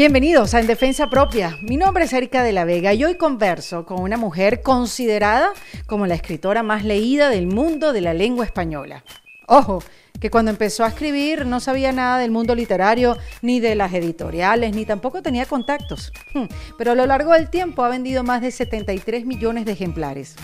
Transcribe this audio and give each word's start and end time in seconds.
Bienvenidos 0.00 0.54
a 0.54 0.60
En 0.60 0.66
Defensa 0.66 1.10
Propia. 1.10 1.58
Mi 1.60 1.76
nombre 1.76 2.04
es 2.04 2.12
Erika 2.14 2.42
de 2.42 2.52
la 2.52 2.64
Vega 2.64 2.94
y 2.94 3.04
hoy 3.04 3.16
converso 3.16 3.84
con 3.84 4.00
una 4.00 4.16
mujer 4.16 4.62
considerada 4.62 5.52
como 5.86 6.06
la 6.06 6.14
escritora 6.14 6.62
más 6.62 6.86
leída 6.86 7.28
del 7.28 7.46
mundo 7.46 7.92
de 7.92 8.00
la 8.00 8.14
lengua 8.14 8.46
española. 8.46 9.04
Ojo, 9.46 9.82
que 10.18 10.30
cuando 10.30 10.50
empezó 10.52 10.84
a 10.84 10.88
escribir 10.88 11.44
no 11.44 11.60
sabía 11.60 11.92
nada 11.92 12.16
del 12.16 12.30
mundo 12.30 12.54
literario, 12.54 13.18
ni 13.42 13.60
de 13.60 13.74
las 13.74 13.92
editoriales, 13.92 14.74
ni 14.74 14.86
tampoco 14.86 15.20
tenía 15.20 15.44
contactos. 15.44 16.14
Hmm, 16.32 16.44
pero 16.78 16.92
a 16.92 16.94
lo 16.94 17.04
largo 17.04 17.34
del 17.34 17.50
tiempo 17.50 17.84
ha 17.84 17.90
vendido 17.90 18.24
más 18.24 18.40
de 18.40 18.52
73 18.52 19.26
millones 19.26 19.66
de 19.66 19.72
ejemplares. 19.72 20.34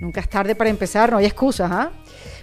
Nunca 0.00 0.20
es 0.20 0.28
tarde 0.28 0.54
para 0.54 0.70
empezar, 0.70 1.12
no 1.12 1.18
hay 1.18 1.26
excusas, 1.26 1.70
¿ah? 1.70 1.92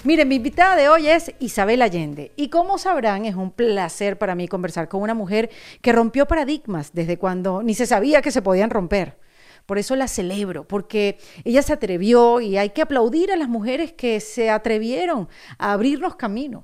Miren, 0.06 0.30
mi 0.30 0.36
invitada 0.36 0.78
de 0.78 0.88
hoy 0.88 1.10
es 1.10 1.34
Isabel 1.40 1.82
Allende 1.82 2.32
y 2.38 2.50
como 2.50 2.78
sabrán 2.78 3.26
es 3.26 3.36
un 3.36 3.52
placer 3.52 4.18
para 4.18 4.34
mí 4.34 4.48
conversar 4.48 4.88
con 4.88 5.02
una 5.02 5.14
mujer 5.14 5.50
que 5.82 5.92
rompió 5.92 6.26
paradigmas 6.26 6.92
desde 6.94 7.18
cuando 7.18 7.62
ni 7.62 7.76
se 7.76 7.86
sabía 7.86 8.22
que 8.22 8.32
se 8.32 8.42
podían 8.42 8.70
romper. 8.70 9.18
Por 9.66 9.78
eso 9.78 9.96
la 9.96 10.08
celebro, 10.08 10.68
porque 10.68 11.18
ella 11.44 11.62
se 11.62 11.74
atrevió 11.74 12.40
y 12.40 12.58
hay 12.58 12.70
que 12.70 12.82
aplaudir 12.82 13.32
a 13.32 13.36
las 13.36 13.50
mujeres 13.50 13.92
que 13.92 14.20
se 14.20 14.50
atrevieron 14.50 15.28
a 15.58 15.74
abrirnos 15.74 16.16
camino. 16.16 16.64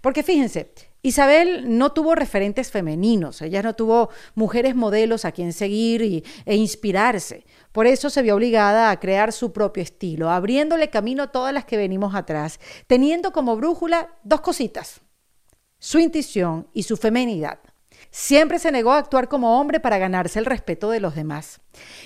Porque 0.00 0.22
fíjense, 0.22 0.72
Isabel 1.02 1.78
no 1.78 1.92
tuvo 1.92 2.14
referentes 2.14 2.70
femeninos, 2.70 3.40
ella 3.40 3.62
no 3.62 3.74
tuvo 3.74 4.10
mujeres 4.34 4.74
modelos 4.74 5.24
a 5.24 5.32
quien 5.32 5.52
seguir 5.52 6.24
e 6.44 6.56
inspirarse. 6.56 7.44
Por 7.72 7.86
eso 7.86 8.10
se 8.10 8.22
vio 8.22 8.34
obligada 8.34 8.90
a 8.90 8.98
crear 8.98 9.32
su 9.32 9.52
propio 9.52 9.82
estilo, 9.82 10.30
abriéndole 10.30 10.90
camino 10.90 11.22
a 11.22 11.28
todas 11.28 11.54
las 11.54 11.64
que 11.64 11.76
venimos 11.76 12.14
atrás, 12.14 12.58
teniendo 12.86 13.32
como 13.32 13.56
brújula 13.56 14.18
dos 14.24 14.40
cositas, 14.40 15.00
su 15.78 15.98
intuición 15.98 16.68
y 16.72 16.82
su 16.82 16.96
femenidad. 16.96 17.60
Siempre 18.12 18.58
se 18.58 18.72
negó 18.72 18.90
a 18.92 18.98
actuar 18.98 19.28
como 19.28 19.60
hombre 19.60 19.78
para 19.78 19.98
ganarse 19.98 20.40
el 20.40 20.46
respeto 20.46 20.90
de 20.90 20.98
los 20.98 21.14
demás. 21.14 21.60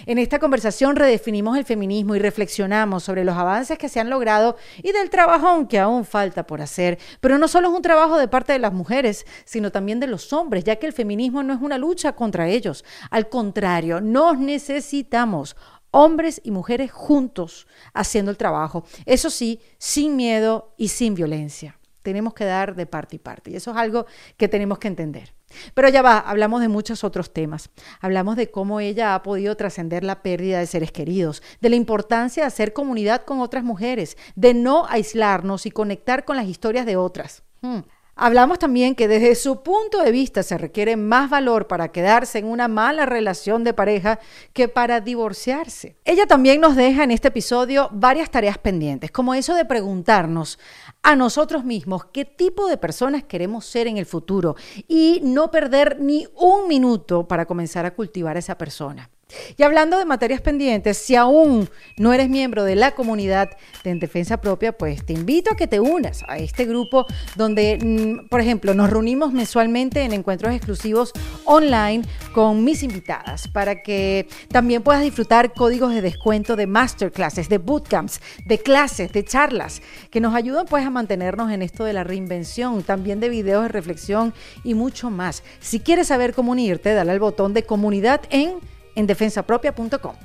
En 0.04 0.18
esta 0.18 0.38
conversación 0.38 0.96
redefinimos 0.96 1.56
el 1.56 1.64
feminismo 1.64 2.14
y 2.14 2.18
reflexionamos 2.18 3.02
sobre 3.04 3.24
los 3.24 3.36
avances 3.36 3.78
que 3.78 3.88
se 3.88 4.00
han 4.00 4.10
logrado 4.10 4.56
y 4.82 4.92
del 4.92 5.08
trabajo 5.08 5.66
que 5.66 5.78
aún 5.78 6.04
falta 6.04 6.46
por 6.46 6.60
hacer. 6.60 6.98
Pero 7.20 7.38
no 7.38 7.48
solo 7.48 7.68
es 7.68 7.74
un 7.74 7.82
trabajo 7.82 8.18
de 8.18 8.28
parte 8.28 8.52
de 8.52 8.58
las 8.58 8.74
mujeres, 8.74 9.24
sino 9.46 9.72
también 9.72 9.98
de 9.98 10.06
los 10.06 10.32
hombres, 10.34 10.64
ya 10.64 10.76
que 10.76 10.86
el 10.86 10.92
feminismo 10.92 11.42
no 11.42 11.54
es 11.54 11.62
una 11.62 11.78
lucha 11.78 12.12
contra 12.12 12.48
ellos. 12.48 12.84
Al 13.10 13.30
contrario, 13.30 14.02
nos 14.02 14.38
necesitamos 14.38 15.56
hombres 15.90 16.40
y 16.44 16.50
mujeres 16.50 16.92
juntos 16.92 17.66
haciendo 17.94 18.30
el 18.30 18.36
trabajo. 18.36 18.84
Eso 19.06 19.30
sí, 19.30 19.60
sin 19.78 20.16
miedo 20.16 20.74
y 20.76 20.88
sin 20.88 21.14
violencia. 21.14 21.78
Tenemos 22.02 22.34
que 22.34 22.44
dar 22.44 22.74
de 22.74 22.84
parte 22.84 23.16
y 23.16 23.18
parte. 23.18 23.50
Y 23.52 23.56
eso 23.56 23.70
es 23.70 23.76
algo 23.78 24.04
que 24.36 24.48
tenemos 24.48 24.78
que 24.78 24.88
entender. 24.88 25.32
Pero 25.74 25.88
ya 25.88 26.02
va, 26.02 26.18
hablamos 26.18 26.60
de 26.60 26.68
muchos 26.68 27.04
otros 27.04 27.32
temas. 27.32 27.70
Hablamos 28.00 28.36
de 28.36 28.50
cómo 28.50 28.80
ella 28.80 29.14
ha 29.14 29.22
podido 29.22 29.56
trascender 29.56 30.04
la 30.04 30.22
pérdida 30.22 30.58
de 30.58 30.66
seres 30.66 30.92
queridos, 30.92 31.42
de 31.60 31.70
la 31.70 31.76
importancia 31.76 32.42
de 32.42 32.48
hacer 32.48 32.72
comunidad 32.72 33.24
con 33.24 33.40
otras 33.40 33.64
mujeres, 33.64 34.16
de 34.34 34.54
no 34.54 34.86
aislarnos 34.88 35.66
y 35.66 35.70
conectar 35.70 36.24
con 36.24 36.36
las 36.36 36.46
historias 36.46 36.86
de 36.86 36.96
otras. 36.96 37.42
Hmm. 37.60 37.80
Hablamos 38.16 38.60
también 38.60 38.94
que 38.94 39.08
desde 39.08 39.34
su 39.34 39.64
punto 39.64 40.00
de 40.00 40.12
vista 40.12 40.44
se 40.44 40.56
requiere 40.56 40.96
más 40.96 41.28
valor 41.28 41.66
para 41.66 41.90
quedarse 41.90 42.38
en 42.38 42.46
una 42.46 42.68
mala 42.68 43.06
relación 43.06 43.64
de 43.64 43.74
pareja 43.74 44.20
que 44.52 44.68
para 44.68 45.00
divorciarse. 45.00 45.96
Ella 46.04 46.26
también 46.26 46.60
nos 46.60 46.76
deja 46.76 47.02
en 47.02 47.10
este 47.10 47.28
episodio 47.28 47.88
varias 47.92 48.30
tareas 48.30 48.56
pendientes, 48.58 49.10
como 49.10 49.34
eso 49.34 49.54
de 49.54 49.64
preguntarnos 49.64 50.60
a 51.02 51.16
nosotros 51.16 51.64
mismos 51.64 52.04
qué 52.12 52.24
tipo 52.24 52.68
de 52.68 52.76
personas 52.76 53.24
queremos 53.24 53.66
ser 53.66 53.88
en 53.88 53.98
el 53.98 54.06
futuro 54.06 54.54
y 54.86 55.20
no 55.24 55.50
perder 55.50 55.98
ni 56.00 56.28
un 56.36 56.68
minuto 56.68 57.26
para 57.26 57.46
comenzar 57.46 57.84
a 57.84 57.94
cultivar 57.94 58.36
a 58.36 58.38
esa 58.38 58.56
persona. 58.56 59.10
Y 59.56 59.62
hablando 59.62 59.98
de 59.98 60.04
materias 60.04 60.40
pendientes, 60.40 60.98
si 60.98 61.16
aún 61.16 61.68
no 61.96 62.12
eres 62.12 62.28
miembro 62.28 62.64
de 62.64 62.76
la 62.76 62.92
comunidad 62.92 63.50
de 63.82 63.90
En 63.90 63.98
Defensa 63.98 64.38
Propia, 64.40 64.76
pues 64.76 65.04
te 65.04 65.12
invito 65.12 65.52
a 65.52 65.56
que 65.56 65.66
te 65.66 65.80
unas 65.80 66.22
a 66.28 66.38
este 66.38 66.64
grupo 66.64 67.06
donde, 67.36 67.78
mm, 67.80 68.28
por 68.28 68.40
ejemplo, 68.40 68.74
nos 68.74 68.90
reunimos 68.90 69.32
mensualmente 69.32 70.02
en 70.02 70.12
encuentros 70.12 70.54
exclusivos 70.54 71.12
online 71.44 72.04
con 72.32 72.64
mis 72.64 72.82
invitadas 72.82 73.48
para 73.48 73.82
que 73.82 74.28
también 74.48 74.82
puedas 74.82 75.02
disfrutar 75.02 75.54
códigos 75.54 75.94
de 75.94 76.02
descuento 76.02 76.56
de 76.56 76.66
masterclasses, 76.66 77.48
de 77.48 77.58
bootcamps, 77.58 78.20
de 78.44 78.58
clases, 78.58 79.12
de 79.12 79.24
charlas, 79.24 79.82
que 80.10 80.20
nos 80.20 80.34
ayudan 80.34 80.66
pues 80.66 80.84
a 80.84 80.90
mantenernos 80.90 81.50
en 81.50 81.62
esto 81.62 81.84
de 81.84 81.92
la 81.92 82.04
reinvención, 82.04 82.82
también 82.82 83.20
de 83.20 83.28
videos 83.28 83.62
de 83.62 83.68
reflexión 83.68 84.34
y 84.62 84.74
mucho 84.74 85.10
más. 85.10 85.42
Si 85.60 85.80
quieres 85.80 86.08
saber 86.08 86.34
cómo 86.34 86.52
unirte, 86.52 86.92
dale 86.92 87.12
al 87.12 87.20
botón 87.20 87.54
de 87.54 87.64
comunidad 87.64 88.22
en 88.30 88.54
en 88.94 89.06
defensapropia.com. 89.06 90.16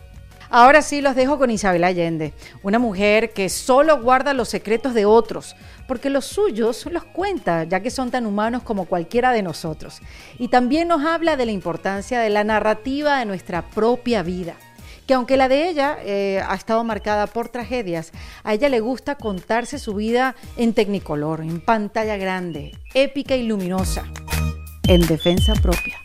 Ahora 0.51 0.81
sí 0.81 1.01
los 1.01 1.15
dejo 1.15 1.37
con 1.37 1.51
Isabel 1.51 1.83
Allende, 1.83 2.33
una 2.63 2.79
mujer 2.79 3.33
que 3.33 3.49
solo 3.49 4.01
guarda 4.01 4.33
los 4.33 4.49
secretos 4.49 4.95
de 4.95 5.05
otros, 5.05 5.55
porque 5.87 6.09
los 6.09 6.25
suyos 6.25 6.87
los 6.87 7.03
cuenta, 7.03 7.65
ya 7.65 7.81
que 7.81 7.91
son 7.91 8.09
tan 8.09 8.25
humanos 8.25 8.63
como 8.63 8.85
cualquiera 8.85 9.31
de 9.31 9.43
nosotros. 9.43 9.99
Y 10.39 10.47
también 10.47 10.87
nos 10.87 11.05
habla 11.05 11.37
de 11.37 11.45
la 11.45 11.51
importancia 11.51 12.19
de 12.19 12.31
la 12.31 12.43
narrativa 12.43 13.19
de 13.19 13.25
nuestra 13.25 13.69
propia 13.69 14.23
vida 14.23 14.55
que 15.05 15.15
aunque 15.15 15.37
la 15.37 15.49
de 15.49 15.67
ella 15.67 15.97
eh, 16.03 16.39
ha 16.47 16.53
estado 16.53 16.83
marcada 16.83 17.25
por 17.25 17.49
tragedias, 17.49 18.11
a 18.43 18.53
ella 18.53 18.69
le 18.69 18.79
gusta 18.79 19.15
contarse 19.15 19.79
su 19.79 19.95
vida 19.95 20.35
en 20.55 20.75
tecnicolor, 20.75 21.41
en 21.41 21.61
pantalla 21.61 22.15
grande, 22.15 22.77
épica 22.93 23.35
y 23.35 23.41
luminosa, 23.41 24.05
en 24.87 25.01
defensa 25.07 25.53
propia. 25.55 25.97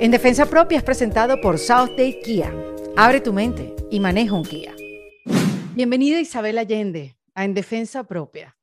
En 0.00 0.12
Defensa 0.12 0.46
Propia 0.46 0.78
es 0.78 0.84
presentado 0.84 1.40
por 1.40 1.58
South 1.58 1.96
Day 1.96 2.20
Kia. 2.20 2.54
Abre 2.96 3.20
tu 3.20 3.32
mente 3.32 3.74
y 3.90 3.98
maneja 3.98 4.32
un 4.32 4.44
Kia. 4.44 4.72
Bienvenida 5.74 6.20
Isabel 6.20 6.58
Allende 6.58 7.18
a 7.34 7.44
En 7.44 7.52
Defensa 7.52 8.04
Propia. 8.04 8.56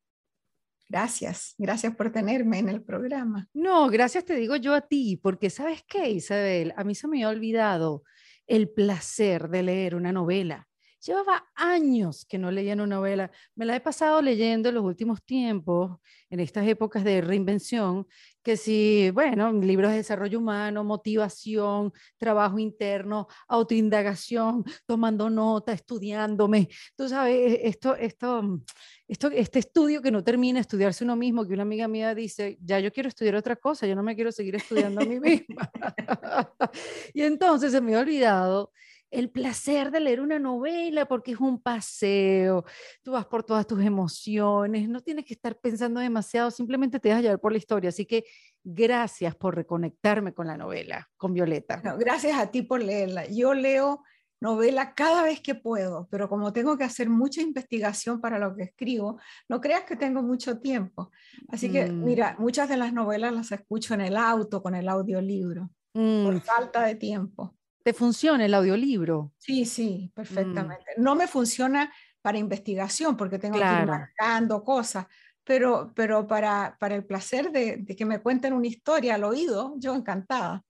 Gracias, 0.87 1.53
gracias 1.57 1.93
por 1.93 2.09
tenerme 2.09 2.59
en 2.59 2.69
el 2.69 2.81
programa. 2.81 3.49
No, 3.53 3.89
gracias 3.89 4.23
te 4.23 4.35
digo 4.35 4.55
yo 4.55 4.73
a 4.73 4.87
ti, 4.87 5.19
porque 5.21 5.49
sabes 5.49 5.83
qué, 5.85 6.09
Isabel, 6.09 6.73
a 6.77 6.85
mí 6.85 6.95
se 6.95 7.09
me 7.09 7.25
ha 7.25 7.27
olvidado 7.27 8.03
el 8.47 8.69
placer 8.69 9.49
de 9.49 9.63
leer 9.63 9.95
una 9.95 10.13
novela. 10.13 10.69
Llevaba 11.05 11.45
años 11.53 12.25
que 12.25 12.37
no 12.37 12.49
leía 12.49 12.73
una 12.75 12.87
novela. 12.87 13.29
Me 13.55 13.65
la 13.65 13.75
he 13.75 13.81
pasado 13.81 14.21
leyendo 14.21 14.69
en 14.69 14.75
los 14.75 14.85
últimos 14.85 15.21
tiempos, 15.23 15.99
en 16.29 16.39
estas 16.39 16.65
épocas 16.65 17.03
de 17.03 17.21
reinvención, 17.21 18.07
que 18.45 18.57
sí, 18.57 19.09
bueno, 19.11 19.51
libros 19.51 19.89
de 19.89 19.97
desarrollo 19.97 20.37
humano, 20.37 20.83
motivación, 20.83 21.91
trabajo 22.19 22.59
interno, 22.59 23.27
autoindagación, 23.47 24.63
tomando 24.85 25.31
nota, 25.31 25.73
estudiándome. 25.73 26.69
Tú 26.95 27.09
sabes, 27.09 27.57
esto, 27.63 27.95
esto, 27.95 28.61
esto, 29.07 29.31
este 29.31 29.57
estudio 29.57 29.99
que 29.99 30.11
no 30.11 30.23
termina, 30.23 30.59
estudiarse 30.59 31.03
uno 31.03 31.15
mismo, 31.15 31.47
que 31.47 31.53
una 31.55 31.63
amiga 31.63 31.87
mía 31.87 32.13
dice, 32.13 32.59
ya 32.61 32.79
yo 32.79 32.91
quiero 32.91 33.09
estudiar 33.09 33.33
otra 33.35 33.55
cosa, 33.55 33.87
yo 33.87 33.95
no 33.95 34.03
me 34.03 34.13
quiero 34.13 34.31
seguir 34.31 34.55
estudiando 34.55 35.01
a 35.01 35.05
mí 35.05 35.19
misma. 35.19 35.71
y 37.15 37.23
entonces 37.23 37.71
se 37.71 37.81
me 37.81 37.95
ha 37.95 37.99
olvidado 37.99 38.71
el 39.15 39.29
placer 39.29 39.91
de 39.91 40.01
leer 40.01 40.19
una 40.19 40.39
novela 40.39 41.05
porque 41.05 41.31
es 41.31 41.39
un 41.39 41.61
paseo, 41.61 42.65
tú 43.01 43.13
vas 43.13 43.25
por 43.25 43.43
todas 43.43 43.65
tus 43.65 43.81
emociones, 43.81 44.89
no 44.89 44.99
tienes 44.99 45.25
que 45.25 45.33
estar 45.33 45.57
pensando 45.57 45.99
demasiado, 45.99 46.51
simplemente 46.51 46.99
te 46.99 47.11
a 47.13 47.21
llevar 47.21 47.39
por 47.39 47.53
la 47.53 47.57
historia. 47.57 47.89
Así 47.89 48.05
que 48.05 48.25
gracias 48.63 49.35
por 49.35 49.55
reconectarme 49.55 50.33
con 50.33 50.47
la 50.47 50.57
novela, 50.57 51.09
con 51.17 51.33
Violeta. 51.33 51.81
gracias 51.97 52.37
a 52.37 52.51
ti 52.51 52.61
por 52.61 52.83
leerla. 52.83 53.25
Yo 53.27 53.53
leo 53.53 54.03
novela 54.41 54.93
cada 54.93 55.23
vez 55.23 55.39
que 55.39 55.55
puedo, 55.55 56.07
pero 56.11 56.27
como 56.27 56.51
tengo 56.51 56.77
que 56.77 56.83
hacer 56.83 57.09
mucha 57.09 57.41
investigación 57.41 58.19
para 58.19 58.37
lo 58.37 58.55
que 58.55 58.63
escribo, 58.63 59.19
no 59.47 59.61
creas 59.61 59.83
que 59.83 59.95
tengo 59.95 60.21
mucho 60.21 60.59
tiempo. 60.59 61.09
Así 61.47 61.71
que, 61.71 61.85
mm. 61.85 62.03
mira, 62.03 62.35
muchas 62.37 62.67
de 62.67 62.77
las 62.77 62.91
novelas 62.91 63.33
las 63.33 63.51
escucho 63.51 63.93
en 63.93 64.01
el 64.01 64.17
auto, 64.17 64.61
con 64.61 64.75
el 64.75 64.89
audiolibro, 64.89 65.69
por 65.93 66.35
mm. 66.35 66.41
falta 66.41 66.83
de 66.83 66.95
tiempo. 66.95 67.55
¿Te 67.85 67.93
funciona 67.93 68.43
el 68.43 68.53
audiolibro? 68.55 69.31
Sí, 69.37 69.63
sí, 69.63 70.09
mm. 70.09 70.15
perfectamente. 70.15 70.85
No 70.97 71.13
me 71.13 71.27
funciona 71.27 71.93
para 72.19 72.39
investigación 72.39 73.15
porque 73.15 73.37
tengo 73.37 73.59
que 73.59 73.63
ir 73.63 73.85
marcando 73.85 74.63
cosas, 74.63 75.05
pero, 75.43 75.93
pero 75.95 76.25
para, 76.25 76.77
para 76.79 76.95
el 76.95 77.05
placer 77.05 77.51
de, 77.51 77.77
de, 77.77 77.95
que 77.95 78.03
me 78.03 78.23
cuenten 78.23 78.53
una 78.53 78.65
historia 78.65 79.13
al 79.13 79.23
oído, 79.23 79.75
yo 79.77 79.93
encantada. 79.93 80.63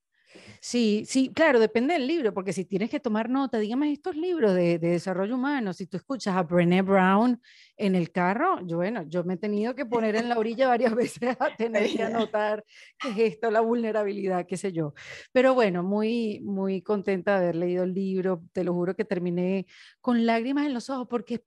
Sí, 0.67 1.03
sí, 1.05 1.31
claro, 1.31 1.59
depende 1.59 1.93
del 1.93 2.07
libro, 2.07 2.33
porque 2.33 2.51
si 2.51 2.65
tienes 2.65 2.89
que 2.89 2.99
tomar 2.99 3.29
nota, 3.29 3.59
dígame 3.59 3.91
estos 3.93 4.15
libros 4.15 4.55
de, 4.55 4.79
desarrollo 4.79 5.35
humano, 5.35 5.73
si 5.73 5.85
tú 5.85 5.95
escuchas 5.97 6.35
a 6.35 6.41
Brené 6.41 6.81
Brown 6.81 7.39
en 7.77 7.93
el 7.93 8.11
carro, 8.11 8.65
yo, 8.65 8.77
bueno, 8.77 9.03
yo 9.03 9.23
me 9.23 9.35
he 9.35 9.37
tenido 9.37 9.75
que 9.75 9.85
poner 9.85 10.15
en 10.15 10.27
la 10.27 10.39
orilla 10.39 10.67
varias 10.67 10.95
veces 10.95 11.37
a 11.39 11.55
tener 11.55 11.95
que 11.95 12.01
anotar 12.31 12.65
qué 12.97 13.09
es 13.09 13.33
esto, 13.33 13.51
la 13.51 13.61
vulnerabilidad, 13.61 14.47
qué 14.47 14.57
sé 14.57 14.73
yo. 14.73 14.95
Pero 15.31 15.53
bueno, 15.53 15.83
muy, 15.83 16.39
muy 16.39 16.81
contenta 16.81 17.33
de 17.33 17.43
haber 17.43 17.57
leído 17.57 17.83
el 17.83 17.93
libro, 17.93 18.41
te 18.51 18.63
lo 18.63 18.73
juro 18.73 18.95
que 18.95 19.05
terminé 19.05 19.67
con 20.01 20.25
lágrimas 20.25 20.65
en 20.65 20.73
los 20.73 20.89
ojos, 20.89 21.05
porque, 21.07 21.43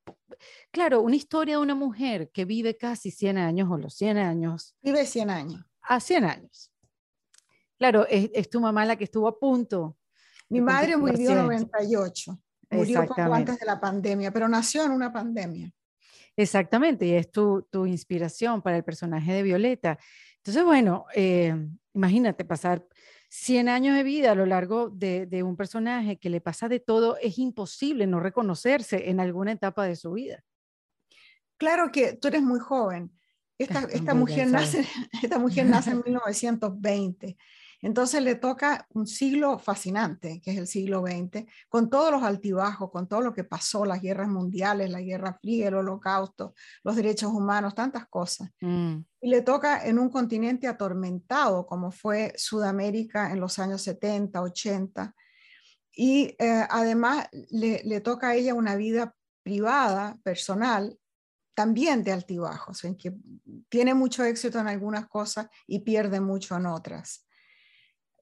claro, 0.71 1.01
una 1.01 1.17
historia 1.17 1.57
de 1.57 1.63
una 1.63 1.75
mujer 1.75 2.31
que 2.33 2.45
vive 2.45 2.77
casi 2.77 3.11
100 3.11 3.37
años 3.39 3.69
o 3.69 3.79
los 3.79 3.95
100 3.95 4.17
años. 4.17 4.77
Vive 4.81 5.05
100 5.05 5.31
años. 5.31 5.65
A 5.83 5.99
100 5.99 6.25
años 6.25 6.68
Claro, 7.79 8.07
es, 8.09 8.51
tu 8.51 8.61
mamá 8.61 8.85
la 8.85 8.97
que 8.97 9.05
estuvo 9.05 9.29
a 9.29 9.39
punto. 9.39 9.97
Mi 10.49 10.61
madre 10.61 10.97
murió 10.97 11.31
en 11.31 11.39
98, 11.39 12.41
murió 12.71 13.07
poco 13.07 13.21
antes 13.21 13.59
de 13.59 13.67
la 13.67 13.81
pandemia, 13.81 14.33
pero 14.33 14.49
nació 14.49 14.85
en 14.85 14.93
una 14.93 15.13
pandemia. 15.13 15.71
Exactamente, 16.37 17.07
y 17.07 17.13
es 17.13 17.31
tu, 17.31 17.67
tu 17.71 17.87
inspiración 17.87 18.63
para 18.63 18.77
el 18.77 18.85
personaje 18.85 19.33
de 19.33 19.43
Violeta. 19.43 19.99
Entonces, 20.37 20.65
bueno, 20.65 21.07
eh, 21.15 21.55
imagínate 21.95 22.45
pasar 22.45 22.87
100 23.29 23.69
años 23.69 23.97
de 23.97 24.03
vida 24.03 24.33
a 24.33 24.35
lo 24.35 24.47
largo 24.47 24.89
de, 24.89 25.27
de, 25.27 25.43
un 25.43 25.57
personaje 25.57 26.17
que 26.19 26.31
le 26.31 26.41
pasa 26.41 26.69
de 26.69 26.81
todo, 26.81 27.17
es 27.19 27.39
imposible 27.39 28.07
no 28.07 28.21
reconocerse 28.21 29.11
en 29.11 29.21
alguna 29.21 29.53
etapa 29.53 29.85
de 29.85 29.97
su 29.97 30.13
vida. 30.13 30.43
Claro 31.59 31.91
que 31.93 32.15
tú 32.15 32.29
eres 32.29 32.43
muy 32.43 32.61
joven. 32.61 33.13
Esta, 33.59 33.81
esta 33.91 34.15
mujer, 34.15 34.47
nace, 34.49 34.87
esta 35.23 35.39
mujer 35.39 35.67
nace 35.67 35.91
en 35.91 36.03
1920 36.05 37.37
entonces 37.81 38.23
le 38.23 38.35
toca 38.35 38.87
un 38.91 39.07
siglo 39.07 39.59
fascinante, 39.59 40.41
que 40.43 40.51
es 40.51 40.59
el 40.59 40.67
siglo 40.67 41.03
XX, 41.03 41.45
con 41.69 41.89
todos 41.89 42.11
los 42.11 42.23
altibajos, 42.23 42.91
con 42.91 43.07
todo 43.07 43.21
lo 43.21 43.33
que 43.33 43.45
pasó, 43.45 43.85
las 43.85 44.03
guerras 44.03 44.29
mundiales, 44.29 44.91
la 44.91 45.01
guerra 45.01 45.39
fría, 45.41 45.69
el 45.69 45.75
holocausto, 45.75 46.55
los 46.83 46.97
derechos 46.97 47.33
humanos, 47.33 47.75
tantas 47.75 48.07
cosas. 48.09 48.51
Mm. 48.61 48.97
Y 49.21 49.29
le 49.29 49.43
toca 49.43 49.87
en 49.87 49.99
un 49.99 50.11
continente 50.11 50.67
atormentado, 50.67 51.67
como 51.67 51.93
fue 51.93 52.33
Sudamérica 52.37 53.31
en 53.31 53.41
los 53.41 53.59
años 53.59 53.83
70, 53.83 54.43
80. 54.43 55.15
Y 55.93 56.35
eh, 56.39 56.67
además 56.69 57.29
le, 57.51 57.83
le 57.85 58.01
toca 58.01 58.29
a 58.29 58.35
ella 58.35 58.55
una 58.55 58.77
vida 58.77 59.15
privada, 59.43 60.19
personal, 60.23 60.99
también 61.55 62.05
de 62.05 62.13
altibajos, 62.13 62.85
en 62.85 62.97
que 62.97 63.13
tiene 63.69 63.95
mucho 63.95 64.23
éxito 64.23 64.61
en 64.61 64.69
algunas 64.69 65.09
cosas 65.09 65.49
y 65.67 65.81
pierde 65.81 66.21
mucho 66.21 66.57
en 66.57 66.67
otras. 66.67 67.28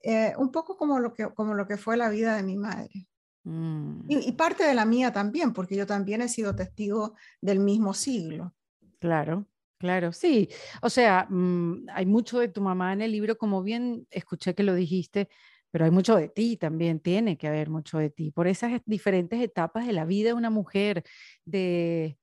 Eh, 0.08 0.35
un 0.38 0.53
poco 0.53 0.76
como 0.76 1.00
lo, 1.00 1.12
que, 1.12 1.35
como 1.35 1.55
lo 1.55 1.67
que 1.67 1.76
fue 1.76 1.97
la 1.97 2.08
vida 2.08 2.37
de 2.37 2.44
mi 2.44 2.56
madre. 2.56 3.08
Mm. 3.43 4.03
Y, 4.08 4.31
parte 4.32 4.62
de 4.62 4.73
la 4.73 4.85
mía 4.85 5.12
también, 5.12 5.53
porque 5.53 5.75
yo 5.75 5.85
también 5.85 6.23
he 6.23 6.29
sido 6.29 6.55
testigo 6.55 7.14
del 7.41 7.58
mismo 7.58 7.93
siglo. 7.93 8.55
Claro, 9.00 9.49
claro, 9.79 10.12
sí. 10.12 10.49
O 10.81 10.91
sea, 10.91 11.26
mm, 11.29 11.87
hay 11.93 12.06
mucho 12.06 12.38
de 12.38 12.47
tu 12.47 12.61
mamá 12.61 12.93
en 12.93 13.03
el 13.03 13.11
libro, 13.11 13.37
como 13.37 13.64
bien 13.64 14.06
escuché 14.12 14.55
que 14.55 14.62
lo 14.62 14.75
dijiste, 14.75 15.29
pero 15.73 15.87
hay 15.87 15.91
mucho 15.91 16.14
de 16.14 16.29
ti 16.29 16.56
también, 16.56 17.00
tiene 17.00 17.37
que 17.37 17.49
haber 17.49 17.69
mucho 17.69 17.99
de 17.99 18.11
ti, 18.11 18.31
por 18.31 18.47
esas 18.47 18.81
diferentes 18.87 19.41
etapas 19.41 19.88
de 19.88 19.93
la 19.93 20.05
vida 20.05 20.29
de 20.29 20.35
una 20.35 20.50
mujer, 20.50 21.03
de, 21.44 22.17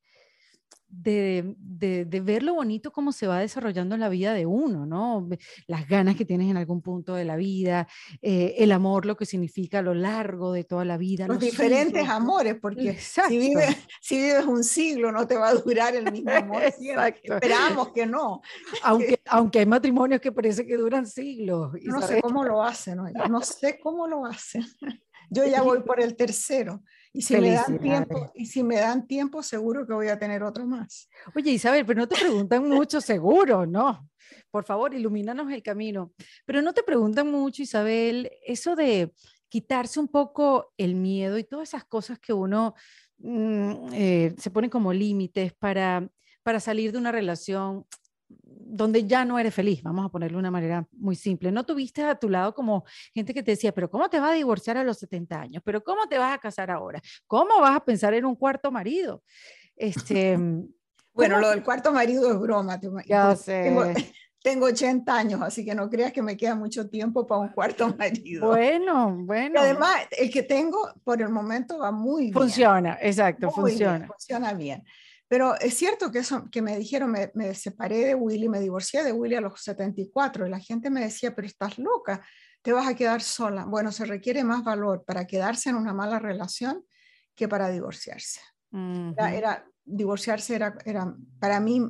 de, 0.95 1.55
de, 1.57 2.21
ver 2.21 2.43
lo 2.43 2.53
bonito 2.53 2.91
cómo 2.91 3.11
se 3.11 3.27
va 3.27 3.39
desarrollando 3.39 3.97
la 3.97 4.09
vida 4.09 4.33
de 4.33 4.45
uno, 4.45 4.85
¿no? 4.85 5.27
Las 5.67 5.87
ganas 5.87 6.15
que 6.15 6.23
tienes 6.23 6.49
en 6.49 6.57
algún 6.57 6.81
punto 6.81 7.15
de 7.15 7.25
la 7.25 7.35
vida, 7.35 7.87
eh, 8.21 8.55
el 8.59 8.71
amor, 8.71 9.05
lo 9.05 9.17
que 9.17 9.25
significa 9.25 9.79
a 9.79 9.81
lo 9.81 9.93
largo 9.93 10.53
de 10.53 10.63
toda 10.63 10.85
la 10.85 10.97
vida. 10.97 11.27
Los, 11.27 11.39
diferentes 11.39 12.07
amores, 12.07 12.55
porque 12.61 12.97
si 12.97 13.37
vives, 13.37 13.75
si 14.01 14.17
vives 14.17 14.45
un 14.45 14.63
siglo 14.63 15.11
no 15.11 15.27
te 15.27 15.35
va 15.35 15.49
a 15.49 15.55
durar 15.55 15.95
el 15.95 16.11
mismo 16.11 16.31
amor. 16.31 16.63
Esperamos 16.63 17.91
que 17.91 18.05
no. 18.05 18.41
Aunque, 18.83 19.19
aunque 19.25 19.59
hay 19.59 19.65
matrimonios 19.65 20.21
que 20.21 20.31
parece 20.31 20.65
que 20.65 20.77
duran 20.77 21.07
siglos. 21.07 21.73
No 21.83 22.01
sé 22.01 22.21
cómo 22.21 22.43
lo 22.43 22.63
hacen, 22.63 22.97
¿no? 22.97 23.09
no 23.29 23.41
sé 23.41 23.79
cómo 23.81 24.07
lo 24.07 24.25
hacen. 24.25 24.63
Yo 25.29 25.45
ya 25.45 25.63
voy 25.63 25.81
por 25.81 25.99
el 25.99 26.15
tercero. 26.15 26.83
Y 27.15 27.21
si, 27.21 27.37
me 27.37 27.51
dan 27.51 27.77
tiempo, 27.77 28.31
y 28.33 28.45
si 28.47 28.63
me 28.63 28.77
dan 28.77 29.05
tiempo, 29.05 29.43
seguro 29.43 29.85
que 29.85 29.93
voy 29.93 30.07
a 30.07 30.17
tener 30.17 30.41
otro 30.41 30.65
más. 30.65 31.07
Oye, 31.35 31.51
Isabel, 31.51 31.85
pero 31.85 32.01
no 32.01 32.07
te 32.07 32.15
preguntan 32.15 32.67
mucho, 32.67 32.99
seguro, 32.99 33.67
¿no? 33.67 34.09
Por 34.49 34.63
favor, 34.63 34.95
ilumínanos 34.95 35.51
el 35.51 35.61
camino. 35.61 36.11
Pero 36.45 36.63
no 36.63 36.73
te 36.73 36.81
preguntan 36.81 37.29
mucho, 37.29 37.61
Isabel, 37.61 38.31
eso 38.43 38.75
de 38.75 39.13
quitarse 39.47 39.99
un 39.99 40.07
poco 40.07 40.73
el 40.75 40.95
miedo 40.95 41.37
y 41.37 41.43
todas 41.43 41.69
esas 41.69 41.85
cosas 41.85 42.17
que 42.17 42.33
uno 42.33 42.73
mm, 43.19 43.93
eh, 43.93 44.35
se 44.35 44.49
pone 44.49 44.67
como 44.67 44.91
límites 44.91 45.53
para, 45.53 46.09
para 46.41 46.59
salir 46.59 46.91
de 46.91 46.97
una 46.97 47.11
relación 47.11 47.85
donde 48.73 49.05
ya 49.05 49.23
no 49.23 49.37
eres 49.37 49.53
feliz, 49.53 49.83
vamos 49.83 50.03
a 50.03 50.09
ponerlo 50.09 50.37
de 50.37 50.39
una 50.39 50.51
manera 50.51 50.87
muy 50.93 51.15
simple. 51.15 51.51
No 51.51 51.63
tuviste 51.63 52.03
a 52.03 52.15
tu 52.15 52.27
lado 52.27 52.55
como 52.55 52.85
gente 53.13 53.31
que 53.31 53.43
te 53.43 53.51
decía, 53.51 53.71
pero 53.71 53.89
¿cómo 53.89 54.09
te 54.09 54.19
vas 54.19 54.31
a 54.31 54.33
divorciar 54.33 54.77
a 54.77 54.83
los 54.83 54.97
70 54.97 55.39
años? 55.39 55.63
¿Pero 55.63 55.83
cómo 55.83 56.07
te 56.07 56.17
vas 56.17 56.33
a 56.33 56.39
casar 56.39 56.71
ahora? 56.71 56.99
¿Cómo 57.27 57.61
vas 57.61 57.75
a 57.75 57.85
pensar 57.85 58.15
en 58.15 58.25
un 58.25 58.35
cuarto 58.35 58.71
marido? 58.71 59.23
Este, 59.75 60.37
bueno, 61.13 61.39
lo 61.39 61.51
del 61.51 61.63
cuarto 61.63 61.93
marido 61.93 62.31
es 62.31 62.39
broma. 62.39 62.79
Ya 63.05 63.35
sé. 63.35 63.75
Tengo, 64.41 64.65
80 64.65 65.15
años, 65.15 65.41
así 65.43 65.63
que 65.63 65.75
no 65.75 65.87
creas 65.87 66.11
que 66.11 66.23
me 66.23 66.35
queda 66.35 66.55
mucho 66.55 66.89
tiempo 66.89 67.27
para 67.27 67.41
un 67.41 67.49
cuarto 67.49 67.87
marido. 67.99 68.47
Bueno, 68.47 69.15
bueno. 69.19 69.61
Y 69.61 69.63
además, 69.63 69.97
el 70.17 70.31
que 70.31 70.41
tengo 70.41 70.79
por 71.03 71.21
el 71.21 71.29
momento 71.29 71.77
va 71.77 71.91
muy 71.91 72.23
bien. 72.23 72.33
Funciona, 72.33 72.97
exacto, 72.99 73.51
funciona. 73.51 74.07
funciona 74.07 74.53
bien. 74.53 74.83
Pero 75.33 75.59
es 75.59 75.73
cierto 75.73 76.11
que 76.11 76.19
eso 76.19 76.47
que 76.51 76.61
me 76.61 76.77
dijeron, 76.77 77.11
me, 77.33 77.55
separé 77.55 78.05
de 78.05 78.13
Willy, 78.13 78.47
me 78.49 78.59
divorcié 78.59 79.03
de 79.03 79.11
Willy 79.11 79.33
a 79.33 79.41
los 79.41 79.59
74 79.63 80.45
y 80.45 80.49
la 80.51 80.59
gente 80.59 80.91
me 80.91 81.01
decía, 81.01 81.33
pero 81.33 81.47
estás 81.47 81.79
loca, 81.79 82.23
te 82.61 82.71
vas 82.71 82.87
a 82.87 82.93
quedar 82.95 83.23
sola. 83.23 83.65
Bueno, 83.65 83.91
se 83.91 84.05
requiere 84.05 84.43
más 84.43 84.63
valor 84.63 85.03
para 85.03 85.25
quedarse 85.25 85.71
en 85.71 85.75
una 85.75 85.91
mala 85.91 86.19
relación 86.19 86.85
que 87.33 87.47
para 87.47 87.69
divorciarse. 87.69 88.41
era, 89.17 89.65
divorciarse 89.83 90.53
era, 90.53 90.77
era 90.85 91.15
para 91.39 91.59
mí 91.59 91.81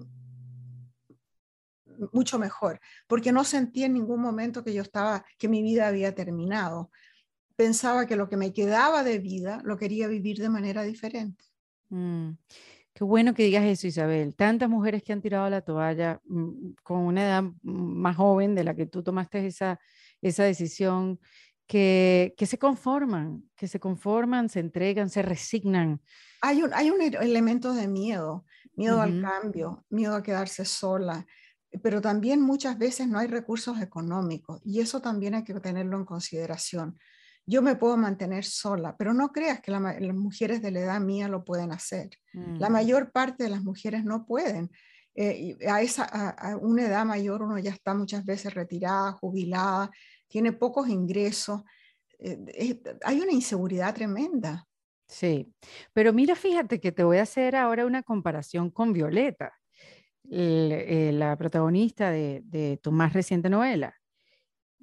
mucho 2.13 2.40
mejor, 2.40 2.80
porque 3.07 3.34
no 3.34 3.44
sentí 3.44 3.84
en 3.84 3.95
ningún 3.95 4.22
momento 4.22 4.63
que 4.63 4.74
yo 4.74 4.84
estaba, 4.84 5.25
que 5.38 5.50
mi 5.50 5.62
vida 5.62 5.90
había 5.90 6.16
terminado. 6.16 6.92
Pensaba 7.57 8.07
que 8.07 8.16
lo 8.16 8.30
que 8.30 8.38
me 8.38 8.54
quedaba 8.54 9.04
de 9.04 9.19
vida 9.19 9.60
lo 9.66 9.75
quería 9.75 10.07
vivir 10.07 10.38
de 10.38 10.48
manera 10.48 10.84
diferente. 10.84 11.44
Mm. 11.90 12.38
Qué 12.94 13.04
bueno 13.04 13.34
que 13.34 13.44
digas 13.44 13.66
eso, 13.66 13.88
Isabel. 13.88 14.36
Tantas 14.36 14.69
mujeres 14.69 15.01
que 15.04 15.13
han 15.13 15.22
tirado 15.22 15.50
la 15.50 15.62
toalla 15.62 16.22
mm, 16.25 16.74
con 16.84 17.00
una 17.00 17.24
edad 17.24 17.44
más 17.63 18.16
joven 18.16 18.54
de 18.54 18.63
la 18.63 18.75
que 18.75 18.86
tú 18.86 19.01
tomaste 19.01 19.45
esa, 19.48 19.80
esa 20.22 20.44
decisión, 20.44 21.19
que, 21.66 22.36
que 22.38 22.45
se 22.45 22.60
conforman, 22.60 23.50
que 23.56 23.68
se 23.68 23.80
conforman, 23.80 24.50
se 24.50 24.60
entregan, 24.60 25.10
se 25.10 25.22
resignan. 25.22 26.01
Hay 26.42 26.62
un, 26.62 26.74
hay 26.74 26.92
un 26.92 27.01
elemento 27.01 27.74
de 27.74 27.88
miedo, 27.88 28.45
miedo 28.75 29.01
al 29.01 29.22
cambio, 29.22 29.86
miedo 29.90 30.16
a 30.16 30.24
quedarse 30.24 30.66
sola, 30.66 31.25
pero 31.81 32.01
también 32.01 32.42
muchas 32.42 32.78
veces 32.78 33.07
no 33.07 33.18
hay 33.18 33.28
recursos 33.28 33.81
económicos 33.81 34.62
y 34.64 34.81
eso 34.81 35.02
también 35.02 35.35
hay 35.35 35.44
que 35.44 35.54
tenerlo 35.56 35.97
en 35.97 36.06
consideración 36.06 37.00
yo 37.45 37.62
me 37.62 37.76
puedo 37.76 37.97
mantener 37.97 38.45
sola, 38.45 38.95
pero 38.97 39.14
no 39.14 39.31
creas 39.31 39.59
que 39.59 39.71
las 39.71 40.16
mujeres 40.16 40.62
de 40.62 40.71
la 40.71 40.80
edad 40.80 41.02
mía 41.02 41.28
lo 41.28 41.44
pueden 41.44 41.71
hacer. 41.71 42.09
La 42.31 42.69
mm. 42.69 42.71
mayor 42.71 43.12
parte 43.12 43.44
de 43.44 43.50
las 43.50 43.64
mujeres 43.64 44.06
no 44.06 44.26
pueden. 44.26 44.71
Eh, 45.16 45.57
a, 45.69 45.81
esa, 45.81 46.06
a, 46.06 46.57
una 46.57 46.88
edad 46.88 47.06
mayor 47.06 47.44
uno 47.44 47.59
ya 47.59 47.71
está 47.71 47.94
muchas 47.94 48.26
veces 48.26 48.54
retirada, 48.54 49.12
jubilada, 49.12 49.92
tiene 50.28 50.54
pocos 50.54 50.88
ingresos. 50.88 51.62
Eh, 52.19 52.81
hay 53.04 53.19
una 53.19 53.33
inseguridad 53.33 53.94
tremenda. 53.94 54.66
Sí, 55.07 55.54
pero 55.92 56.14
mira, 56.14 56.35
fíjate 56.35 56.80
que 56.80 56.92
te 56.92 57.04
voy 57.04 57.18
a 57.18 57.23
hacer 57.23 57.56
ahora 57.56 57.85
una 57.85 58.04
comparación 58.04 58.71
con 58.71 58.94
Violeta, 58.94 59.54
eh, 60.31 61.12
la 61.14 61.35
protagonista 61.35 62.09
de, 62.09 62.42
de 62.45 62.80
tu 62.81 62.92
más 62.92 63.14
reciente 63.14 63.50
novela. 63.50 63.94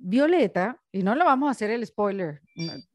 Violeta, 0.02 0.80
y 0.90 1.02
no 1.02 1.14
lo 1.14 1.26
vamos 1.26 1.48
a 1.48 1.50
hacer 1.50 1.70
el 1.70 1.86
spoiler, 1.86 2.40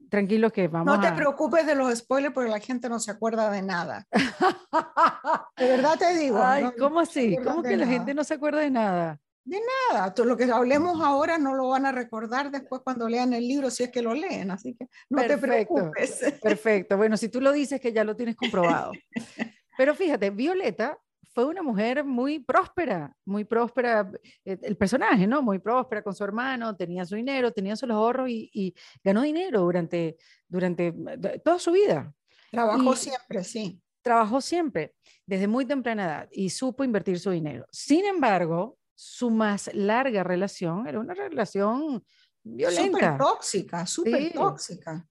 tranquilo 0.09 0.51
que 0.51 0.67
vamos 0.67 0.87
No 0.87 0.99
te 0.99 1.11
preocupes 1.13 1.65
de 1.65 1.75
los 1.75 1.95
spoilers 1.95 2.33
porque 2.33 2.49
la 2.49 2.59
gente 2.59 2.89
no 2.89 2.99
se 2.99 3.11
acuerda 3.11 3.51
de 3.51 3.61
nada. 3.61 4.07
de 5.57 5.67
verdad 5.67 5.97
te 5.99 6.17
digo. 6.17 6.41
Ay, 6.41 6.65
¿cómo 6.79 6.99
así? 6.99 7.37
¿Cómo 7.43 7.61
que 7.61 7.77
la 7.77 7.85
gente 7.85 8.13
no 8.13 8.23
se 8.23 8.33
acuerda 8.33 8.59
de 8.59 8.71
nada? 8.71 9.19
De 9.43 9.61
nada, 9.91 10.11
todo 10.15 10.25
lo 10.25 10.35
que 10.35 10.45
hablemos 10.45 10.99
ahora 11.01 11.37
no 11.37 11.53
lo 11.53 11.69
van 11.69 11.85
a 11.85 11.91
recordar 11.91 12.49
después 12.49 12.81
cuando 12.83 13.07
lean 13.07 13.31
el 13.33 13.47
libro, 13.47 13.69
si 13.69 13.83
es 13.83 13.91
que 13.91 14.01
lo 14.01 14.15
leen, 14.15 14.49
así 14.49 14.73
que 14.73 14.87
no 15.07 15.21
te 15.21 15.37
preocupes. 15.37 16.19
Perfecto, 16.41 16.97
bueno, 16.97 17.15
si 17.15 17.29
tú 17.29 17.39
lo 17.39 17.51
dices 17.51 17.79
que 17.79 17.93
ya 17.93 18.03
lo 18.03 18.15
tienes 18.15 18.35
comprobado. 18.35 18.91
Pero 19.77 19.93
fíjate, 19.93 20.31
Violeta 20.31 20.97
fue 21.35 21.43
una 21.43 21.61
mujer 21.61 22.05
muy 22.05 22.39
próspera, 22.39 23.13
muy 23.25 23.43
próspera, 23.43 24.09
eh, 24.45 24.57
el 24.61 24.77
personaje, 24.77 25.27
¿no? 25.27 25.41
Muy 25.41 25.59
próspera 25.59 26.01
con 26.01 26.15
su 26.15 26.23
hermano, 26.23 26.73
tenía 26.77 27.05
su 27.05 27.15
dinero, 27.15 27.51
tenía 27.51 27.75
sus 27.75 27.89
ahorros 27.89 28.29
y, 28.29 28.73
ganó 29.03 29.21
dinero 29.21 29.59
durante, 29.59 30.15
durante 30.47 30.87
eh, 30.87 31.41
toda 31.43 31.59
su 31.59 31.73
vida. 31.73 32.13
Trabajó 32.49 32.95
siempre, 32.95 33.43
sí. 33.43 33.81
Trabajó 34.01 34.39
siempre, 34.39 34.95
desde 35.25 35.47
muy 35.47 35.65
temprana 35.65 36.05
edad, 36.05 36.29
y 36.31 36.49
supo 36.49 36.85
invertir 36.85 37.19
su 37.19 37.31
dinero. 37.31 37.65
Sin 37.69 38.05
embargo, 38.05 38.77
su 38.95 39.29
más 39.29 39.69
larga 39.73 40.23
relación 40.23 40.87
era 40.87 41.01
una 41.01 41.13
relación 41.13 42.01
violenta. 42.43 42.97
Súper 42.97 43.17
tóxica, 43.17 43.85
súper 43.85 44.31
tóxica. 44.31 45.05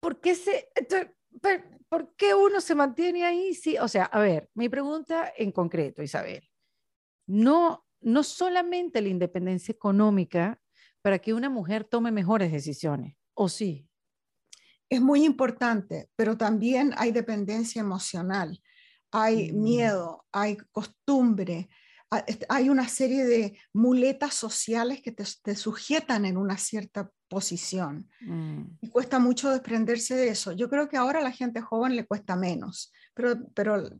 ¿Por 0.00 0.20
qué, 0.20 0.34
se, 0.34 0.68
¿Por 1.88 2.14
qué 2.16 2.34
uno 2.34 2.60
se 2.60 2.74
mantiene 2.74 3.24
ahí? 3.24 3.54
Sí, 3.54 3.76
o 3.78 3.88
sea, 3.88 4.04
a 4.04 4.20
ver, 4.20 4.50
mi 4.54 4.68
pregunta 4.68 5.32
en 5.36 5.52
concreto, 5.52 6.02
Isabel. 6.02 6.48
No, 7.26 7.86
no 8.00 8.22
solamente 8.22 9.00
la 9.00 9.08
independencia 9.08 9.72
económica 9.72 10.60
para 11.02 11.18
que 11.18 11.32
una 11.32 11.48
mujer 11.48 11.84
tome 11.84 12.10
mejores 12.10 12.50
decisiones, 12.50 13.16
¿o 13.34 13.48
sí? 13.48 13.88
Es 14.88 15.00
muy 15.00 15.24
importante, 15.24 16.08
pero 16.16 16.36
también 16.36 16.92
hay 16.96 17.12
dependencia 17.12 17.80
emocional, 17.80 18.60
hay 19.10 19.52
mm. 19.52 19.62
miedo, 19.62 20.26
hay 20.32 20.56
costumbre, 20.72 21.68
hay 22.48 22.68
una 22.68 22.88
serie 22.88 23.24
de 23.24 23.58
muletas 23.72 24.34
sociales 24.34 25.02
que 25.02 25.12
te, 25.12 25.56
sujetan 25.56 26.24
en 26.24 26.36
una 26.36 26.56
cierta 26.56 27.10
posición. 27.28 28.08
Mm. 28.20 28.62
Y 28.80 28.88
cuesta 28.88 29.18
mucho 29.18 29.50
desprenderse 29.50 30.14
de 30.14 30.28
eso. 30.28 30.52
Yo 30.52 30.68
creo 30.68 30.88
que 30.88 30.96
ahora 30.96 31.20
a 31.20 31.22
la 31.22 31.32
gente 31.32 31.60
joven 31.60 31.96
le 31.96 32.06
cuesta 32.06 32.36
menos, 32.36 32.92
pero, 33.14 33.36
pero 33.54 33.90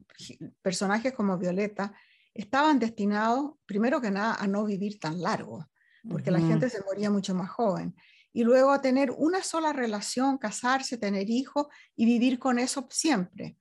personajes 0.63 1.13
como 1.13 1.39
Violeta 1.39 1.93
estaban 2.35 2.79
destinados, 2.79 3.53
primero 3.65 4.01
que 4.01 4.11
nada, 4.11 4.35
a 4.35 4.47
no 4.47 4.65
vivir 4.65 5.01
tan 5.01 5.21
largo, 5.21 5.67
porque 6.09 6.31
la 6.31 6.41
gente 6.41 6.71
se 6.71 6.83
moría 6.85 7.11
mucho 7.11 7.35
más 7.35 7.51
joven. 7.51 7.97
Y 8.33 8.45
luego 8.45 8.71
a 8.71 8.83
tener 8.83 9.11
una 9.11 9.43
sola 9.43 9.73
relación, 9.73 10.37
casarse, 10.37 10.99
tener 10.99 11.31
hijos 11.31 11.67
y 11.97 12.05
vivir 12.05 12.39
con 12.39 12.59
eso 12.59 12.87
siempre. 12.91 13.57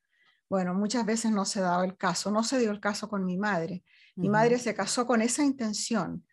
Bueno, 0.49 0.73
muchas 0.73 1.05
veces 1.05 1.31
no 1.31 1.45
se 1.45 1.61
daba 1.61 1.85
el 1.85 1.97
caso, 1.97 2.29
no 2.29 2.43
se 2.43 2.59
dio 2.59 2.71
el 2.71 2.81
caso 2.81 3.07
con 3.07 3.25
mi 3.25 3.37
madre. 3.37 3.83
Mi 4.15 4.29
madre 4.29 4.59
se 4.59 4.75
casó 4.75 5.07
con 5.07 5.21
esa 5.21 5.43
intención 5.43 6.23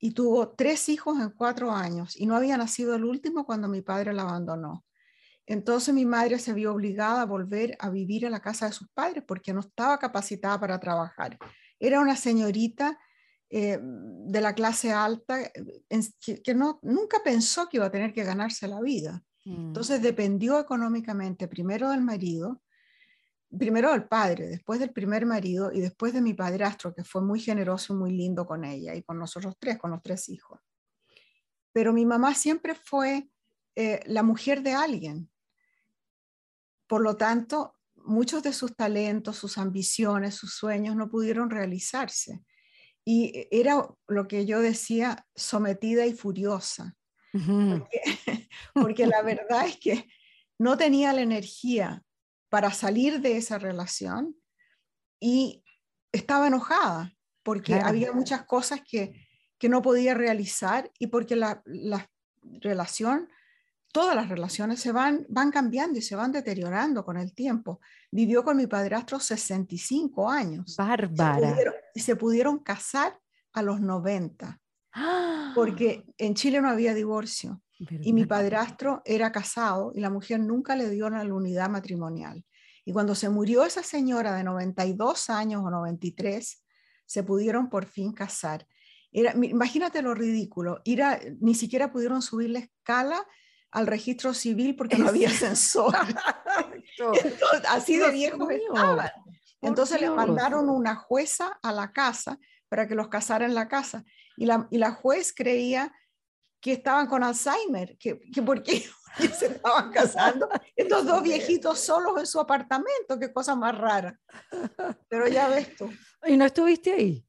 y 0.00 0.12
tuvo 0.12 0.50
tres 0.50 0.88
hijos 0.88 1.18
en 1.20 1.30
cuatro 1.30 1.72
años 1.72 2.16
y 2.16 2.26
no 2.26 2.36
había 2.36 2.56
nacido 2.56 2.94
el 2.94 3.04
último 3.04 3.44
cuando 3.44 3.68
mi 3.68 3.82
padre 3.82 4.12
la 4.12 4.22
abandonó. 4.22 4.84
Entonces 5.46 5.94
mi 5.94 6.04
madre 6.04 6.38
se 6.38 6.52
vio 6.52 6.72
obligada 6.72 7.22
a 7.22 7.26
volver 7.26 7.76
a 7.80 7.88
vivir 7.88 8.24
en 8.24 8.32
la 8.32 8.40
casa 8.40 8.66
de 8.66 8.72
sus 8.72 8.88
padres 8.90 9.24
porque 9.26 9.52
no 9.52 9.60
estaba 9.60 9.98
capacitada 9.98 10.60
para 10.60 10.78
trabajar. 10.78 11.38
Era 11.80 12.00
una 12.00 12.16
señorita 12.16 12.98
eh, 13.50 13.78
de 13.80 14.40
la 14.42 14.54
clase 14.54 14.92
alta 14.92 15.50
que, 16.44 16.54
no, 16.54 16.78
nunca 16.82 17.18
pensó 17.24 17.66
que 17.68 17.78
iba 17.78 17.86
a 17.86 17.90
tener 17.90 18.12
que 18.12 18.24
ganarse 18.24 18.68
la 18.68 18.80
vida. 18.80 19.22
Mm. 19.46 19.68
Entonces 19.68 20.02
dependió 20.02 20.60
económicamente 20.60 21.48
primero 21.48 21.90
del 21.90 22.02
marido 22.02 22.60
primero 23.56 23.92
del 23.92 24.06
padre, 24.06 24.46
después 24.46 24.80
del 24.80 24.92
primer 24.92 25.24
marido 25.24 25.72
y 25.72 25.80
después 25.80 26.12
de 26.12 26.20
mi 26.20 26.34
padrastro, 26.34 26.94
que 26.94 27.04
fue 27.04 27.22
muy 27.22 27.40
generoso 27.40 27.94
y 27.94 27.96
muy 27.96 28.12
lindo 28.12 28.46
con 28.46 28.64
ella 28.64 28.94
y 28.94 29.02
con 29.02 29.18
nosotros 29.18 29.56
tres, 29.58 29.78
con 29.78 29.90
los 29.90 30.02
tres 30.02 30.28
hijos. 30.28 30.60
Pero 31.72 31.92
mi 31.92 32.04
mamá 32.04 32.34
siempre 32.34 32.74
fue 32.74 33.30
eh, 33.74 34.00
la 34.06 34.22
mujer 34.22 34.62
de 34.62 34.72
alguien. 34.72 35.30
Por 36.86 37.02
lo 37.02 37.16
tanto, 37.16 37.76
muchos 37.94 38.42
de 38.42 38.52
sus 38.52 38.74
talentos, 38.74 39.36
sus 39.36 39.58
ambiciones, 39.58 40.34
sus 40.34 40.54
sueños 40.54 40.96
no 40.96 41.08
pudieron 41.08 41.50
realizarse. 41.50 42.42
Y 43.04 43.48
era 43.50 43.88
lo 44.06 44.28
que 44.28 44.44
yo 44.44 44.60
decía, 44.60 45.26
sometida 45.34 46.06
y 46.06 46.12
furiosa. 46.12 46.96
porque 48.74 49.06
la 49.06 49.22
verdad 49.22 49.66
es 49.66 49.76
que 49.78 50.08
no 50.58 50.76
tenía 50.76 51.12
la 51.12 51.20
energía 51.20 52.02
para 52.48 52.72
salir 52.72 53.20
de 53.20 53.36
esa 53.36 53.58
relación 53.58 54.36
y 55.20 55.64
estaba 56.12 56.46
enojada 56.46 57.12
porque 57.42 57.74
había 57.74 58.12
muchas 58.12 58.44
cosas 58.44 58.82
que, 58.86 59.26
que, 59.58 59.68
no 59.70 59.80
podía 59.80 60.12
realizar 60.12 60.90
y 60.98 61.06
porque 61.06 61.34
la, 61.34 61.62
la, 61.64 62.10
relación, 62.60 63.28
todas 63.90 64.14
las 64.14 64.28
relaciones 64.28 64.80
se 64.80 64.92
van, 64.92 65.24
van 65.30 65.50
cambiando 65.50 65.98
y 65.98 66.02
se 66.02 66.14
van 66.14 66.30
deteriorando 66.30 67.04
con 67.06 67.16
el 67.16 67.32
tiempo. 67.32 67.80
Vivió 68.10 68.44
con 68.44 68.58
mi 68.58 68.66
padrastro 68.66 69.18
65 69.18 70.30
años. 70.30 70.76
Bárbara. 70.76 71.72
Y 71.94 72.00
se, 72.00 72.16
pudieron 72.16 72.58
casar 72.58 73.18
a 73.54 73.62
los 73.62 73.80
90, 73.80 74.60
porque 75.54 76.04
en 76.18 76.34
Chile 76.34 76.60
no 76.60 76.68
había 76.68 76.92
divorcio. 76.92 77.62
Y 77.78 78.12
mi 78.12 78.26
padrastro 78.26 79.02
era 79.04 79.30
casado 79.30 79.92
y 79.94 80.00
la 80.00 80.10
mujer 80.10 80.40
nunca 80.40 80.74
le 80.74 80.90
dio 80.90 81.08
la 81.10 81.22
unidad 81.22 81.68
matrimonial. 81.68 82.44
Y 82.84 82.92
cuando 82.92 83.14
se 83.14 83.28
murió 83.28 83.64
esa 83.64 83.82
señora 83.82 84.34
de 84.34 84.44
92 84.44 85.30
años 85.30 85.62
o 85.64 85.70
93, 85.70 86.64
se 87.06 87.22
pudieron 87.22 87.68
por 87.68 87.86
fin 87.86 88.12
casar. 88.12 88.66
Era, 89.12 89.34
imagínate 89.34 90.02
lo 90.02 90.14
ridículo, 90.14 90.80
ir 90.84 91.02
ni 91.40 91.54
siquiera 91.54 91.92
pudieron 91.92 92.20
subir 92.20 92.50
la 92.50 92.58
escala 92.60 93.26
al 93.70 93.86
registro 93.86 94.34
civil 94.34 94.74
porque 94.76 94.98
no 94.98 95.08
había 95.08 95.28
ascensor. 95.30 95.94
así 97.68 97.96
de 97.96 98.10
viejos 98.10 98.50
estaban. 98.50 99.10
Entonces 99.60 100.00
le 100.00 100.10
mandaron 100.10 100.68
una 100.68 100.94
jueza 100.94 101.58
a 101.62 101.72
la 101.72 101.92
casa 101.92 102.38
para 102.68 102.86
que 102.86 102.94
los 102.94 103.08
casara 103.08 103.46
en 103.46 103.54
la 103.54 103.68
casa. 103.68 104.04
Y 104.36 104.46
la, 104.46 104.68
y 104.70 104.78
la 104.78 104.92
juez 104.92 105.32
creía 105.34 105.92
que 106.60 106.72
estaban 106.72 107.06
con 107.06 107.22
Alzheimer, 107.22 107.96
que, 107.98 108.18
que 108.32 108.42
porque 108.42 108.84
se 109.38 109.46
estaban 109.46 109.90
casando, 109.90 110.48
estos 110.74 111.06
dos 111.06 111.22
viejitos 111.22 111.78
solos 111.80 112.18
en 112.18 112.26
su 112.26 112.40
apartamento, 112.40 113.18
qué 113.18 113.32
cosa 113.32 113.54
más 113.54 113.76
rara. 113.76 114.18
Pero 115.08 115.28
ya 115.28 115.48
ves 115.48 115.76
tú. 115.76 115.90
¿Y 116.26 116.36
no 116.36 116.44
estuviste 116.44 116.92
ahí? 116.92 117.24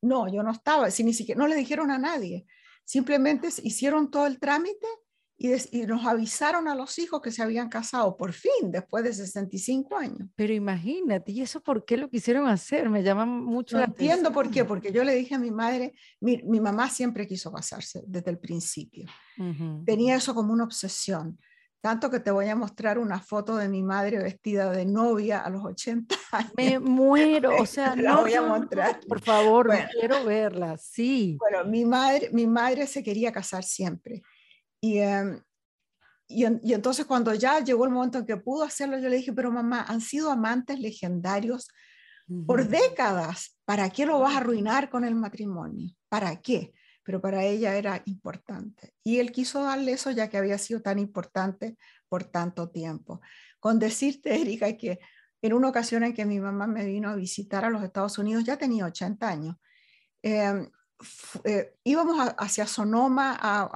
No, 0.00 0.28
yo 0.28 0.42
no 0.42 0.52
estaba, 0.52 0.90
si 0.90 1.02
ni 1.02 1.12
siquiera, 1.12 1.38
no 1.38 1.48
le 1.48 1.56
dijeron 1.56 1.90
a 1.90 1.98
nadie, 1.98 2.46
simplemente 2.84 3.48
hicieron 3.62 4.10
todo 4.10 4.26
el 4.26 4.38
trámite 4.38 4.86
y, 5.38 5.86
nos 5.86 6.04
avisaron 6.04 6.66
a 6.66 6.74
los 6.74 6.98
hijos 6.98 7.22
que 7.22 7.30
se 7.30 7.42
habían 7.42 7.68
casado 7.68 8.16
por 8.16 8.32
fin, 8.32 8.72
después 8.72 9.04
de 9.04 9.12
65 9.12 9.96
años. 9.96 10.28
Pero 10.34 10.52
imagínate, 10.52 11.30
¿y 11.30 11.42
eso 11.42 11.60
por 11.60 11.84
qué 11.84 11.96
lo 11.96 12.10
quisieron 12.10 12.48
hacer? 12.48 12.90
Me 12.90 13.04
llama 13.04 13.24
mucho 13.24 13.78
no 13.78 13.84
entiendo 13.84 14.32
por 14.32 14.50
qué, 14.50 14.64
porque 14.64 14.90
yo 14.90 15.04
le 15.04 15.14
dije 15.14 15.36
a 15.36 15.38
mi 15.38 15.52
madre, 15.52 15.94
mi, 16.20 16.42
mi 16.42 16.58
mamá 16.58 16.90
siempre 16.90 17.28
quiso 17.28 17.52
casarse 17.52 18.02
desde 18.06 18.30
el 18.30 18.38
principio. 18.38 19.06
Tenía 19.86 20.16
eso 20.16 20.34
como 20.34 20.52
una 20.52 20.64
obsesión. 20.64 21.38
Tanto 21.80 22.10
que 22.10 22.18
te 22.18 22.32
voy 22.32 22.48
a 22.48 22.56
mostrar 22.56 22.98
una 22.98 23.20
foto 23.20 23.54
de 23.54 23.68
mi 23.68 23.84
madre 23.84 24.18
vestida 24.18 24.72
de 24.72 24.84
novia 24.84 25.42
a 25.42 25.48
los 25.48 25.64
80 25.64 26.12
años. 26.32 26.52
Me 26.56 26.80
muero, 26.80 27.52
o 27.56 27.64
sea, 27.64 27.94
no, 27.96 28.02
la 28.02 28.16
voy 28.16 28.34
a 28.34 28.42
mostrar. 28.42 28.98
Por 29.06 29.20
favor, 29.20 29.70
quiero 29.92 30.24
verla, 30.24 30.76
sí. 30.76 31.36
Bueno, 31.38 31.64
mi 31.70 31.84
madre, 31.84 32.30
mi 32.32 32.48
madre 32.48 32.88
se 32.88 33.04
quería 33.04 33.30
casar 33.30 33.62
siempre 33.62 34.24
Em, 34.80 35.40
y, 36.28 36.44
y, 36.44 36.74
entonces 36.74 37.06
cuando 37.06 37.34
ya 37.34 37.60
llegó 37.60 37.84
el 37.84 37.90
momento 37.90 38.18
en 38.18 38.26
que 38.26 38.36
pudo 38.36 38.64
hacerlo, 38.64 38.98
yo 38.98 39.08
le 39.08 39.16
dije, 39.16 39.32
pero 39.32 39.50
mamá, 39.50 39.84
han 39.88 40.00
sido 40.00 40.30
amantes 40.30 40.78
legendarios 40.78 41.68
por 42.46 42.68
décadas. 42.68 43.58
¿Para 43.64 43.90
qué 43.90 44.06
lo 44.06 44.20
vas 44.20 44.34
a 44.34 44.38
arruinar 44.38 44.90
con 44.90 45.04
el 45.04 45.14
matrimonio? 45.14 45.94
¿Para 46.08 46.40
qué? 46.40 46.72
Pero 47.02 47.20
para 47.20 47.44
ella 47.44 47.76
era 47.76 48.02
importante. 48.04 48.92
Y 49.02 49.18
él 49.18 49.32
quiso 49.32 49.62
darle 49.62 49.92
eso 49.92 50.10
ya 50.10 50.28
que 50.28 50.36
había 50.36 50.58
sido 50.58 50.82
tan 50.82 50.98
importante 50.98 51.76
por 52.08 52.24
tanto 52.24 52.68
tiempo. 52.70 53.20
Con 53.60 53.78
decirte, 53.78 54.34
Erika, 54.40 54.76
que 54.76 54.98
en 55.40 55.52
una 55.52 55.68
ocasión 55.68 56.04
en 56.04 56.14
que 56.14 56.26
mi 56.26 56.40
mamá 56.40 56.66
me 56.66 56.84
vino 56.84 57.08
a 57.08 57.16
visitar 57.16 57.64
a 57.64 57.70
los 57.70 57.82
Estados 57.82 58.18
Unidos, 58.18 58.44
ya 58.44 58.56
tenía 58.56 58.84
80 58.84 59.28
años, 59.28 59.56
eh, 60.22 60.68
eh, 61.44 61.74
íbamos 61.84 62.16
hacia 62.38 62.66
Sonoma 62.66 63.36
a, 63.40 63.70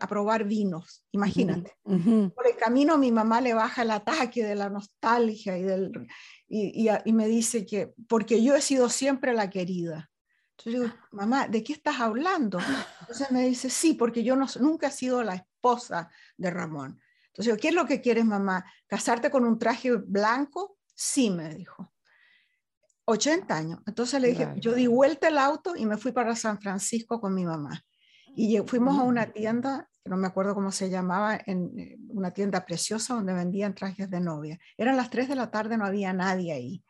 a, 0.00 0.06
probar 0.06 0.44
vinos, 0.44 1.04
imagínate. 1.12 1.76
Por 1.84 2.46
el 2.46 2.56
camino 2.56 2.96
mi 2.98 3.10
mamá 3.10 3.40
le 3.40 3.54
baja 3.54 3.82
el 3.82 3.90
ataque 3.90 4.44
de 4.44 4.54
la 4.54 4.68
nostalgia 4.68 5.58
y, 5.58 5.62
del, 5.62 6.08
y, 6.46 6.88
y, 7.04 7.12
me 7.12 7.26
dice 7.26 7.66
que, 7.66 7.94
porque 8.08 8.42
yo 8.42 8.54
he 8.54 8.62
sido 8.62 8.88
siempre 8.88 9.34
la 9.34 9.50
querida. 9.50 10.10
Entonces 10.56 10.82
digo, 10.82 10.94
mamá, 11.12 11.48
¿de 11.48 11.62
qué 11.62 11.72
estás 11.72 12.00
hablando? 12.00 12.58
Entonces 13.00 13.30
me 13.30 13.46
dice, 13.46 13.70
sí, 13.70 13.94
porque 13.94 14.22
yo 14.22 14.36
no, 14.36 14.46
nunca 14.60 14.88
he 14.88 14.92
sido 14.92 15.22
la 15.22 15.34
esposa 15.34 16.10
de 16.36 16.50
Ramón. 16.50 17.00
Entonces, 17.28 17.56
¿qué 17.60 17.68
es 17.68 17.74
lo 17.74 17.86
que 17.86 18.00
quieres, 18.00 18.24
mamá? 18.24 18.64
¿Casarte 18.88 19.30
con 19.30 19.44
un 19.44 19.58
traje 19.58 19.92
blanco? 19.94 20.76
Sí, 20.94 21.30
me 21.30 21.54
dijo. 21.54 21.92
80 23.08 23.56
años. 23.56 23.80
Entonces 23.86 24.20
le 24.20 24.28
dije, 24.28 24.48
yo 24.56 24.74
di 24.74 24.86
vuelta 24.86 25.28
el 25.28 25.38
auto 25.38 25.74
y 25.74 25.86
me 25.86 25.96
fui 25.96 26.12
para 26.12 26.36
San 26.36 26.60
Francisco 26.60 27.20
con 27.20 27.34
mi 27.34 27.44
mamá. 27.46 27.82
Y 28.36 28.58
fuimos 28.66 28.98
a 28.98 29.02
una 29.02 29.26
mm. 29.26 29.32
tienda, 29.32 29.88
que 30.04 30.10
no 30.10 30.18
me 30.18 30.26
acuerdo 30.26 30.54
cómo 30.54 30.70
se 30.70 30.90
llamaba, 30.90 31.40
en 31.46 31.72
eh, 31.78 31.96
una 32.08 32.32
tienda 32.32 32.66
preciosa 32.66 33.14
donde 33.14 33.32
vendían 33.32 33.74
trajes 33.74 34.10
de 34.10 34.20
novia. 34.20 34.58
Eran 34.76 34.98
las 34.98 35.08
3 35.08 35.26
de 35.30 35.36
la 35.36 35.50
tarde, 35.50 35.78
no 35.78 35.86
había 35.86 36.12
nadie 36.12 36.52
ahí. 36.52 36.84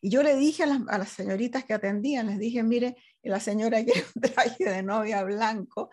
Y 0.00 0.08
yo 0.08 0.22
le 0.22 0.36
dije 0.36 0.62
a 0.62 0.66
las, 0.66 0.80
a 0.88 0.96
las 0.96 1.10
señoritas 1.10 1.64
que 1.64 1.74
atendían, 1.74 2.28
les 2.28 2.38
dije, 2.38 2.62
mire, 2.62 2.96
la 3.22 3.38
señora 3.38 3.78
quiere 3.84 4.06
un 4.14 4.22
traje 4.22 4.64
de 4.64 4.82
novia 4.82 5.22
blanco, 5.22 5.90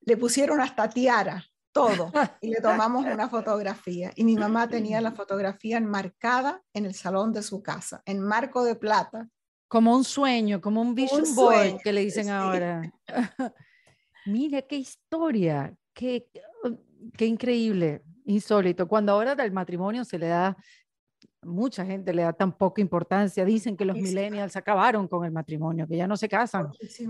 le 0.00 0.16
pusieron 0.16 0.58
hasta 0.60 0.88
tiara, 0.88 1.44
todo, 1.72 2.12
y 2.40 2.50
le 2.50 2.60
tomamos 2.60 3.04
una 3.04 3.28
fotografía. 3.28 4.12
Y 4.14 4.24
mi 4.24 4.36
mamá 4.36 4.68
tenía 4.68 5.00
la 5.00 5.12
fotografía 5.12 5.78
enmarcada 5.78 6.62
en 6.72 6.86
el 6.86 6.94
salón 6.94 7.32
de 7.32 7.42
su 7.42 7.62
casa, 7.62 8.02
en 8.06 8.20
marco 8.20 8.64
de 8.64 8.76
plata. 8.76 9.28
Como 9.68 9.96
un 9.96 10.04
sueño, 10.04 10.60
como 10.60 10.82
un 10.82 10.94
vision 10.94 11.24
board 11.34 11.80
que 11.82 11.92
le 11.92 12.02
dicen 12.02 12.28
ahora. 12.28 12.82
Mira 14.26 14.62
qué 14.62 14.76
historia, 14.76 15.74
qué, 15.94 16.28
qué 17.16 17.26
increíble, 17.26 18.02
insólito. 18.26 18.86
Cuando 18.86 19.12
ahora 19.12 19.34
del 19.34 19.50
matrimonio 19.50 20.04
se 20.04 20.18
le 20.18 20.28
da, 20.28 20.56
mucha 21.42 21.84
gente 21.84 22.12
le 22.12 22.22
da 22.22 22.32
tan 22.32 22.56
poca 22.56 22.80
importancia. 22.80 23.44
Dicen 23.44 23.76
que 23.76 23.84
los 23.84 23.96
millennials 23.96 24.56
acabaron 24.56 25.08
con 25.08 25.24
el 25.24 25.32
matrimonio, 25.32 25.88
que 25.88 25.96
ya 25.96 26.06
no 26.06 26.16
se 26.16 26.28
casan. 26.28 26.70
Sí, 26.88 27.08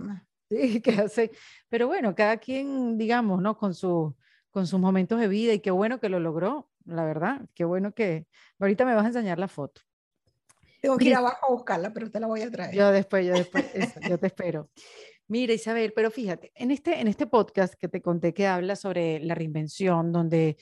que 0.83 0.93
hace. 0.93 1.31
Pero 1.69 1.87
bueno, 1.87 2.15
cada 2.15 2.37
quien, 2.37 2.97
digamos, 2.97 3.41
¿no? 3.41 3.57
Con, 3.57 3.75
su, 3.75 4.15
con 4.53 4.67
sus 4.67 4.79
momentos 4.79 5.19
de 5.19 5.27
vida 5.27 5.53
y 5.55 5.61
qué 5.61 5.73
bueno 5.73 5.99
que 5.99 6.09
lo 6.09 6.21
logró, 6.21 6.71
la 6.85 7.05
verdad. 7.05 7.41
Qué 7.55 7.65
bueno 7.65 7.93
que. 7.93 8.27
Ahorita 8.61 8.85
me 8.85 8.95
vas 8.95 9.05
a 9.05 9.09
enseñar 9.09 9.39
la 9.39 9.49
foto. 9.49 9.81
Tengo 10.81 10.97
que 10.99 11.07
ir 11.07 11.15
abajo 11.15 11.47
a 11.49 11.53
buscarla, 11.53 11.93
pero 11.93 12.11
te 12.11 12.21
la 12.21 12.27
voy 12.27 12.43
a 12.43 12.51
traer. 12.51 12.75
Yo 12.75 12.91
después, 12.93 13.27
yo 13.27 13.33
después, 13.33 13.65
yo 14.09 14.19
te 14.19 14.27
espero. 14.27 14.69
Mira, 15.27 15.55
Isabel, 15.55 15.93
pero 15.95 16.11
fíjate, 16.11 16.53
en 16.55 16.71
este, 16.71 17.01
en 17.01 17.09
este 17.09 17.27
podcast 17.27 17.75
que 17.75 17.89
te 17.89 18.03
conté 18.03 18.35
que 18.35 18.47
habla 18.47 18.77
sobre 18.77 19.21
la 19.21 19.35
reinvención, 19.35 20.13
donde 20.13 20.59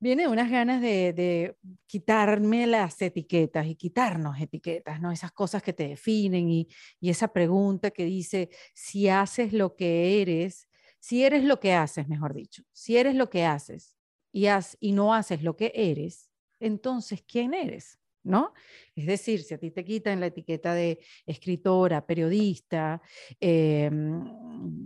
viene 0.00 0.26
unas 0.26 0.50
ganas 0.50 0.80
de, 0.80 1.12
de, 1.12 1.56
quitarme 1.86 2.66
las 2.66 3.00
etiquetas 3.00 3.66
y 3.66 3.76
quitarnos 3.76 4.40
etiquetas, 4.40 5.00
¿no? 5.00 5.12
Esas 5.12 5.32
cosas 5.32 5.62
que 5.62 5.72
te 5.72 5.88
definen 5.88 6.48
y, 6.48 6.68
y 6.98 7.10
esa 7.10 7.28
pregunta 7.28 7.90
que 7.90 8.04
dice, 8.04 8.48
si 8.74 9.08
haces 9.08 9.52
lo 9.52 9.76
que 9.76 10.22
eres, 10.22 10.68
si 11.06 11.22
eres 11.22 11.44
lo 11.44 11.60
que 11.60 11.72
haces, 11.72 12.08
mejor 12.08 12.34
dicho, 12.34 12.64
si 12.72 12.96
eres 12.96 13.14
lo 13.14 13.30
que 13.30 13.44
haces 13.44 13.96
y, 14.32 14.48
y 14.80 14.90
no 14.90 15.14
haces 15.14 15.40
lo 15.44 15.56
que 15.56 15.70
eres, 15.72 16.32
entonces, 16.58 17.22
¿quién 17.22 17.54
eres? 17.54 18.00
¿no? 18.24 18.52
Es 18.96 19.06
decir, 19.06 19.44
si 19.44 19.54
a 19.54 19.58
ti 19.58 19.70
te 19.70 19.84
quitan 19.84 20.18
la 20.18 20.26
etiqueta 20.26 20.74
de 20.74 20.98
escritora, 21.24 22.04
periodista, 22.04 23.00
em, 23.38 24.84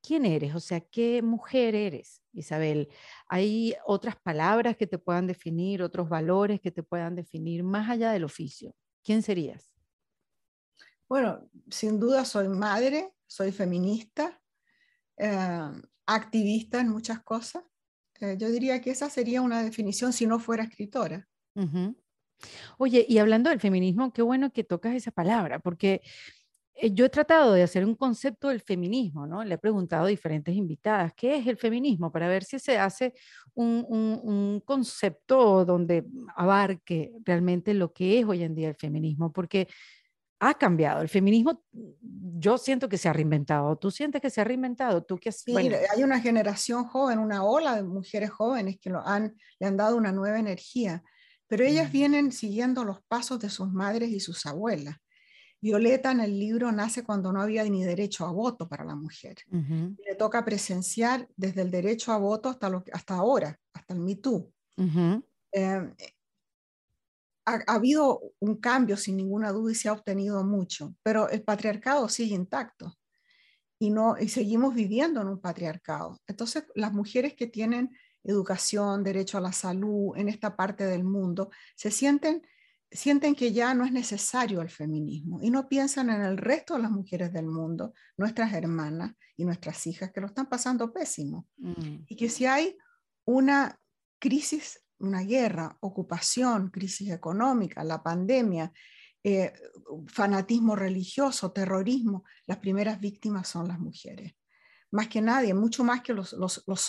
quién 0.00 0.24
eres? 0.24 0.54
O 0.54 0.60
sea, 0.60 0.78
¿qué 0.78 1.20
mujer 1.20 1.74
eres, 1.74 2.22
Isabel? 2.32 2.88
¿Hay 3.26 3.74
otras 3.84 4.14
palabras 4.14 4.76
que 4.76 4.86
te 4.86 4.98
puedan 4.98 5.26
definir, 5.26 5.82
otros 5.82 6.08
valores 6.08 6.60
que 6.60 6.70
te 6.70 6.84
puedan 6.84 7.16
definir 7.16 7.64
más 7.64 7.90
allá 7.90 8.12
del 8.12 8.22
oficio? 8.22 8.72
¿Quién 9.02 9.20
serías? 9.20 9.74
Bueno, 11.08 11.50
sin 11.70 11.98
duda 11.98 12.24
soy 12.24 12.48
madre, 12.48 13.12
soy 13.26 13.50
feminista, 13.50 14.40
em, 15.16 15.82
activista 16.06 16.80
en 16.80 16.88
muchas 16.88 17.22
cosas. 17.22 17.64
Eh, 18.20 18.36
yo 18.38 18.50
diría 18.50 18.80
que 18.80 18.90
esa 18.90 19.10
sería 19.10 19.42
una 19.42 19.62
definición 19.62 20.12
si 20.12 20.26
no 20.26 20.38
fuera 20.38 20.64
escritora. 20.64 21.28
Oye, 22.78 23.06
y 23.08 23.18
hablando 23.18 23.50
del 23.50 23.60
feminismo, 23.60 24.12
qué 24.12 24.22
bueno 24.22 24.52
que 24.52 24.64
tocas 24.64 24.94
esa 24.94 25.10
palabra, 25.10 25.58
porque 25.60 26.02
eh, 26.74 26.92
yo 26.92 27.04
he 27.04 27.08
tratado 27.08 27.52
de 27.52 27.62
hacer 27.62 27.84
un 27.84 27.94
concepto 27.94 28.48
del 28.48 28.60
feminismo, 28.60 29.26
¿no? 29.26 29.44
Le 29.44 29.54
he 29.54 29.58
preguntado 29.58 30.06
a 30.06 30.08
diferentes 30.08 30.54
invitadas, 30.54 31.12
¿qué 31.14 31.36
es 31.36 31.46
el 31.46 31.56
feminismo? 31.56 32.10
Para 32.10 32.28
ver 32.28 32.44
si 32.44 32.58
se 32.58 32.78
hace 32.78 33.14
un, 33.54 33.86
un, 33.88 34.60
concepto 34.64 35.64
donde 35.64 36.04
abarque 36.36 37.12
realmente 37.24 37.74
lo 37.74 37.92
que 37.92 38.18
es 38.18 38.26
hoy 38.26 38.42
en 38.42 38.54
día 38.54 38.68
el 38.68 38.74
feminismo, 38.74 39.32
porque 39.32 39.68
ha 40.40 40.54
cambiado. 40.54 41.02
El 41.02 41.08
feminismo, 41.08 41.62
yo 41.72 42.58
siento 42.58 42.88
que 42.88 42.98
se 42.98 43.08
ha 43.08 43.12
reinventado. 43.12 43.76
¿Tú 43.76 43.90
sientes 43.90 44.20
que 44.20 44.30
se 44.30 44.40
ha 44.40 44.44
reinventado? 44.44 45.02
¿Tú 45.02 45.18
que 45.18 45.32
sí, 45.32 45.56
hay 45.56 46.02
una 46.02 46.20
generación 46.20 46.84
joven, 46.84 47.18
una 47.18 47.44
ola 47.44 47.76
de 47.76 47.82
mujeres 47.82 48.30
jóvenes 48.30 48.78
que 48.80 48.90
lo 48.90 49.06
han, 49.06 49.36
le 49.58 49.66
han 49.66 49.76
dado 49.76 49.96
una 49.96 50.12
nueva 50.12 50.38
energía 50.38 51.02
pero 51.46 51.64
ellas 51.64 51.92
vienen 51.92 52.32
siguiendo 52.32 52.84
los 52.84 53.02
pasos 53.02 53.38
de 53.38 53.50
sus 53.50 53.72
madres 53.72 54.10
y 54.10 54.20
sus 54.20 54.46
abuelas. 54.46 54.96
Violeta 55.60 56.10
en 56.10 56.20
el 56.20 56.38
libro 56.38 56.72
nace 56.72 57.04
cuando 57.04 57.32
no 57.32 57.40
había 57.40 57.64
ni 57.64 57.84
derecho 57.84 58.26
a 58.26 58.32
voto 58.32 58.68
para 58.68 58.84
la 58.84 58.94
mujer. 58.94 59.36
Le 59.50 60.14
toca 60.18 60.44
presenciar 60.44 61.28
desde 61.36 61.62
el 61.62 61.70
derecho 61.70 62.12
a 62.12 62.18
voto 62.18 62.48
hasta, 62.48 62.68
lo, 62.68 62.84
hasta 62.92 63.14
ahora, 63.14 63.58
hasta 63.72 63.94
el 63.94 64.00
Me 64.00 64.16
Too. 64.16 64.52
Eh, 65.52 65.94
ha, 67.46 67.62
habido 67.66 68.20
un 68.40 68.56
cambio 68.56 68.96
sin 68.96 69.16
ninguna 69.16 69.52
duda 69.52 69.72
y 69.72 69.74
se 69.74 69.88
ha 69.88 69.92
obtenido 69.92 70.44
mucho, 70.44 70.94
pero 71.02 71.28
el 71.28 71.42
patriarcado 71.42 72.08
sigue 72.08 72.34
intacto 72.34 72.96
y, 73.78 73.90
no, 73.90 74.16
y 74.18 74.28
seguimos 74.28 74.74
viviendo 74.74 75.20
en 75.20 75.28
un 75.28 75.40
patriarcado. 75.40 76.20
Entonces, 76.26 76.64
las 76.74 76.92
mujeres 76.92 77.34
que 77.34 77.46
tienen 77.46 77.96
educación, 78.22 79.04
derecho 79.04 79.38
a 79.38 79.42
la 79.42 79.52
salud 79.52 80.16
en 80.16 80.28
esta 80.28 80.56
parte 80.56 80.86
del 80.86 81.04
mundo, 81.04 81.50
se 81.76 81.90
sienten, 81.90 82.42
sienten 82.90 83.34
que 83.34 83.52
ya 83.52 83.74
no 83.74 83.84
es 83.84 83.92
necesario 83.92 84.62
el 84.62 84.70
feminismo 84.70 85.40
y 85.42 85.50
no 85.50 85.68
piensan 85.68 86.10
en 86.10 86.22
el 86.22 86.38
resto 86.38 86.74
de 86.74 86.82
las 86.82 86.90
mujeres 86.90 87.32
del 87.32 87.46
mundo, 87.46 87.92
nuestras 88.16 88.52
hermanas 88.54 89.12
y 89.36 89.44
nuestras 89.44 89.86
hijas 89.86 90.12
que 90.12 90.20
lo 90.20 90.28
están 90.28 90.48
pasando 90.48 90.92
pésimo. 90.92 91.46
Mm. 91.58 92.04
Y 92.06 92.16
que 92.16 92.30
si 92.30 92.46
hay 92.46 92.76
una 93.26 93.78
crisis, 94.18 94.83
una 95.04 95.22
guerra, 95.22 95.76
ocupación, 95.80 96.70
crisis 96.70 97.10
económica, 97.10 97.84
la 97.84 98.02
pandemia, 98.02 98.72
eh, 99.22 99.52
fanatismo 100.06 100.76
religioso, 100.76 101.52
terrorismo, 101.52 102.24
las 102.46 102.58
primeras 102.58 103.00
víctimas 103.00 103.48
son 103.48 103.68
las 103.68 103.78
mujeres 103.78 104.34
más 104.94 105.08
que 105.08 105.20
nadie, 105.20 105.54
mucho 105.54 105.82
más 105.82 106.02
que 106.02 106.14
los, 106.14 106.32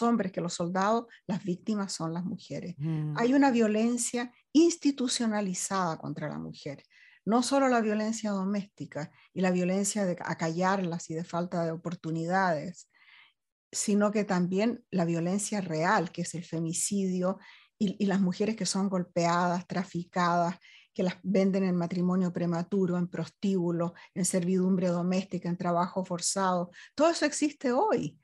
hombres, 0.03 0.31
que 0.31 0.39
los 0.39 0.53
soldados, 0.53 1.07
las 1.25 1.43
víctimas 1.43 1.91
son 1.91 2.13
las 2.13 2.23
mujeres. 2.23 2.75
Mm. 2.77 3.17
Hay 3.17 3.33
una 3.33 3.49
violencia 3.49 4.31
institucionalizada 4.53 5.97
contra 5.97 6.29
la 6.29 6.37
mujer, 6.37 6.83
no 7.25 7.41
solo 7.41 7.67
la 7.67 7.81
violencia 7.81 8.29
doméstica 8.29 9.11
y 9.33 9.41
la 9.41 9.49
violencia 9.49 10.05
de 10.05 10.15
acallarlas 10.23 11.09
y 11.09 11.15
de 11.15 11.23
falta 11.23 11.65
de 11.65 11.71
oportunidades, 11.71 12.91
sino 13.71 14.11
que 14.11 14.23
también 14.23 14.85
la 14.91 15.05
violencia 15.05 15.59
real, 15.59 16.11
que 16.11 16.21
es 16.21 16.35
el 16.35 16.45
femicidio 16.45 17.39
y, 17.77 17.95
y 18.03 18.05
las 18.07 18.21
mujeres 18.21 18.55
que 18.55 18.65
son 18.65 18.89
golpeadas, 18.89 19.67
traficadas, 19.67 20.57
que 20.95 21.03
las 21.03 21.17
venden 21.23 21.65
en 21.65 21.75
matrimonio 21.75 22.31
prematuro, 22.31 22.97
en 22.97 23.07
prostíbulo, 23.07 23.93
en 24.13 24.23
servidumbre 24.23 24.87
doméstica, 24.87 25.49
en 25.49 25.57
trabajo 25.57 26.05
forzado. 26.05 26.71
Todo 26.95 27.09
eso 27.09 27.25
existe 27.25 27.73
hoy. 27.73 28.17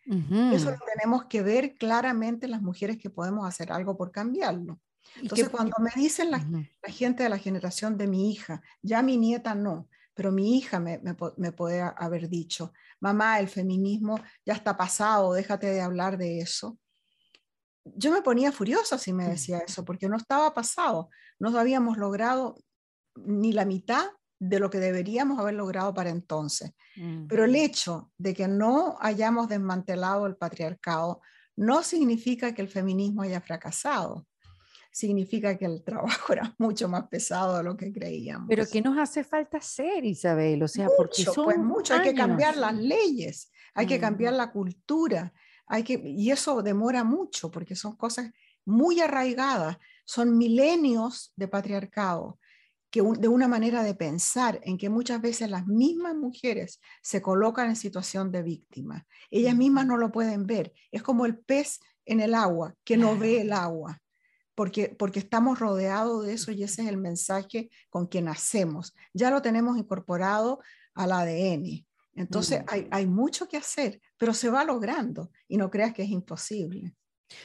Eso 0.53 0.71
lo 0.71 0.77
tenemos 0.95 1.25
que 1.25 1.43
ver 1.43 1.75
claramente 1.75 2.47
las 2.47 2.61
mujeres 2.61 2.97
que 2.97 3.09
podemos 3.09 3.45
hacer 3.45 3.73
algo 3.73 3.97
por 3.97 4.11
cambiarlo. 4.11 4.79
Entonces, 5.21 5.49
cuando 5.49 5.75
me 5.79 5.91
dicen 6.01 6.31
la, 6.31 6.39
gente 6.87 7.23
de 7.23 7.29
la 7.29 7.37
generación 7.37 7.97
de 7.97 8.07
mi 8.07 8.31
hija, 8.31 8.61
ya 8.81 9.01
mi 9.01 9.17
nieta 9.17 9.53
no, 9.53 9.89
pero 10.13 10.31
mi 10.31 10.57
hija 10.57 10.79
me, 10.79 10.97
me, 10.99 11.13
me, 11.35 11.51
puede 11.51 11.81
haber 11.81 12.29
dicho, 12.29 12.71
mamá, 13.01 13.41
el 13.41 13.49
feminismo 13.49 14.17
ya 14.45 14.53
está 14.53 14.77
pasado, 14.77 15.33
déjate 15.33 15.67
de 15.67 15.81
hablar 15.81 16.17
de 16.17 16.39
eso. 16.39 16.77
Yo 17.83 18.11
me 18.11 18.21
ponía 18.21 18.51
furiosa 18.51 18.97
si 18.97 19.11
me 19.11 19.27
decía 19.27 19.59
eso, 19.59 19.83
porque 19.83 20.07
no 20.07 20.17
estaba 20.17 20.53
pasado 20.53 21.09
no 21.41 21.57
habíamos 21.57 21.97
logrado 21.97 22.55
ni 23.15 23.51
la 23.51 23.65
mitad 23.65 24.05
de 24.39 24.59
lo 24.59 24.69
que 24.69 24.79
deberíamos 24.79 25.39
haber 25.39 25.55
logrado 25.55 25.93
para 25.93 26.11
entonces. 26.11 26.71
Mm. 26.95 27.25
Pero 27.27 27.45
el 27.45 27.55
hecho 27.55 28.11
de 28.17 28.33
que 28.33 28.47
no 28.47 28.95
hayamos 28.99 29.49
desmantelado 29.49 30.27
el 30.27 30.35
patriarcado 30.35 31.21
no 31.55 31.83
significa 31.83 32.53
que 32.53 32.61
el 32.61 32.67
feminismo 32.67 33.23
haya 33.23 33.41
fracasado. 33.41 34.27
Significa 34.91 35.57
que 35.57 35.65
el 35.65 35.83
trabajo 35.83 36.33
era 36.33 36.55
mucho 36.59 36.87
más 36.87 37.07
pesado 37.07 37.57
de 37.57 37.63
lo 37.63 37.75
que 37.75 37.91
creíamos. 37.91 38.47
Pero 38.47 38.65
¿qué 38.71 38.81
nos 38.81 38.97
hace 38.97 39.23
falta 39.23 39.57
hacer, 39.57 40.05
Isabel? 40.05 40.61
O 40.61 40.67
sea, 40.67 40.89
porque 40.95 41.23
son 41.23 41.45
pues 41.45 41.57
mucho. 41.57 41.95
Hay 41.95 42.01
que 42.03 42.13
cambiar 42.13 42.55
las 42.55 42.75
leyes, 42.75 43.51
hay 43.73 43.87
que 43.87 43.99
cambiar 43.99 44.33
mm. 44.33 44.37
la 44.37 44.51
cultura, 44.51 45.33
hay 45.71 45.83
que, 45.83 46.01
y 46.03 46.31
eso 46.31 46.61
demora 46.61 47.05
mucho 47.05 47.49
porque 47.49 47.75
son 47.75 47.95
cosas 47.95 48.29
muy 48.65 48.99
arraigadas 48.99 49.77
son 50.03 50.37
milenios 50.37 51.31
de 51.37 51.47
patriarcado, 51.47 52.37
que 52.89 53.01
de 53.01 53.29
una 53.29 53.47
manera 53.47 53.81
de 53.81 53.95
pensar 53.95 54.59
en 54.63 54.77
que 54.77 54.89
muchas 54.89 55.21
veces 55.21 55.49
las 55.49 55.65
mismas 55.65 56.13
mujeres 56.13 56.81
se 57.01 57.21
colocan 57.21 57.69
en 57.69 57.77
situación 57.77 58.33
de 58.33 58.43
víctima. 58.43 59.07
Ellas 59.29 59.55
mismas 59.55 59.85
no 59.85 59.95
lo 59.95 60.11
pueden 60.11 60.45
ver. 60.45 60.73
Es 60.91 61.01
como 61.01 61.25
el 61.25 61.37
pez 61.37 61.79
en 62.05 62.19
el 62.19 62.35
agua, 62.35 62.75
que 62.83 62.97
no 62.97 63.17
ve 63.17 63.39
el 63.39 63.53
agua, 63.53 64.01
porque, 64.55 64.89
porque 64.89 65.19
estamos 65.19 65.59
rodeados 65.59 66.25
de 66.25 66.33
eso 66.33 66.51
y 66.51 66.63
ese 66.63 66.81
es 66.81 66.89
el 66.89 66.97
mensaje 66.97 67.69
con 67.89 68.09
que 68.09 68.21
nacemos. 68.21 68.93
Ya 69.13 69.31
lo 69.31 69.41
tenemos 69.41 69.77
incorporado 69.77 70.59
al 70.93 71.13
ADN. 71.13 71.85
Entonces 72.13 72.63
hay, 72.67 72.87
hay 72.91 73.07
mucho 73.07 73.47
que 73.47 73.57
hacer, 73.57 74.01
pero 74.17 74.33
se 74.33 74.49
va 74.49 74.63
logrando 74.63 75.31
y 75.47 75.57
no 75.57 75.69
creas 75.69 75.93
que 75.93 76.03
es 76.03 76.09
imposible. 76.09 76.93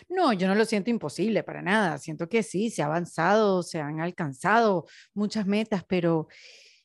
No, 0.09 0.33
yo 0.33 0.49
no 0.49 0.55
lo 0.55 0.65
siento 0.65 0.91
imposible 0.91 1.43
para 1.43 1.63
nada. 1.63 1.99
Siento 1.99 2.29
que 2.29 2.43
sí, 2.43 2.71
se 2.71 2.83
ha 2.83 2.87
avanzado, 2.87 3.63
se 3.63 3.81
han 3.81 4.01
alcanzado 4.01 4.87
muchas 5.15 5.47
metas, 5.47 5.85
pero 5.85 6.29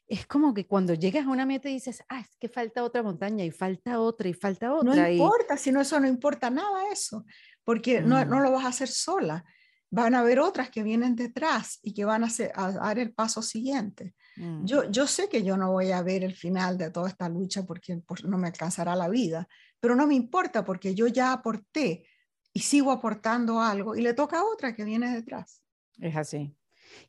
es 0.08 0.26
como 0.28 0.54
que 0.54 0.67
cuando 0.67 0.94
llegas 0.94 1.26
a 1.26 1.30
una 1.30 1.46
meta 1.46 1.70
y 1.70 1.74
dices, 1.74 2.04
ah, 2.10 2.20
es 2.20 2.36
que 2.38 2.50
falta 2.50 2.84
otra 2.84 3.02
montaña 3.02 3.46
y 3.46 3.52
falta 3.52 4.00
otra 4.00 4.28
y 4.28 4.34
falta 4.34 4.74
otra. 4.74 4.94
No 4.94 5.10
importa, 5.10 5.58
si 5.58 5.72
no 5.72 5.82
eso 5.82 6.00
no 6.00 6.08
importa 6.08 6.50
nada 6.50 6.91
eso, 6.91 7.26
porque 7.63 8.02
no, 8.02 8.24
no, 8.26 8.41
lo 8.41 8.52
vas 8.52 8.65
a 8.65 8.70
hacer 8.70 8.89
sola. 8.89 9.46
Van 9.89 10.15
a 10.15 10.20
haber 10.20 10.39
otras 10.39 10.70
que 10.70 10.84
vienen 10.84 11.15
detrás 11.15 11.80
y 11.82 11.94
que 11.94 12.06
van 12.06 12.24
a, 12.24 12.28
hacer, 12.28 12.52
a 12.56 12.72
dar 12.72 13.00
el 13.00 13.13
paso 13.13 13.41
siguiente. 13.41 14.13
Yo, 14.36 14.84
mm. 14.84 14.91
yo 14.91 15.08
sé 15.08 15.28
que 15.30 15.44
yo 15.44 15.58
no 15.58 15.72
voy 15.72 15.91
a 15.91 16.02
ver 16.02 16.24
el 16.24 16.34
final 16.34 16.78
de 16.78 16.89
toda 16.89 17.10
esta 17.10 17.28
lucha 17.28 17.63
porque 17.65 18.02
pues, 18.06 18.24
no 18.24 18.38
me 18.38 18.48
alcanzará 18.48 18.96
la 18.96 19.10
vida, 19.10 19.48
pero 19.80 19.96
no 19.96 20.08
me 20.08 20.15
importa 20.15 20.63
porque 20.63 20.96
yo 20.96 21.08
ya 21.08 21.34
aporté 21.34 22.06
y 22.54 22.60
sigo 22.60 22.91
aportando 22.91 23.62
algo 23.62 23.96
y 23.96 24.02
le 24.02 24.13
toca 24.13 24.39
a 24.39 24.46
otra 24.46 24.74
que 24.76 24.84
viene 24.84 25.13
detrás. 25.13 25.63
Es 26.00 26.15
así. 26.15 26.56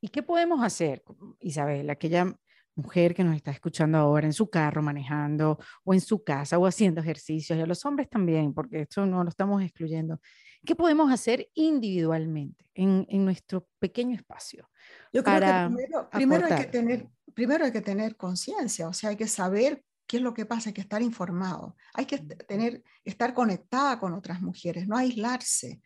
¿Y 0.00 0.08
qué 0.08 0.22
podemos 0.22 0.62
hacer, 0.64 1.02
Isabel, 1.40 1.90
aquella 1.90 2.36
mujer 2.74 3.14
que 3.14 3.24
nos 3.24 3.36
está 3.36 3.50
escuchando 3.50 3.98
ahora 3.98 4.26
en 4.26 4.32
su 4.32 4.48
carro 4.48 4.82
manejando 4.82 5.58
o 5.84 5.92
en 5.92 6.00
su 6.00 6.24
casa 6.24 6.58
o 6.58 6.66
haciendo 6.66 7.00
ejercicios, 7.00 7.58
y 7.58 7.62
a 7.62 7.66
los 7.66 7.84
hombres 7.84 8.08
también, 8.08 8.54
porque 8.54 8.82
esto 8.82 9.04
no 9.06 9.22
lo 9.22 9.28
estamos 9.28 9.62
excluyendo? 9.62 10.20
¿Qué 10.64 10.74
podemos 10.76 11.12
hacer 11.12 11.48
individualmente 11.54 12.70
en, 12.74 13.06
en 13.08 13.24
nuestro 13.24 13.68
pequeño 13.78 14.14
espacio? 14.14 14.70
Yo 15.12 15.22
creo 15.22 15.40
que 15.40 15.74
primero, 15.74 16.10
primero 16.10 16.46
hay 16.46 16.56
que 16.56 16.70
tener, 16.70 17.08
primero 17.34 17.64
hay 17.64 17.72
que 17.72 17.82
tener 17.82 18.16
conciencia, 18.16 18.88
o 18.88 18.92
sea, 18.92 19.10
hay 19.10 19.16
que 19.16 19.28
saber 19.28 19.84
qué 20.06 20.16
es 20.16 20.22
lo 20.22 20.34
que 20.34 20.46
pasa, 20.46 20.70
hay 20.70 20.74
que 20.74 20.80
estar 20.80 21.02
informado, 21.02 21.76
hay 21.94 22.06
que 22.06 22.18
tener, 22.18 22.82
estar 23.04 23.34
conectada 23.34 23.98
con 23.98 24.14
otras 24.14 24.40
mujeres, 24.40 24.86
no 24.88 24.96
aislarse, 24.96 25.80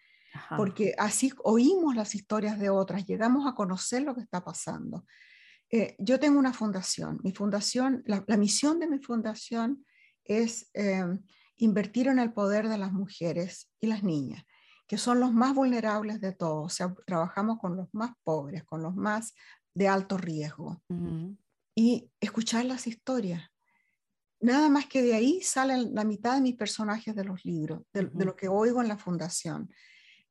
porque 0.57 0.95
así 0.99 1.33
oímos 1.45 1.97
las 1.97 2.15
historias 2.15 2.59
de 2.59 2.71
otras, 2.71 3.07
llegamos 3.07 3.47
a 3.47 3.55
conocer 3.55 4.03
lo 4.03 4.15
que 4.15 4.21
está 4.21 4.45
pasando. 4.45 5.07
Eh, 5.71 5.97
yo 5.99 6.21
tengo 6.21 6.39
una 6.39 6.53
fundación, 6.53 7.19
mi 7.23 7.33
fundación, 7.33 8.03
la, 8.07 8.25
misión 8.37 8.79
de 8.79 8.89
mi 8.89 8.99
fundación 8.99 9.85
es 10.25 10.71
em, 10.75 11.23
invertir 11.57 12.09
en 12.09 12.19
el 12.19 12.33
poder 12.33 12.69
de 12.69 12.79
las 12.79 12.93
mujeres 12.93 13.73
y 13.81 13.87
las 13.87 14.03
niñas, 14.03 14.45
que 14.87 14.99
son 14.99 15.21
los 15.21 15.33
más 15.33 15.55
vulnerables 15.55 16.21
de 16.21 16.33
todos, 16.33 16.67
o 16.67 16.69
sea, 16.69 16.95
trabajamos 17.07 17.59
con 17.59 17.77
los 17.77 17.89
más 17.93 18.13
pobres, 18.23 18.65
con 18.65 18.83
los 18.83 18.95
más 18.95 19.35
de 19.75 19.89
alto 19.89 20.17
riesgo. 20.17 20.83
Y 21.75 22.11
escuchar 22.21 22.65
las 22.65 22.87
historias, 22.87 23.51
nada 24.41 24.69
más 24.69 24.87
que 24.87 25.03
de 25.03 25.15
ahí 25.15 25.43
salen 25.43 25.95
la 25.95 26.05
mitad 26.05 26.35
de 26.35 26.41
mis 26.41 26.57
personajes 26.57 27.15
de 27.15 27.25
los 27.25 27.45
libros, 27.45 27.83
de, 27.93 28.11
lo 28.25 28.37
que 28.37 28.49
oigo 28.49 28.81
en 28.81 28.89
la 28.89 28.97
fundación. 28.97 29.71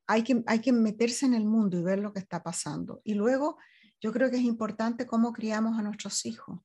Hay 0.08 0.24
que, 0.24 0.44
hay 0.48 0.60
que 0.60 0.72
meterse 0.72 1.26
en 1.26 1.34
el 1.34 1.46
mundo 1.46 1.78
y 1.78 1.84
ver 1.84 2.00
lo 2.00 2.14
que 2.14 2.20
está 2.20 2.42
pasando. 2.42 3.02
Y 3.04 3.16
luego 3.16 3.58
yo 4.02 4.12
creo 4.12 4.30
que 4.30 4.38
es 4.38 4.44
importante 4.44 5.06
cómo 5.06 5.34
criamos 5.34 5.78
a 5.78 5.82
nuestros 5.82 6.26
hijos, 6.26 6.60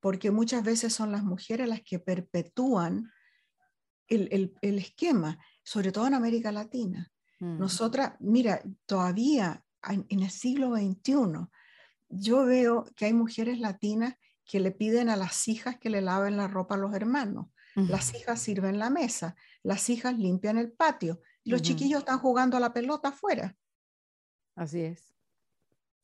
porque 0.00 0.30
muchas 0.30 0.64
veces 0.64 0.92
son 0.92 1.12
las 1.12 1.22
mujeres 1.22 1.68
las 1.68 1.82
que 1.82 1.98
perpetúan 1.98 3.10
el, 4.08 4.52
el, 4.60 4.78
esquema, 4.78 5.38
sobre 5.62 5.92
todo 5.92 6.06
en 6.06 6.14
América 6.14 6.50
Latina. 6.50 7.12
Mm. 7.40 7.58
Nosotras, 7.58 8.12
mira, 8.20 8.62
todavía 8.86 9.64
en, 9.88 10.06
en 10.08 10.20
el 10.20 10.30
siglo 10.30 10.76
XXI, 10.76 11.48
yo 12.08 12.44
veo 12.44 12.84
que 12.96 13.06
hay 13.06 13.12
mujeres 13.12 13.58
latinas 13.58 14.14
que 14.44 14.60
le 14.60 14.72
piden 14.72 15.08
a 15.08 15.16
las 15.16 15.46
hijas 15.48 15.78
que 15.78 15.90
le 15.90 16.00
laven 16.00 16.36
la 16.36 16.48
ropa 16.48 16.74
a 16.74 16.78
los 16.78 16.94
hermanos. 16.94 17.46
Las 17.76 18.14
hijas 18.14 18.42
sirven 18.42 18.78
la 18.78 18.90
mesa, 18.90 19.36
las 19.62 19.88
hijas 19.90 20.18
limpian 20.18 20.58
el 20.58 20.72
patio 20.72 21.20
y 21.44 21.50
los 21.50 21.62
chiquillos 21.62 22.00
están 22.00 22.18
jugando 22.18 22.56
a 22.56 22.60
la 22.60 22.72
pelota 22.72 23.10
afuera. 23.10 23.56
Así 24.56 24.80
es. 24.80 25.14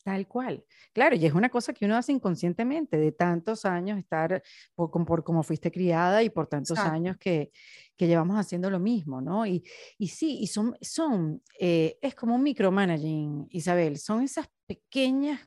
Tal 0.06 0.28
cual. 0.28 0.64
Claro, 0.92 1.16
y 1.16 1.26
es 1.26 1.32
una 1.32 1.48
cosa 1.48 1.72
que 1.72 1.84
uno 1.84 1.96
hace 1.96 2.12
inconscientemente, 2.12 2.96
de 2.96 3.10
tantos 3.10 3.64
años 3.64 3.98
estar 3.98 4.40
por, 4.76 4.88
por 5.04 5.24
como 5.24 5.42
fuiste 5.42 5.72
criada 5.72 6.22
y 6.22 6.30
por 6.30 6.46
tantos 6.46 6.78
años 6.78 7.16
que, 7.18 7.50
que, 7.96 8.06
llevamos 8.06 8.38
haciendo 8.38 8.70
lo 8.70 8.78
mismo, 8.78 9.20
¿no? 9.20 9.44
Y, 9.46 9.64
y 9.98 10.06
sí, 10.06 10.38
y 10.40 10.46
son, 10.46 10.76
son 10.80 11.42
eh, 11.58 11.98
es 12.00 12.14
como 12.14 12.36
un 12.36 12.44
micromanaging, 12.44 13.48
Isabel, 13.50 13.98
son 13.98 14.22
esas 14.22 14.46
pequeñas 14.64 15.40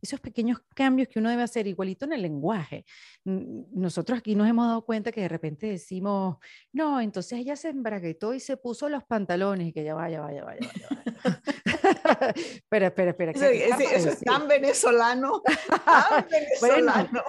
esos 0.00 0.20
pequeños 0.20 0.58
cambios 0.74 1.08
que 1.08 1.18
uno 1.18 1.30
debe 1.30 1.42
hacer, 1.42 1.66
igualito 1.66 2.04
en 2.04 2.12
el 2.12 2.22
lenguaje. 2.22 2.84
Nosotros 3.24 4.18
aquí 4.18 4.34
nos 4.34 4.48
hemos 4.48 4.66
dado 4.66 4.84
cuenta 4.84 5.12
que 5.12 5.22
de 5.22 5.28
repente 5.28 5.66
decimos, 5.66 6.36
no, 6.72 7.00
entonces 7.00 7.38
ella 7.38 7.56
se 7.56 7.68
embraguetó 7.68 8.34
y 8.34 8.40
se 8.40 8.56
puso 8.56 8.88
los 8.88 9.04
pantalones 9.04 9.68
y 9.68 9.72
que 9.72 9.84
ya 9.84 9.94
vaya, 9.94 10.20
vaya, 10.20 10.44
vaya, 10.44 10.60
vaya. 10.60 10.72
espera, 12.34 12.86
espera, 12.88 13.10
espera. 13.10 13.32
Eso, 13.32 14.08
es 14.08 14.20
tan 14.20 14.48
venezolano, 14.48 15.42
tan 15.84 16.26
venezolano 16.28 17.22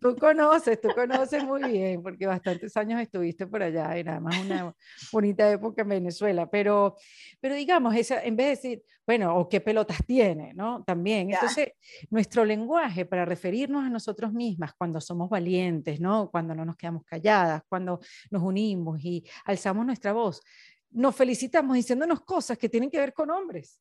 tú 0.00 0.16
conoces, 0.16 0.80
tú 0.80 0.88
conoces 0.94 1.44
muy 1.44 1.62
bien, 1.70 2.02
porque 2.02 2.26
bastantes 2.26 2.76
años 2.76 3.00
estuviste 3.00 3.46
por 3.46 3.62
allá 3.62 3.98
y 3.98 4.04
nada 4.04 4.20
más 4.20 4.38
una 4.38 4.74
bonita 5.12 5.50
época 5.50 5.82
en 5.82 5.88
Venezuela, 5.88 6.48
pero, 6.48 6.96
pero 7.40 7.54
digamos, 7.54 7.94
esa, 7.94 8.22
en 8.22 8.36
vez 8.36 8.46
de 8.46 8.50
decir, 8.50 8.82
bueno, 9.06 9.36
o 9.36 9.48
qué 9.48 9.60
pelotas 9.60 9.98
tiene, 10.06 10.52
¿no? 10.54 10.84
También, 10.84 11.32
entonces, 11.32 11.72
nuestro 12.10 12.44
lenguaje 12.44 13.06
para 13.06 13.24
referirnos 13.24 13.84
a 13.84 13.90
nosotros 13.90 14.32
mismas 14.32 14.72
cuando 14.74 15.00
somos 15.00 15.28
valientes, 15.30 16.00
¿no? 16.00 16.30
Cuando 16.30 16.54
no 16.54 16.64
nos 16.64 16.76
quedamos 16.76 17.04
calladas, 17.04 17.62
cuando 17.68 18.00
nos 18.30 18.42
unimos 18.42 19.02
y 19.02 19.24
alzamos 19.44 19.84
nuestra 19.86 20.12
voz, 20.12 20.42
nos 20.90 21.14
felicitamos 21.14 21.76
diciéndonos 21.76 22.22
cosas 22.22 22.58
que 22.58 22.68
tienen 22.68 22.90
que 22.90 22.98
ver 22.98 23.12
con 23.12 23.30
hombres. 23.30 23.80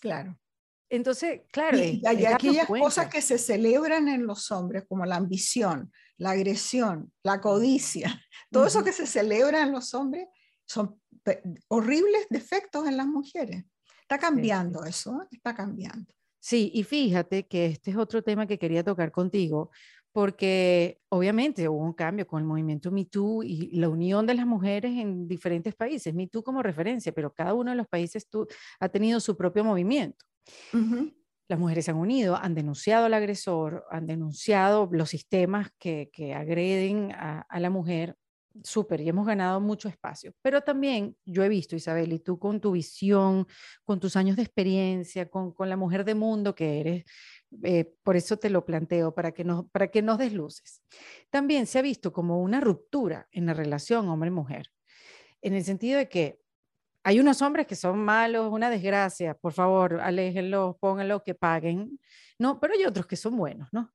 Claro. 0.00 0.38
Entonces, 0.90 1.42
claro. 1.52 1.78
Y, 1.78 2.02
hay 2.04 2.26
aquellas 2.26 2.66
cosas 2.66 3.08
que 3.08 3.22
se 3.22 3.38
celebran 3.38 4.08
en 4.08 4.26
los 4.26 4.50
hombres, 4.50 4.84
como 4.88 5.06
la 5.06 5.16
ambición, 5.16 5.92
la 6.18 6.32
agresión, 6.32 7.12
la 7.22 7.40
codicia, 7.40 8.20
todo 8.50 8.66
eso 8.66 8.84
que 8.84 8.92
se 8.92 9.06
celebra 9.06 9.62
en 9.62 9.72
los 9.72 9.94
hombres 9.94 10.26
son 10.66 11.00
horribles 11.68 12.26
defectos 12.28 12.86
en 12.86 12.96
las 12.96 13.06
mujeres. 13.06 13.64
Está 14.02 14.18
cambiando 14.18 14.84
eso, 14.84 15.22
¿eh? 15.22 15.28
está 15.30 15.54
cambiando. 15.54 16.12
Sí, 16.40 16.70
y 16.74 16.82
fíjate 16.82 17.46
que 17.46 17.66
este 17.66 17.92
es 17.92 17.96
otro 17.96 18.22
tema 18.22 18.46
que 18.46 18.58
quería 18.58 18.82
tocar 18.82 19.12
contigo, 19.12 19.70
porque 20.12 20.98
obviamente 21.08 21.68
hubo 21.68 21.84
un 21.84 21.92
cambio 21.92 22.26
con 22.26 22.40
el 22.40 22.48
movimiento 22.48 22.90
MeToo 22.90 23.42
y 23.44 23.70
la 23.76 23.88
unión 23.88 24.26
de 24.26 24.34
las 24.34 24.46
mujeres 24.46 24.92
en 24.98 25.28
diferentes 25.28 25.74
países. 25.74 26.14
MeToo 26.14 26.42
como 26.42 26.62
referencia, 26.62 27.12
pero 27.12 27.32
cada 27.32 27.54
uno 27.54 27.70
de 27.70 27.76
los 27.76 27.86
países 27.86 28.26
ha 28.80 28.88
tenido 28.88 29.20
su 29.20 29.36
propio 29.36 29.62
movimiento. 29.62 30.24
Las 31.48 31.58
mujeres 31.58 31.84
se 31.84 31.90
han 31.90 31.96
unido, 31.96 32.36
han 32.36 32.54
denunciado 32.54 33.06
al 33.06 33.14
agresor, 33.14 33.84
han 33.90 34.06
denunciado 34.06 34.88
los 34.92 35.10
sistemas 35.10 35.70
que, 35.80 36.08
que 36.12 36.32
agreden 36.32 37.10
a, 37.12 37.44
la 37.58 37.70
mujer. 37.70 38.16
Súper, 38.62 39.00
y 39.00 39.08
hemos 39.08 39.26
ganado 39.26 39.60
mucho 39.60 39.88
espacio. 39.88 40.32
Pero 40.42 40.60
también 40.60 41.16
yo 41.24 41.42
he 41.42 41.48
visto, 41.48 41.74
Isabel, 41.74 42.12
y 42.12 42.18
tú 42.20 42.38
con 42.38 42.60
tu 42.60 42.72
visión, 42.72 43.46
con 43.84 44.00
tus 44.00 44.16
años 44.16 44.36
de 44.36 44.42
experiencia, 44.42 45.28
con, 45.28 45.52
con 45.52 45.68
la 45.68 45.76
mujer 45.76 46.04
de 46.04 46.14
mundo 46.14 46.54
que 46.54 46.80
eres, 46.80 47.04
eh, 47.64 47.92
por 48.04 48.16
eso 48.16 48.36
te 48.36 48.50
lo 48.50 48.64
planteo, 48.64 49.12
para 49.12 49.32
que, 49.32 49.44
nos, 49.44 49.68
para 49.70 49.88
que 49.88 50.02
nos 50.02 50.18
desluces. 50.18 50.82
También 51.30 51.66
se 51.66 51.78
ha 51.78 51.82
visto 51.82 52.12
como 52.12 52.40
una 52.40 52.60
ruptura 52.60 53.28
en 53.32 53.46
la 53.46 53.54
relación 53.54 54.08
hombre-mujer, 54.08 54.70
en 55.42 55.54
el 55.54 55.64
sentido 55.64 55.98
de 55.98 56.08
que 56.08 56.40
hay 57.02 57.20
unos 57.20 57.40
hombres 57.42 57.66
que 57.66 57.76
son 57.76 57.98
malos, 57.98 58.52
una 58.52 58.70
desgracia, 58.70 59.34
por 59.34 59.52
favor, 59.52 60.00
aléjenlos, 60.00 60.76
pónganlos, 60.78 61.22
que 61.22 61.34
paguen. 61.34 61.98
No, 62.38 62.60
pero 62.60 62.74
hay 62.74 62.84
otros 62.84 63.06
que 63.06 63.16
son 63.16 63.36
buenos, 63.36 63.68
¿no? 63.72 63.92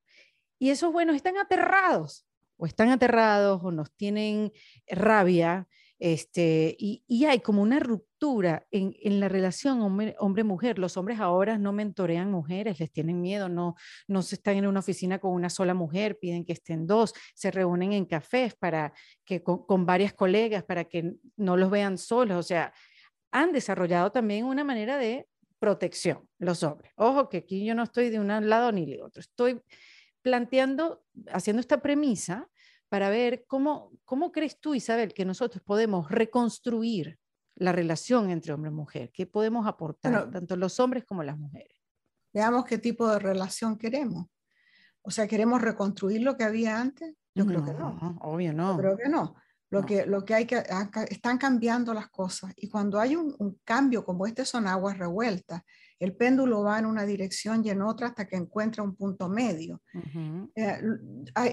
Y 0.58 0.70
esos 0.70 0.92
buenos 0.92 1.16
están 1.16 1.36
aterrados, 1.36 2.26
o 2.56 2.66
están 2.66 2.90
aterrados, 2.90 3.60
o 3.62 3.70
nos 3.70 3.92
tienen 3.92 4.52
rabia, 4.88 5.68
este, 5.98 6.76
y, 6.78 7.02
y 7.06 7.24
hay 7.24 7.40
como 7.40 7.62
una 7.62 7.80
ruptura 7.80 8.66
en, 8.70 8.94
en 9.02 9.18
la 9.18 9.28
relación 9.28 9.80
hombre-mujer. 10.18 10.78
Los 10.78 10.96
hombres 10.98 11.20
ahora 11.20 11.56
no 11.56 11.72
mentorean 11.72 12.30
mujeres, 12.30 12.80
les 12.80 12.92
tienen 12.92 13.20
miedo, 13.20 13.48
no, 13.48 13.76
no 14.06 14.20
se 14.22 14.34
están 14.34 14.56
en 14.56 14.66
una 14.66 14.80
oficina 14.80 15.18
con 15.18 15.32
una 15.32 15.48
sola 15.48 15.72
mujer, 15.72 16.18
piden 16.18 16.44
que 16.44 16.52
estén 16.52 16.86
dos, 16.86 17.14
se 17.34 17.50
reúnen 17.50 17.94
en 17.94 18.04
cafés 18.04 18.54
para 18.54 18.92
que, 19.24 19.42
con, 19.42 19.64
con 19.64 19.86
varias 19.86 20.12
colegas 20.12 20.64
para 20.64 20.84
que 20.84 21.14
no 21.36 21.56
los 21.56 21.70
vean 21.70 21.96
solos. 21.96 22.36
O 22.38 22.42
sea, 22.42 22.74
han 23.30 23.52
desarrollado 23.52 24.12
también 24.12 24.44
una 24.44 24.64
manera 24.64 24.98
de 24.98 25.28
protección, 25.58 26.28
los 26.38 26.62
hombres. 26.62 26.92
Ojo 26.96 27.28
que 27.28 27.38
aquí 27.38 27.64
yo 27.64 27.74
no 27.74 27.82
estoy 27.82 28.10
de 28.10 28.20
un 28.20 28.28
lado 28.48 28.72
ni 28.72 28.86
de 28.86 29.02
otro, 29.02 29.20
estoy 29.20 29.60
planteando, 30.22 31.04
haciendo 31.32 31.60
esta 31.60 31.80
premisa 31.80 32.48
para 32.88 33.10
ver 33.10 33.44
cómo, 33.46 33.92
cómo 34.04 34.32
crees 34.32 34.60
tú, 34.60 34.74
Isabel, 34.74 35.12
que 35.12 35.24
nosotros 35.24 35.62
podemos 35.64 36.10
reconstruir 36.10 37.18
la 37.56 37.72
relación 37.72 38.30
entre 38.30 38.52
hombre 38.52 38.70
y 38.70 38.74
mujer, 38.74 39.10
qué 39.12 39.26
podemos 39.26 39.66
aportar, 39.66 40.30
tanto 40.30 40.56
los 40.56 40.78
hombres 40.78 41.04
como 41.04 41.22
las 41.22 41.38
mujeres. 41.38 41.76
Veamos 42.32 42.66
qué 42.66 42.78
tipo 42.78 43.08
de 43.08 43.18
relación 43.18 43.78
queremos. 43.78 44.26
O 45.00 45.10
sea, 45.10 45.26
¿queremos 45.26 45.62
reconstruir 45.62 46.22
lo 46.22 46.36
que 46.36 46.44
había 46.44 46.78
antes? 46.78 47.14
Yo 47.34 47.46
creo 47.46 47.64
que 47.64 47.72
no. 47.72 48.18
Obvio 48.20 48.52
no. 48.52 48.76
creo 48.76 48.96
que 48.96 49.08
no. 49.08 49.36
Lo, 49.68 49.84
que, 49.84 50.06
lo 50.06 50.24
que 50.24 50.34
hay 50.34 50.46
que, 50.46 50.62
están 51.10 51.38
cambiando 51.38 51.92
las 51.92 52.08
cosas. 52.08 52.52
Y 52.56 52.68
cuando 52.68 53.00
hay 53.00 53.16
un, 53.16 53.58
cambio 53.64 54.04
como 54.04 54.26
este 54.26 54.44
son 54.44 54.66
aguas 54.66 54.96
revueltas, 54.96 55.62
el 55.98 56.14
péndulo 56.14 56.62
va 56.62 56.78
en 56.78 56.86
una 56.86 57.04
dirección 57.04 57.64
y 57.64 57.70
en 57.70 57.82
otra 57.82 58.08
hasta 58.08 58.28
que 58.28 58.36
encuentra 58.36 58.84
un 58.84 58.94
punto 58.94 59.28
medio. 59.28 59.82
Eh, 60.54 60.80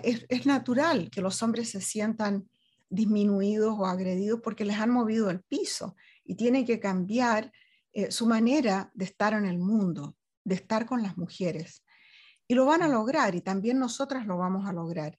es, 0.03 0.25
es, 0.29 0.45
natural 0.45 1.09
que 1.09 1.21
los 1.21 1.41
hombres 1.41 1.71
se 1.71 1.81
sientan 1.81 2.47
disminuidos 2.89 3.75
o 3.79 3.87
agredidos 3.87 4.41
porque 4.43 4.65
les 4.65 4.77
han 4.77 4.91
movido 4.91 5.31
el 5.31 5.41
piso 5.41 5.95
y 6.23 6.35
tienen 6.35 6.65
que 6.65 6.79
cambiar 6.79 7.51
eh, 7.93 8.11
su 8.11 8.25
manera 8.25 8.91
de 8.95 9.05
estar 9.05 9.33
en 9.33 9.45
el 9.45 9.59
mundo, 9.59 10.15
de 10.43 10.55
estar 10.55 10.85
con 10.85 11.03
las 11.03 11.15
mujeres. 11.15 11.83
Y 12.47 12.55
lo 12.55 12.65
van 12.65 12.81
a 12.81 12.87
lograr 12.87 13.35
y 13.35 13.41
también 13.41 13.79
nosotras 13.79 14.25
lo 14.25 14.37
vamos 14.37 14.67
a 14.67 14.73
lograr. 14.73 15.17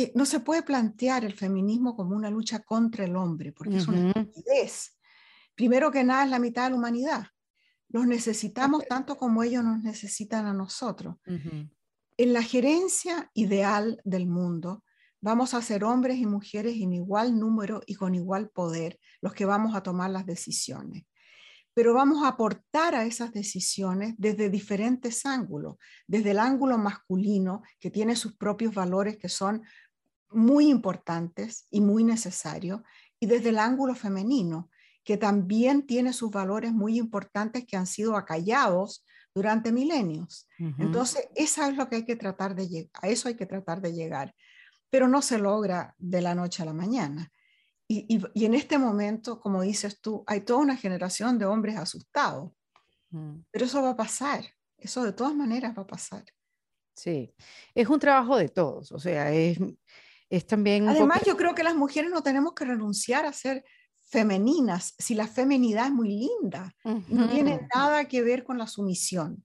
Eh, 0.00 0.12
no 0.14 0.24
se 0.24 0.40
puede 0.40 0.62
plantear 0.62 1.26
el 1.26 1.34
feminismo 1.34 1.94
como 1.94 2.16
una 2.16 2.30
lucha 2.30 2.60
contra 2.60 3.04
el 3.04 3.16
hombre, 3.16 3.52
porque 3.52 3.76
es 3.76 3.86
una 3.86 4.08
estupidez. 4.08 4.98
Primero 5.54 5.90
que 5.90 6.02
nada 6.04 6.24
es 6.24 6.30
la 6.30 6.38
mitad 6.38 6.64
de 6.64 6.70
la 6.70 6.76
humanidad. 6.76 7.26
Los 7.88 8.06
necesitamos 8.06 8.86
tanto 8.88 9.18
como 9.18 9.42
ellos 9.42 9.62
nos 9.62 9.82
necesitan 9.82 10.46
a 10.46 10.54
nosotros. 10.54 11.16
En 11.26 12.32
la 12.32 12.42
gerencia 12.42 13.30
ideal 13.34 14.00
del 14.04 14.26
mundo, 14.26 14.84
vamos 15.20 15.52
a 15.52 15.60
ser 15.60 15.84
hombres 15.84 16.16
y 16.16 16.24
mujeres 16.24 16.76
en 16.76 16.94
igual 16.94 17.38
número 17.38 17.82
y 17.86 17.94
con 17.94 18.14
igual 18.14 18.48
poder 18.48 18.98
los 19.20 19.34
que 19.34 19.44
vamos 19.44 19.74
a 19.74 19.82
tomar 19.82 20.10
las 20.10 20.24
decisiones. 20.24 21.04
Pero 21.74 21.92
vamos 21.92 22.24
a 22.24 22.28
aportar 22.28 22.94
a 22.94 23.04
esas 23.04 23.32
decisiones 23.32 24.14
desde 24.16 24.48
diferentes 24.48 25.26
ángulos, 25.26 25.76
desde 26.06 26.30
el 26.30 26.38
ángulo 26.38 26.78
masculino, 26.78 27.62
que 27.78 27.90
tiene 27.90 28.16
sus 28.16 28.34
propios 28.34 28.74
valores 28.74 29.18
que 29.18 29.28
son 29.28 29.62
muy 30.30 30.68
importantes 30.68 31.66
y 31.70 31.80
muy 31.80 32.04
necesarios, 32.04 32.80
y 33.18 33.26
desde 33.26 33.50
el 33.50 33.58
ángulo 33.58 33.94
femenino, 33.94 34.70
que 35.04 35.16
también 35.16 35.86
tiene 35.86 36.12
sus 36.12 36.30
valores 36.30 36.72
muy 36.72 36.98
importantes 36.98 37.66
que 37.66 37.76
han 37.76 37.86
sido 37.86 38.16
acallados 38.16 39.04
durante 39.34 39.72
milenios. 39.72 40.48
Entonces, 40.78 41.28
esa 41.34 41.68
es 41.68 41.76
lo 41.76 41.88
que 41.88 41.96
hay 41.96 42.04
que 42.04 42.16
tratar 42.16 42.54
de 42.54 42.90
a 43.00 43.08
eso 43.08 43.28
hay 43.28 43.36
que 43.36 43.46
tratar 43.46 43.80
de 43.80 43.92
llegar 43.92 44.34
pero 44.90 45.08
no 45.08 45.22
se 45.22 45.38
logra 45.38 45.94
de 45.98 46.20
la 46.20 46.34
noche 46.34 46.62
a 46.62 46.66
la 46.66 46.74
mañana. 46.74 47.32
Y, 47.92 48.22
en 48.44 48.54
este 48.54 48.78
momento, 48.78 49.40
como 49.40 49.62
dices 49.62 50.00
tú, 50.00 50.22
hay 50.26 50.42
toda 50.42 50.60
una 50.60 50.76
generación 50.76 51.38
de 51.38 51.46
hombres 51.46 51.76
asustados. 51.76 52.52
Mm. 53.10 53.40
Pero 53.50 53.64
eso 53.64 53.82
va 53.82 53.90
a 53.90 53.96
pasar, 53.96 54.44
eso 54.76 55.02
de 55.02 55.12
todas 55.12 55.34
maneras 55.34 55.76
va 55.76 55.82
a 55.82 55.86
pasar. 55.86 56.24
Sí, 56.94 57.34
es 57.74 57.88
un 57.88 57.98
trabajo 57.98 58.36
de 58.36 58.48
todos, 58.48 58.92
o 58.92 58.98
sea, 59.00 59.32
es, 59.32 59.58
es 60.30 60.46
también... 60.46 60.88
Además, 60.88 61.22
yo 61.26 61.36
creo 61.36 61.54
que 61.54 61.62
las 61.62 61.74
mujeres 61.74 62.10
no 62.10 62.22
tenemos 62.22 62.54
que 62.54 62.64
renunciar 62.64 63.26
a 63.26 63.32
ser 63.32 63.64
femeninas 64.08 64.94
si 64.98 65.14
la 65.14 65.26
feminidad 65.26 65.86
es 65.86 65.92
muy 65.92 66.08
linda, 66.08 66.74
no 66.84 67.28
tiene 67.28 67.68
nada 67.74 68.06
que 68.06 68.22
ver 68.22 68.42
con 68.42 68.58
la 68.58 68.66
sumisión. 68.66 69.44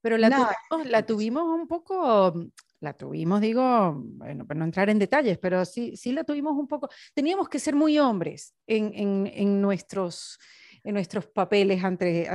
Pero 0.00 0.18
la, 0.18 0.30
tuvimos, 0.30 0.86
la 0.90 1.06
tuvimos 1.06 1.44
un 1.44 1.66
poco 1.66 2.34
la 2.80 2.92
tuvimos, 2.92 3.40
digo, 3.40 3.94
bueno, 3.96 4.46
para 4.46 4.58
no 4.58 4.64
entrar 4.64 4.88
en 4.88 4.98
detalles, 4.98 5.38
pero 5.38 5.64
sí, 5.64 5.96
sí 5.96 6.12
la 6.12 6.24
tuvimos 6.24 6.56
un 6.56 6.68
poco. 6.68 6.88
Teníamos 7.12 7.48
que 7.48 7.58
ser 7.58 7.74
muy 7.74 7.98
hombres 7.98 8.54
en, 8.66 8.92
en, 8.94 9.30
en 9.34 9.60
nuestros, 9.60 10.38
en 10.84 10.94
nuestros 10.94 11.26
papeles 11.26 11.82
ante, 11.82 12.28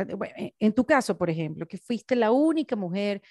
en 0.59 0.73
tu 0.73 0.85
caso, 0.85 1.17
por 1.17 1.29
ejemplo, 1.29 1.65
que 1.65 1.77
fuiste 1.77 2.15
la 2.15 2.31
única 2.31 2.75
mujer 2.75 3.21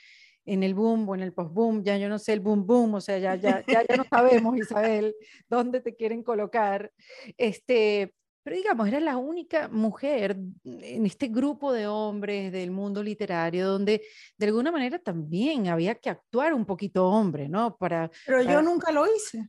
en 0.45 0.63
el 0.63 0.75
boom 0.75 1.09
o 1.09 1.15
en 1.15 1.21
el 1.21 1.33
post-boom, 1.33 1.83
ya 1.83 1.97
yo 1.97 2.09
no 2.09 2.19
sé 2.19 2.33
el 2.33 2.41
boom 2.41 2.67
boom, 2.67 2.95
o 2.95 3.01
sea, 3.01 3.19
ya, 3.19 3.37
ya, 3.37 3.65
ya, 3.67 3.85
ya 3.89 3.97
no 3.97 4.05
sabemos, 4.11 4.57
Isabel, 4.57 5.15
dónde 5.49 5.81
te 5.81 5.95
quieren 5.95 6.23
colocar. 6.23 6.93
Este, 7.37 8.15
pero 8.43 8.57
digamos, 8.57 8.89
era 8.89 8.99
la 8.99 9.17
única 9.17 9.69
mujer 9.69 10.37
en 10.65 11.07
este 11.07 11.29
grupo 11.29 11.73
de 11.73 11.87
hombres 11.87 12.51
del 12.51 12.73
mundo 12.73 13.03
literario 13.03 13.69
donde 13.69 14.03
de 14.37 14.47
alguna 14.47 14.73
manera 14.73 14.99
también 14.99 15.69
había 15.69 15.95
que 15.95 16.11
actuar 16.11 16.53
un 16.53 16.67
poquito 16.67 17.07
hombre, 17.07 17.49
¿no? 17.49 17.77
Para, 17.77 18.11
Pero 18.27 18.43
yo 18.43 18.61
nunca 18.61 18.91
lo 18.91 19.07
hice. 19.07 19.49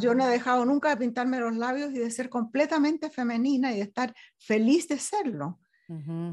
Yo, 0.00 0.14
no 0.14 0.24
he 0.24 0.26
ah. 0.26 0.30
dejado 0.30 0.64
nunca 0.64 0.88
de 0.90 0.96
pintarme 0.96 1.38
los 1.38 1.54
labios 1.54 1.92
y 1.92 1.98
de 1.98 2.10
ser 2.10 2.28
completamente 2.28 3.10
femenina 3.10 3.72
y 3.72 3.76
de 3.76 3.82
estar 3.82 4.12
feliz 4.38 4.88
de 4.88 4.98
serlo. 4.98 5.60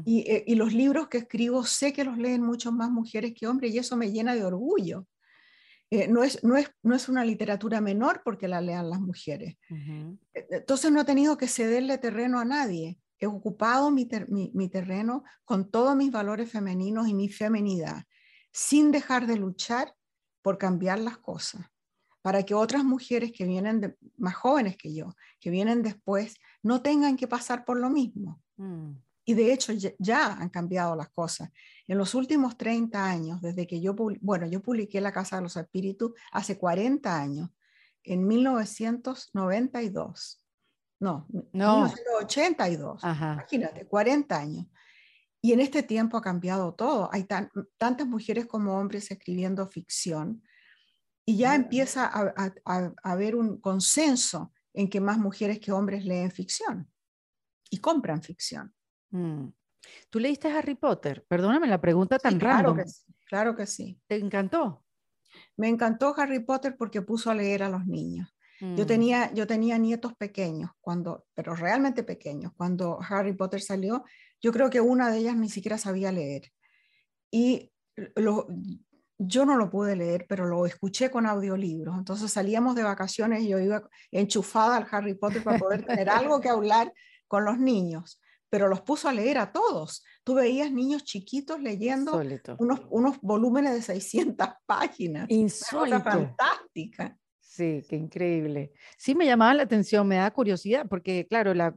Y, 0.04 0.20
eh, 0.20 0.44
y, 0.46 0.54
los 0.54 0.72
libros 0.72 1.08
que 1.08 1.18
escribo 1.18 1.64
sé 1.64 1.92
que 1.92 2.04
los 2.04 2.16
leen 2.16 2.42
mucho 2.42 2.70
más 2.70 2.90
mujeres 2.90 3.34
que 3.34 3.46
hombres 3.46 3.74
y 3.74 3.78
eso 3.78 3.96
me 3.96 4.12
llena 4.12 4.34
de 4.34 4.44
orgullo. 4.44 5.06
Eh, 5.90 6.06
no, 6.06 6.22
es, 6.22 6.44
no, 6.44 6.56
es, 6.56 6.70
no 6.82 6.94
es 6.94 7.08
una 7.08 7.24
literatura 7.24 7.80
menor 7.80 8.20
porque 8.24 8.46
la 8.46 8.60
lean 8.60 8.90
las 8.90 9.00
mujeres. 9.00 9.56
E, 10.34 10.46
entonces 10.50 10.92
no 10.92 11.00
he 11.00 11.04
tenido 11.04 11.36
que 11.36 11.48
cederle 11.48 11.98
terreno 11.98 12.38
a 12.38 12.44
nadie. 12.44 12.98
He 13.18 13.26
ocupado 13.26 13.90
mi, 13.90 14.08
mi, 14.28 14.68
terreno 14.68 15.24
con 15.44 15.70
todos 15.70 15.96
mis 15.96 16.12
valores 16.12 16.50
femeninos 16.52 17.08
y 17.08 17.14
mi 17.14 17.28
feminidad, 17.28 18.04
sin 18.52 18.92
dejar 18.92 19.26
de 19.26 19.36
luchar 19.36 19.92
por 20.40 20.56
cambiar 20.56 21.00
las 21.00 21.18
cosas, 21.18 21.66
para 22.22 22.44
que 22.44 22.54
otras 22.54 22.84
mujeres 22.84 23.32
que 23.32 23.44
vienen 23.44 23.96
más 24.16 24.36
jóvenes 24.36 24.76
que 24.76 24.94
yo, 24.94 25.16
que 25.40 25.50
vienen 25.50 25.82
después, 25.82 26.36
no 26.62 26.80
tengan 26.80 27.16
que 27.16 27.26
pasar 27.26 27.64
por 27.64 27.78
lo 27.80 27.90
mismo. 27.90 28.40
Mm. 28.56 28.92
Y 29.28 29.34
de 29.34 29.52
hecho 29.52 29.74
ya, 29.98 30.32
han 30.32 30.48
cambiado 30.48 30.96
las 30.96 31.10
cosas. 31.10 31.50
En 31.86 31.98
los 31.98 32.14
últimos 32.14 32.56
30 32.56 33.04
años, 33.04 33.42
desde 33.42 33.66
que 33.66 33.78
yo, 33.78 33.94
bueno, 33.94 34.46
yo 34.46 34.62
publiqué 34.62 35.02
La 35.02 35.12
Casa 35.12 35.36
de 35.36 35.42
los 35.42 35.54
Espíritus 35.54 36.12
hace 36.32 36.56
40 36.56 37.14
años, 37.14 37.50
en 38.04 38.26
1992. 38.26 40.42
No, 41.00 41.26
no. 41.52 41.88
1982. 41.88 43.04
Imagínate, 43.04 43.86
40 43.86 44.34
años. 44.34 44.66
Y 45.42 45.52
en 45.52 45.60
este 45.60 45.82
tiempo 45.82 46.16
ha 46.16 46.22
cambiado 46.22 46.72
todo. 46.72 47.10
Hay 47.12 47.26
tantas 47.76 48.06
mujeres 48.06 48.46
como 48.46 48.80
hombres 48.80 49.10
escribiendo 49.10 49.68
ficción 49.68 50.42
y 51.26 51.36
ya 51.36 51.54
empieza 51.54 52.10
a, 52.10 52.54
haber 53.02 53.36
un 53.36 53.60
consenso 53.60 54.54
en 54.72 54.88
que 54.88 55.02
más 55.02 55.18
mujeres 55.18 55.60
que 55.60 55.70
hombres 55.70 56.06
leen 56.06 56.30
ficción 56.30 56.90
y 57.68 57.76
compran 57.76 58.22
ficción. 58.22 58.72
Mm. 59.10 59.48
¿Tú 60.10 60.18
leíste 60.18 60.50
Harry 60.50 60.74
Potter? 60.74 61.24
Perdóname 61.28 61.66
la 61.66 61.80
pregunta 61.80 62.18
tan 62.18 62.38
claro 62.38 62.74
Que 62.74 62.86
sí, 62.86 63.14
claro 63.26 63.56
que 63.56 63.66
sí. 63.66 64.00
¿Te 64.06 64.16
encantó? 64.16 64.84
Me 65.56 65.68
encantó 65.68 66.14
Harry 66.16 66.40
Potter 66.40 66.76
porque 66.76 67.02
puso 67.02 67.30
a 67.30 67.34
leer 67.34 67.62
a 67.62 67.68
los 67.68 67.86
niños. 67.86 68.28
Yo, 68.60 68.84
mm. 68.84 68.86
tenía, 68.86 69.32
yo 69.34 69.46
tenía 69.46 69.78
nietos 69.78 70.14
pequeños, 70.16 70.70
cuando, 70.80 71.26
pero 71.34 71.54
realmente 71.54 72.02
pequeños. 72.02 72.52
Cuando 72.56 72.98
Harry 73.08 73.32
Potter 73.32 73.60
salió, 73.60 74.04
yo 74.40 74.52
creo 74.52 74.68
que 74.68 74.80
una 74.80 75.10
de 75.10 75.18
ellas 75.18 75.36
ni 75.36 75.48
siquiera 75.48 75.78
sabía 75.78 76.10
leer. 76.10 76.50
Y 77.30 77.72
yo 79.18 79.44
no 79.44 79.56
lo 79.56 79.70
pude 79.70 79.94
leer, 79.94 80.26
pero 80.28 80.46
lo 80.46 80.66
escuché 80.66 81.10
con 81.10 81.26
audiolibros. 81.26 81.96
Entonces 81.98 82.32
salíamos 82.32 82.74
de 82.74 82.82
vacaciones 82.82 83.42
y 83.42 83.48
yo 83.48 83.60
iba 83.60 83.88
enchufada 84.10 84.76
al 84.76 84.88
Harry 84.90 85.14
Potter 85.14 85.42
para 85.44 85.58
poder 85.58 85.84
tener 85.84 86.08
algo 86.08 86.40
que 86.40 86.48
hablar 86.48 86.92
con 87.28 87.44
los 87.44 87.58
niños 87.58 88.20
pero 88.50 88.68
los 88.68 88.80
puso 88.80 89.08
a 89.08 89.12
leer 89.12 89.38
a 89.38 89.52
todos. 89.52 90.04
Tú 90.24 90.34
veías 90.34 90.70
niños 90.72 91.04
chiquitos 91.04 91.60
leyendo 91.60 92.20
unos, 92.58 92.80
unos, 92.90 93.20
volúmenes 93.20 93.74
de 93.74 93.82
600 93.82 94.48
páginas. 94.66 95.26
Insólito. 95.30 96.00
fantástica. 96.02 97.16
Sí, 97.58 97.82
qué 97.88 97.96
increíble. 97.96 98.70
Sí 98.96 99.16
me 99.16 99.26
llamaba 99.26 99.52
la 99.52 99.64
atención, 99.64 100.06
me 100.06 100.14
da 100.14 100.30
curiosidad, 100.30 100.86
porque 100.88 101.26
claro, 101.26 101.54
las 101.54 101.74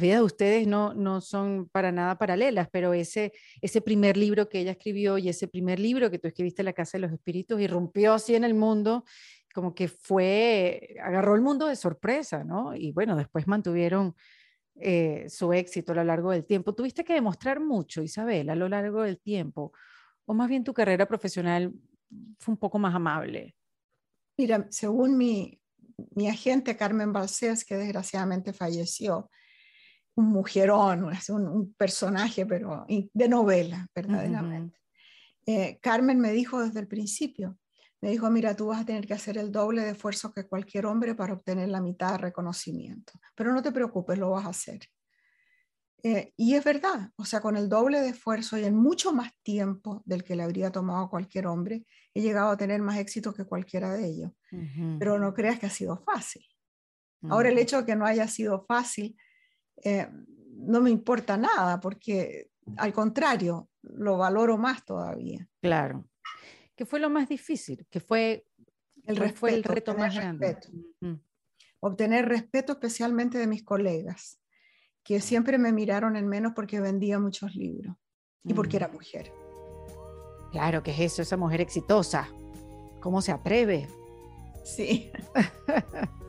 vidas 0.00 0.18
de 0.18 0.22
ustedes 0.22 0.66
no, 0.66 0.94
no 0.94 1.20
son 1.20 1.68
para 1.68 1.92
nada 1.92 2.18
paralelas, 2.18 2.68
pero 2.72 2.92
ese, 2.92 3.32
ese 3.60 3.80
primer 3.80 4.16
libro 4.16 4.48
que 4.48 4.58
ella 4.58 4.72
escribió 4.72 5.16
y 5.16 5.28
ese 5.28 5.46
primer 5.46 5.78
libro 5.78 6.10
que 6.10 6.18
tú 6.18 6.26
escribiste, 6.26 6.64
La 6.64 6.72
Casa 6.72 6.98
de 6.98 7.02
los 7.02 7.12
Espíritus, 7.12 7.60
irrumpió 7.60 8.14
así 8.14 8.34
en 8.34 8.42
el 8.42 8.54
mundo, 8.54 9.04
como 9.54 9.76
que 9.76 9.86
fue, 9.86 10.96
agarró 11.00 11.36
el 11.36 11.40
mundo 11.40 11.66
de 11.66 11.76
sorpresa, 11.76 12.42
¿no? 12.42 12.74
Y 12.74 12.90
bueno, 12.90 13.14
después 13.14 13.46
mantuvieron 13.46 14.16
eh, 14.80 15.26
su 15.28 15.52
éxito 15.52 15.92
a 15.92 15.96
lo 15.96 16.04
largo 16.04 16.30
del 16.30 16.44
tiempo. 16.44 16.74
Tuviste 16.74 17.04
que 17.04 17.14
demostrar 17.14 17.60
mucho, 17.60 18.02
Isabel, 18.02 18.50
a 18.50 18.54
lo 18.54 18.68
largo 18.68 19.02
del 19.02 19.18
tiempo, 19.20 19.72
o 20.24 20.34
más 20.34 20.48
bien 20.48 20.64
tu 20.64 20.74
carrera 20.74 21.06
profesional 21.06 21.72
fue 22.38 22.52
un 22.52 22.58
poco 22.58 22.78
más 22.78 22.94
amable. 22.94 23.54
Mira, 24.38 24.66
según 24.70 25.16
mi, 25.16 25.60
mi 26.14 26.28
agente 26.28 26.76
Carmen 26.76 27.12
Balcés, 27.12 27.64
que 27.64 27.76
desgraciadamente 27.76 28.52
falleció, 28.52 29.30
un 30.16 30.26
mujerón, 30.26 31.04
un, 31.04 31.48
un 31.48 31.74
personaje, 31.74 32.46
pero 32.46 32.86
de 32.88 33.28
novela, 33.28 33.86
verdaderamente. 33.94 34.78
Eh, 35.44 35.78
Carmen 35.80 36.18
me 36.18 36.32
dijo 36.32 36.64
desde 36.64 36.80
el 36.80 36.88
principio, 36.88 37.58
me 38.00 38.10
dijo, 38.10 38.30
mira, 38.30 38.54
tú 38.54 38.66
vas 38.66 38.82
a 38.82 38.84
tener 38.84 39.06
que 39.06 39.14
hacer 39.14 39.38
el 39.38 39.50
doble 39.50 39.82
de 39.82 39.90
esfuerzo 39.90 40.32
que 40.32 40.46
cualquier 40.46 40.86
hombre 40.86 41.14
para 41.14 41.32
obtener 41.32 41.68
la 41.68 41.80
mitad 41.80 42.12
de 42.12 42.18
reconocimiento, 42.18 43.12
pero 43.34 43.52
no 43.52 43.62
te 43.62 43.72
preocupes, 43.72 44.18
lo 44.18 44.30
vas 44.30 44.46
a 44.46 44.50
hacer. 44.50 44.80
Eh, 46.02 46.32
y 46.36 46.54
es 46.54 46.62
verdad, 46.62 47.10
o 47.16 47.24
sea, 47.24 47.40
con 47.40 47.56
el 47.56 47.68
doble 47.68 48.00
de 48.00 48.10
esfuerzo 48.10 48.58
y 48.58 48.64
en 48.64 48.76
mucho 48.76 49.12
más 49.12 49.32
tiempo 49.42 50.02
del 50.04 50.22
que 50.22 50.36
le 50.36 50.42
habría 50.42 50.70
tomado 50.70 51.08
cualquier 51.08 51.46
hombre, 51.46 51.84
he 52.14 52.20
llegado 52.20 52.50
a 52.50 52.56
tener 52.56 52.80
más 52.80 52.98
éxito 52.98 53.34
que 53.34 53.44
cualquiera 53.44 53.92
de 53.92 54.06
ellos. 54.06 54.30
Pero 54.98 55.18
no 55.18 55.34
creas 55.34 55.58
que 55.58 55.66
ha 55.66 55.70
sido 55.70 55.98
fácil. 55.98 56.46
Ahora 57.22 57.48
el 57.48 57.58
hecho 57.58 57.78
de 57.78 57.86
que 57.86 57.96
no 57.96 58.06
haya 58.06 58.28
sido 58.28 58.64
fácil 58.66 59.16
eh, 59.82 60.08
no 60.58 60.80
me 60.80 60.90
importa 60.90 61.36
nada, 61.36 61.80
porque 61.80 62.50
al 62.76 62.92
contrario, 62.92 63.68
lo 63.82 64.18
valoro 64.18 64.58
más 64.58 64.84
todavía. 64.84 65.48
Claro. 65.60 66.08
¿Qué 66.76 66.84
fue 66.84 67.00
lo 67.00 67.08
más 67.10 67.28
difícil? 67.28 67.86
¿Qué 67.90 68.00
fue 68.00 68.46
el, 69.06 69.16
respeto, 69.16 69.38
fue 69.38 69.54
el 69.54 69.64
reto 69.64 69.94
más 69.94 70.14
grande? 70.14 70.58
Obtener 71.80 72.26
respeto 72.26 72.72
especialmente 72.72 73.38
de 73.38 73.46
mis 73.46 73.64
colegas, 73.64 74.38
que 75.02 75.20
siempre 75.20 75.56
me 75.56 75.72
miraron 75.72 76.16
en 76.16 76.28
menos 76.28 76.52
porque 76.54 76.80
vendía 76.80 77.18
muchos 77.18 77.54
libros 77.54 77.96
y 78.44 78.54
porque 78.54 78.76
era 78.76 78.88
mujer. 78.88 79.32
Claro, 80.52 80.82
que 80.82 80.90
es 80.90 81.00
eso? 81.00 81.22
Esa 81.22 81.36
mujer 81.36 81.60
exitosa. 81.60 82.28
¿Cómo 83.00 83.22
se 83.22 83.32
atreve? 83.32 83.88
Sí. 84.64 85.10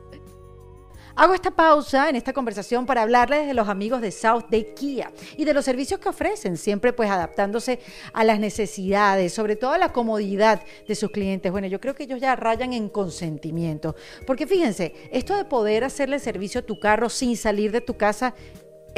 Hago 1.18 1.34
esta 1.34 1.50
pausa 1.50 2.08
en 2.08 2.14
esta 2.14 2.32
conversación 2.32 2.86
para 2.86 3.02
hablarles 3.02 3.48
de 3.48 3.52
los 3.52 3.68
amigos 3.68 4.00
de 4.00 4.12
South 4.12 4.44
Day 4.48 4.72
Kia 4.76 5.10
y 5.36 5.44
de 5.44 5.52
los 5.52 5.64
servicios 5.64 5.98
que 5.98 6.08
ofrecen, 6.08 6.56
siempre 6.56 6.92
pues 6.92 7.10
adaptándose 7.10 7.80
a 8.12 8.22
las 8.22 8.38
necesidades, 8.38 9.34
sobre 9.34 9.56
todo 9.56 9.72
a 9.72 9.78
la 9.78 9.92
comodidad 9.92 10.62
de 10.86 10.94
sus 10.94 11.10
clientes. 11.10 11.50
Bueno, 11.50 11.66
yo 11.66 11.80
creo 11.80 11.92
que 11.92 12.04
ellos 12.04 12.20
ya 12.20 12.36
rayan 12.36 12.72
en 12.72 12.88
consentimiento, 12.88 13.96
porque 14.28 14.46
fíjense, 14.46 14.94
esto 15.10 15.36
de 15.36 15.44
poder 15.44 15.82
hacerle 15.82 16.20
servicio 16.20 16.60
a 16.60 16.64
tu 16.64 16.78
carro 16.78 17.08
sin 17.08 17.36
salir 17.36 17.72
de 17.72 17.80
tu 17.80 17.96
casa 17.96 18.32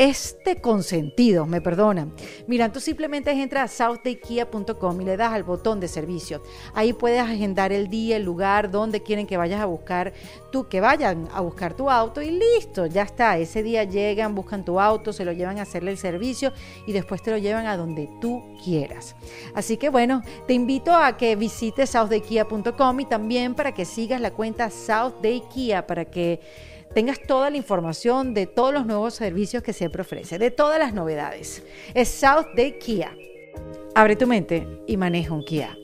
este 0.00 0.62
consentido, 0.62 1.44
me 1.44 1.60
perdonan. 1.60 2.14
Mira, 2.46 2.72
tú 2.72 2.80
simplemente 2.80 3.32
entras 3.32 3.70
a 3.78 3.84
southdaykia.com 3.84 4.98
y 5.02 5.04
le 5.04 5.18
das 5.18 5.34
al 5.34 5.42
botón 5.42 5.78
de 5.78 5.88
servicio. 5.88 6.42
Ahí 6.72 6.94
puedes 6.94 7.20
agendar 7.20 7.70
el 7.70 7.88
día, 7.88 8.16
el 8.16 8.22
lugar, 8.22 8.70
donde 8.70 9.02
quieren 9.02 9.26
que 9.26 9.36
vayas 9.36 9.60
a 9.60 9.66
buscar 9.66 10.14
tú, 10.50 10.66
que 10.68 10.80
vayan 10.80 11.28
a 11.34 11.42
buscar 11.42 11.74
tu 11.74 11.90
auto 11.90 12.22
y 12.22 12.30
listo, 12.30 12.86
ya 12.86 13.02
está. 13.02 13.36
Ese 13.36 13.62
día 13.62 13.84
llegan, 13.84 14.34
buscan 14.34 14.64
tu 14.64 14.80
auto, 14.80 15.12
se 15.12 15.26
lo 15.26 15.32
llevan 15.32 15.58
a 15.58 15.62
hacerle 15.62 15.90
el 15.90 15.98
servicio 15.98 16.54
y 16.86 16.92
después 16.92 17.22
te 17.22 17.30
lo 17.30 17.36
llevan 17.36 17.66
a 17.66 17.76
donde 17.76 18.08
tú 18.22 18.42
quieras. 18.64 19.14
Así 19.54 19.76
que 19.76 19.90
bueno, 19.90 20.22
te 20.46 20.54
invito 20.54 20.94
a 20.94 21.18
que 21.18 21.36
visites 21.36 21.90
southdaykia.com 21.90 23.00
y 23.00 23.04
también 23.04 23.54
para 23.54 23.74
que 23.74 23.84
sigas 23.84 24.22
la 24.22 24.30
cuenta 24.30 24.70
southdaykia 24.70 25.86
para 25.86 26.06
que 26.06 26.40
tengas 26.94 27.20
toda 27.22 27.50
la 27.50 27.56
información 27.56 28.34
de 28.34 28.46
todos 28.46 28.72
los 28.72 28.86
nuevos 28.86 29.14
servicios 29.14 29.62
que 29.62 29.72
siempre 29.72 30.02
ofrece, 30.02 30.38
de 30.38 30.50
todas 30.50 30.78
las 30.78 30.92
novedades. 30.92 31.64
Es 31.94 32.08
South 32.08 32.46
Day 32.56 32.78
Kia. 32.78 33.16
Abre 33.94 34.16
tu 34.16 34.26
mente 34.26 34.66
y 34.86 34.96
maneja 34.96 35.34
un 35.34 35.44
Kia. 35.44 35.76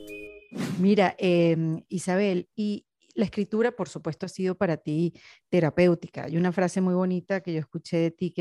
Mira, 0.79 1.15
em, 1.17 1.83
Isabel, 1.89 2.49
y 2.55 2.85
la 3.15 3.25
escritura, 3.25 3.71
por 3.71 3.89
supuesto, 3.89 4.25
ha 4.25 4.29
sido 4.29 4.55
para 4.55 4.77
ti 4.77 5.13
terapéutica. 5.49 6.25
Hay 6.25 6.37
una 6.37 6.51
frase 6.51 6.81
muy 6.81 6.93
bonita 6.93 7.41
que 7.41 7.53
yo 7.53 7.59
escuché 7.59 7.97
de 7.97 8.11
ti 8.11 8.33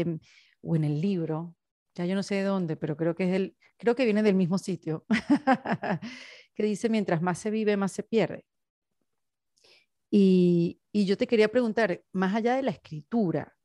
o 0.61 0.77
en 0.77 0.85
el 0.85 1.01
libro, 1.01 1.55
ya 1.95 2.05
yo 2.05 2.15
no 2.15 2.23
sé 2.23 2.37
de 2.37 2.43
dónde, 2.43 2.77
pero 2.77 2.97
creo 2.97 3.15
que 3.15 3.25
es 3.25 3.35
el, 3.35 3.57
creo 3.79 3.95
que 3.95 4.05
viene 4.05 4.23
del 4.23 4.35
mismo 4.35 4.59
sitio, 4.59 5.07
que 6.55 6.63
dice 6.63 6.89
mientras 6.89 7.23
más 7.23 7.39
se 7.39 7.51
vive, 7.51 7.77
más 7.77 7.93
se 7.93 8.03
pierde. 8.03 8.45
Y, 10.11 10.81
yo 11.05 11.17
te 11.17 11.27
quería 11.27 11.49
preguntar, 11.49 12.03
más 12.13 12.35
allá 12.35 12.57
de 12.57 12.63
la 12.63 12.71
escritura, 12.71 13.57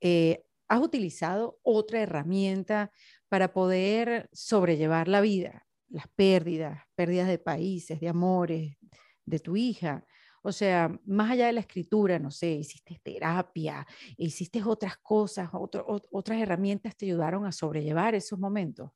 eh, 0.00 0.44
¿has 0.68 0.80
utilizado 0.80 1.58
otra 1.62 2.00
herramienta 2.00 2.92
para 3.28 3.52
poder 3.52 4.28
sobrellevar 4.32 5.08
la 5.08 5.20
vida, 5.20 5.66
las 5.88 6.06
pérdidas, 6.08 6.82
pérdidas 6.94 7.28
de 7.28 7.38
países, 7.38 8.00
de 8.00 8.08
amores, 8.08 8.76
de 9.24 9.38
tu 9.40 9.56
hija? 9.56 10.04
O 10.42 10.52
sea, 10.52 10.96
más 11.04 11.30
allá 11.32 11.46
de 11.46 11.52
la 11.52 11.60
escritura, 11.60 12.18
no 12.18 12.30
sé, 12.30 12.52
hiciste 12.52 13.00
terapia, 13.02 13.86
hiciste 14.16 14.62
otras 14.62 14.96
cosas, 14.98 15.50
otras 15.52 16.38
herramientas 16.38 16.96
te 16.96 17.06
ayudaron 17.06 17.44
a 17.46 17.52
sobrellevar 17.52 18.14
esos 18.14 18.38
momentos. 18.38 18.90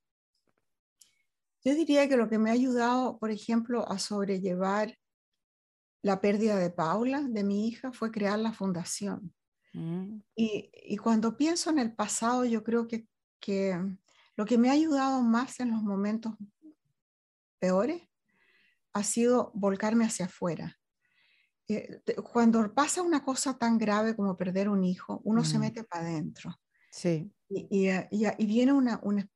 Yo 1.62 1.74
diría 1.74 2.08
que 2.08 2.16
lo 2.16 2.28
que 2.28 2.38
me 2.38 2.50
ha 2.50 2.52
ayudado, 2.52 3.18
por 3.18 3.30
ejemplo, 3.30 3.88
a 3.90 3.98
sobrellevar 3.98 4.96
la 6.04 6.20
pérdida 6.20 6.56
de 6.56 6.68
Paula, 6.68 7.22
de 7.22 7.42
mi 7.42 7.66
hija, 7.66 7.90
fue 7.90 8.10
crear 8.10 8.38
la 8.38 8.52
fundación. 8.52 9.32
Mm. 9.72 10.20
Y, 10.36 10.96
cuando 10.98 11.34
pienso 11.34 11.70
en 11.70 11.78
el 11.78 11.94
pasado, 11.94 12.44
yo 12.44 12.62
creo 12.62 12.86
que, 12.86 13.08
lo 14.36 14.44
que 14.44 14.58
me 14.58 14.68
ha 14.68 14.72
ayudado 14.72 15.22
más 15.22 15.60
en 15.60 15.70
los 15.70 15.82
momentos 15.82 16.34
peores 17.58 18.02
ha 18.92 19.02
sido 19.02 19.50
volcarme 19.54 20.04
hacia 20.04 20.26
afuera. 20.26 20.78
Eh, 21.68 22.02
cuando 22.32 22.74
pasa 22.74 23.00
una 23.00 23.24
cosa 23.24 23.56
tan 23.56 23.78
grave 23.78 24.14
como 24.14 24.36
perder 24.36 24.68
un 24.68 24.84
hijo, 24.84 25.22
uno 25.24 25.42
se 25.42 25.56
mm. 25.56 25.60
mete 25.60 25.84
para 25.84 26.04
adentro. 26.04 26.54
Sí. 26.90 27.32
Y, 27.48 27.88
viene 28.44 28.74
una, 28.74 29.00
un, 29.02 29.26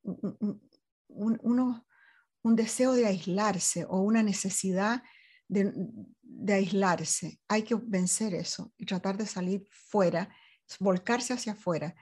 un, 2.43 2.55
deseo 2.55 2.93
de 2.93 3.07
aislarse 3.07 3.85
o 3.89 4.01
una 4.01 4.21
necesidad 4.21 5.01
de, 5.47 5.73
aislarse. 6.47 7.39
Hay 7.47 7.63
que 7.63 7.75
vencer 7.75 8.33
eso 8.33 8.71
y 8.77 8.85
tratar 8.85 9.17
de 9.17 9.25
salir 9.25 9.67
fuera, 9.71 10.29
volcarse 10.79 11.33
hacia 11.33 11.53
afuera, 11.53 11.95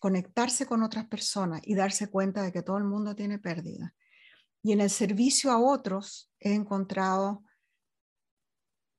conectarse 0.00 0.66
con 0.66 0.82
otras 0.82 1.06
personas 1.06 1.60
y 1.64 1.74
darse 1.74 2.10
cuenta 2.10 2.42
de 2.42 2.52
que 2.52 2.62
todo 2.62 2.78
el 2.78 2.84
mundo 2.84 3.14
tiene 3.14 3.38
pérdida. 3.38 3.94
Y 4.62 4.72
en 4.72 4.80
el 4.80 4.90
servicio 4.90 5.50
a 5.50 5.58
otros 5.58 6.32
he 6.40 6.54
encontrado 6.54 7.42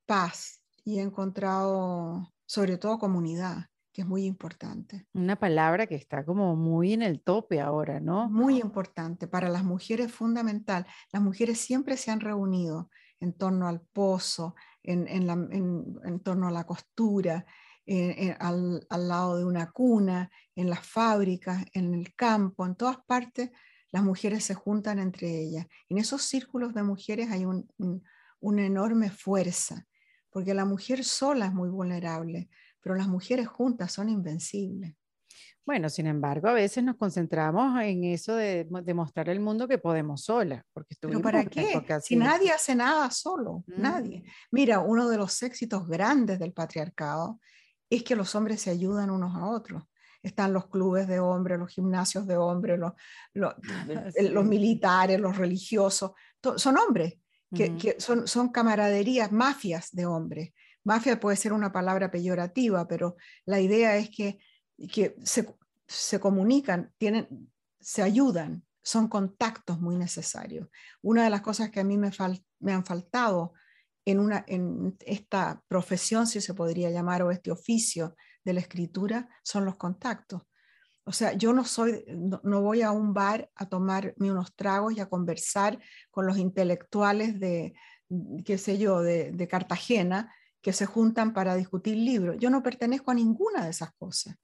paz 0.05 0.61
y 0.83 0.99
he 0.99 1.01
encontrado 1.01 2.33
sobre 2.45 2.77
todo 2.77 2.99
comunidad, 2.99 3.69
que 3.91 4.03
es 4.03 4.07
muy 4.07 4.25
importante. 4.25 5.07
Una 5.13 5.35
palabra 5.35 5.87
que 5.87 5.95
está 5.95 6.23
como 6.23 6.55
muy 6.55 6.93
en 6.93 7.01
el 7.01 7.21
tope 7.21 7.59
ahora, 7.61 7.99
¿no? 7.99 8.29
Muy 8.29 8.59
importante. 8.59 9.27
Para 9.27 9.49
las 9.49 9.63
mujeres 9.63 10.11
fundamental. 10.11 10.85
Las 11.11 11.21
mujeres 11.23 11.59
siempre 11.59 11.97
se 11.97 12.11
han 12.11 12.19
reunido 12.19 12.89
en 13.19 13.33
torno 13.33 13.67
al 13.67 13.81
pozo, 13.81 14.55
en, 14.85 15.07
en, 15.07 16.19
torno 16.21 16.47
a 16.47 16.51
la 16.51 16.65
costura, 16.65 17.45
al, 18.39 18.85
al, 18.89 19.07
lado 19.07 19.37
de 19.37 19.45
una 19.45 19.71
cuna, 19.71 20.31
en 20.55 20.69
las 20.69 20.85
fábricas, 20.85 21.65
en 21.73 21.93
el 21.93 22.15
campo, 22.15 22.65
en 22.65 22.75
todas 22.75 22.97
partes, 23.05 23.51
las 23.91 24.03
mujeres 24.03 24.43
se 24.43 24.55
juntan 24.55 24.99
entre 24.99 25.39
ellas. 25.39 25.67
En 25.89 25.97
esos 25.97 26.23
círculos 26.23 26.73
de 26.73 26.83
mujeres 26.83 27.31
hay 27.31 27.45
un, 27.45 27.67
una 28.39 28.65
enorme 28.65 29.09
fuerza, 29.09 29.87
porque 30.29 30.53
la 30.53 30.65
mujer 30.65 31.03
sola 31.03 31.45
es 31.45 31.53
muy 31.53 31.69
vulnerable, 31.69 32.49
pero 32.81 32.95
las 32.95 33.07
mujeres 33.07 33.47
juntas 33.47 33.91
son 33.91 34.09
invencibles. 34.09 34.95
Bueno, 35.65 35.89
sin 35.89 36.05
embargo, 36.05 36.47
a 36.47 36.53
veces 36.53 36.83
nos 36.83 36.95
concentramos 36.95 37.81
en 37.81 38.03
eso 38.03 38.35
de 38.35 38.67
demostrar 38.83 39.31
al 39.31 39.39
mundo 39.39 39.67
que 39.67 39.79
podemos 39.79 40.23
solas. 40.23 40.63
Porque 40.71 40.95
¿Pero 40.99 41.21
para 41.21 41.43
qué? 41.45 41.83
Si 42.03 42.15
nadie 42.15 42.51
hace 42.51 42.75
nada 42.75 43.09
solo, 43.09 43.63
nadie. 43.65 44.23
Mira, 44.51 44.79
uno 44.79 45.09
de 45.09 45.17
los 45.17 45.41
éxitos 45.41 45.87
grandes 45.87 46.37
del 46.37 46.53
patriarcado 46.53 47.39
es 47.89 48.03
que 48.03 48.15
los 48.15 48.35
hombres 48.35 48.61
se 48.61 48.69
ayudan 48.69 49.09
unos 49.09 49.35
a 49.35 49.47
otros. 49.47 49.83
Están 50.21 50.53
los 50.53 50.67
clubes 50.67 51.07
de 51.07 51.19
hombres, 51.19 51.57
los 51.57 51.71
gimnasios 51.71 52.27
de 52.27 52.37
hombres, 52.37 52.79
los, 52.79 52.93
los, 53.33 53.55
militares, 54.45 55.19
los 55.19 55.35
religiosos. 55.35 56.11
Son 56.57 56.77
hombres, 56.77 57.15
que, 57.55 57.95
son, 57.97 58.27
son 58.27 58.49
camaraderías, 58.49 59.31
mafias 59.31 59.89
de 59.91 60.05
hombres. 60.05 60.53
Mafia 60.83 61.19
puede 61.19 61.37
ser 61.37 61.53
una 61.53 61.71
palabra 61.71 62.11
peyorativa, 62.11 62.87
pero 62.87 63.15
la 63.45 63.59
idea 63.59 63.97
es 63.97 64.11
que 64.11 64.37
que 64.91 65.15
se, 65.23 66.19
comunican, 66.19 66.93
tienen, 66.97 67.51
se 67.79 68.01
ayudan, 68.01 68.65
son 68.81 69.07
contactos 69.07 69.79
muy 69.79 69.95
necesarios. 69.95 70.67
Una 71.01 71.23
de 71.23 71.29
las 71.29 71.41
cosas 71.41 71.69
que 71.69 71.79
a 71.79 71.83
mí 71.83 71.97
me, 71.97 72.11
me 72.59 72.73
han 72.73 72.85
faltado 72.85 73.53
en, 74.05 74.19
una, 74.19 74.43
en 74.47 74.95
esta 75.05 75.63
profesión, 75.67 76.27
si 76.27 76.41
se 76.41 76.53
podría 76.53 76.91
llamar, 76.91 77.23
o 77.23 77.31
este 77.31 77.51
oficio 77.51 78.15
de 78.43 78.53
la 78.53 78.59
escritura, 78.59 79.29
son 79.43 79.65
los 79.65 79.77
contactos. 79.77 80.43
O 81.03 81.11
sea, 81.11 81.33
yo 81.33 81.53
no 81.53 81.65
soy, 81.65 82.03
no, 82.07 82.61
voy 82.61 82.81
a 82.81 82.91
un 82.91 83.13
bar 83.13 83.49
a 83.55 83.67
tomarme 83.67 84.31
unos 84.31 84.55
tragos 84.55 84.95
y 84.95 84.99
a 84.99 85.09
conversar 85.09 85.79
con 86.09 86.25
los 86.25 86.37
intelectuales 86.37 87.39
de, 87.39 87.73
qué 88.43 88.57
sé 88.57 88.77
yo, 88.77 89.01
de 89.01 89.47
Cartagena, 89.47 90.31
que 90.65 90.73
se 90.73 90.87
juntan 90.87 91.31
para 91.31 91.53
discutir 91.53 91.95
libros. 91.95 92.37
Yo 92.39 92.49
no 92.49 92.63
pertenezco 92.63 93.11
a 93.11 93.13
ninguna 93.13 93.65
de 93.65 93.69
esas 93.69 93.91
cosas. 93.99 94.35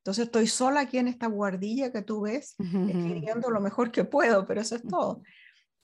Entonces 0.00 0.26
estoy 0.26 0.46
sola 0.46 0.80
aquí 0.80 0.96
en 0.98 1.08
esta 1.08 1.26
guardilla 1.26 1.92
que 1.92 2.00
tú 2.00 2.22
ves, 2.22 2.56
escribiendo 2.58 3.50
lo 3.50 3.60
mejor 3.60 3.90
que 3.90 4.04
puedo, 4.04 4.46
pero 4.46 4.62
eso 4.62 4.76
es 4.76 4.82
todo. 4.82 5.22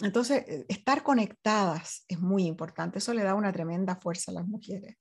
Entonces, 0.00 0.44
eh, 0.48 0.64
estar 0.68 1.02
conectadas 1.02 2.04
es 2.08 2.18
muy 2.18 2.46
importante. 2.46 2.98
Eso 2.98 3.12
le 3.12 3.22
da 3.22 3.34
una 3.34 3.52
tremenda 3.52 3.96
fuerza 3.96 4.30
a 4.30 4.34
las 4.34 4.46
mujeres. 4.46 4.96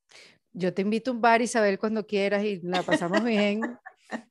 Yo 0.51 0.73
te 0.73 0.81
invito 0.81 1.11
a 1.11 1.13
un 1.13 1.21
bar, 1.21 1.41
Isabel, 1.41 1.79
cuando 1.79 2.05
quieras 2.05 2.43
y 2.43 2.59
la 2.61 2.83
pasamos 2.83 3.23
bien. 3.23 3.61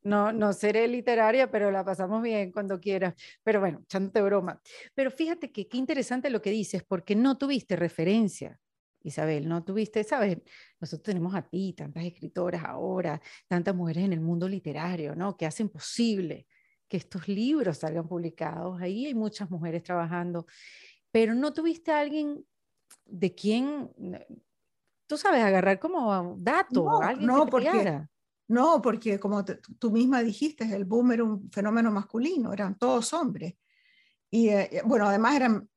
No, 0.02 0.32
no 0.32 0.52
seré 0.52 0.86
literaria, 0.86 1.50
pero 1.50 1.70
la 1.70 1.84
pasamos 1.84 2.22
bien 2.22 2.52
cuando 2.52 2.78
quieras. 2.78 3.14
Pero 3.42 3.60
bueno, 3.60 3.80
echándote 3.82 4.22
broma. 4.22 4.60
Pero 4.94 5.10
fíjate 5.10 5.50
que 5.50 5.66
qué 5.66 5.76
interesante 5.78 6.30
lo 6.30 6.40
que 6.40 6.50
dices, 6.50 6.84
porque 6.84 7.16
no 7.16 7.36
tuviste 7.36 7.74
referencia. 7.74 8.60
Isabel, 9.04 9.46
no 9.46 9.62
tuviste, 9.62 10.02
sabes, 10.02 10.38
nosotros 10.80 11.04
tenemos 11.04 11.34
a 11.34 11.42
ti, 11.42 11.74
tantas 11.74 12.04
escritoras 12.04 12.64
ahora, 12.64 13.20
tantas 13.46 13.74
mujeres 13.74 14.04
en 14.04 14.14
el 14.14 14.20
mundo 14.20 14.48
literario, 14.48 15.14
¿no? 15.14 15.36
Que 15.36 15.46
hacen 15.46 15.68
posible 15.68 16.46
que 16.88 16.96
estos 16.96 17.28
libros 17.28 17.78
salgan 17.78 18.08
publicados. 18.08 18.80
Ahí 18.80 19.06
hay 19.06 19.14
muchas 19.14 19.50
mujeres 19.50 19.82
trabajando, 19.82 20.46
pero 21.10 21.34
no 21.34 21.52
tuviste 21.52 21.92
a 21.92 22.00
alguien 22.00 22.44
de 23.04 23.34
quien, 23.34 23.90
tú 25.06 25.18
sabes, 25.18 25.42
agarrar 25.42 25.78
como 25.78 26.36
dato, 26.38 26.84
no, 26.84 26.98
alguien 27.00 27.26
no, 27.26 27.44
que 27.44 27.50
porque, 27.50 28.02
no, 28.48 28.80
porque 28.80 29.20
como 29.20 29.44
tú 29.44 29.90
misma 29.90 30.22
dijiste, 30.22 30.64
el 30.74 30.86
boom 30.86 31.12
era 31.12 31.24
un 31.24 31.50
fenómeno 31.50 31.90
masculino, 31.90 32.54
eran 32.54 32.78
todos 32.78 33.12
hombres. 33.12 33.54
Y 34.34 34.48
eh, 34.48 34.82
bueno, 34.84 35.06
además 35.06 35.36
eran 35.36 35.68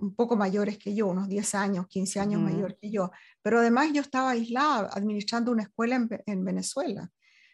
un 0.00 0.16
poco 0.16 0.34
mayores 0.36 0.78
que 0.78 0.96
yo, 0.96 1.06
unos 1.06 1.28
10 1.28 1.54
años, 1.54 1.86
15 1.86 2.18
años 2.18 2.42
mayor 2.42 2.76
que 2.76 2.90
yo. 2.90 3.12
Pero 3.40 3.60
además 3.60 3.92
yo 3.92 4.00
estaba 4.02 4.30
aislada 4.30 4.90
administrando 4.92 5.52
una 5.52 5.62
escuela 5.62 5.94
en, 5.94 6.08
en 6.26 6.44
Venezuela. 6.44 7.08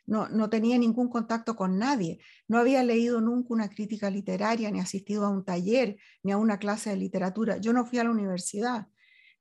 No, 0.07 0.31
no, 0.31 0.49
tenía 0.49 0.79
ningún 0.79 1.11
contacto 1.11 1.55
con 1.55 1.79
nadie. 1.79 2.21
No 2.49 2.57
había 2.57 2.83
leído 2.83 3.21
nunca 3.21 3.49
una 3.51 3.69
crítica 3.69 4.09
literaria, 4.09 4.71
ni 4.71 4.81
asistido 4.81 5.27
a 5.27 5.29
un 5.29 5.45
taller, 5.45 5.99
ni 6.23 6.33
a 6.33 6.39
una 6.39 6.59
clase 6.59 6.89
de 6.89 6.97
literatura. 6.97 7.59
Yo 7.59 7.75
no 7.75 7.85
fui 7.85 7.99
a 7.99 8.05
la 8.05 8.11
universidad. 8.11 8.87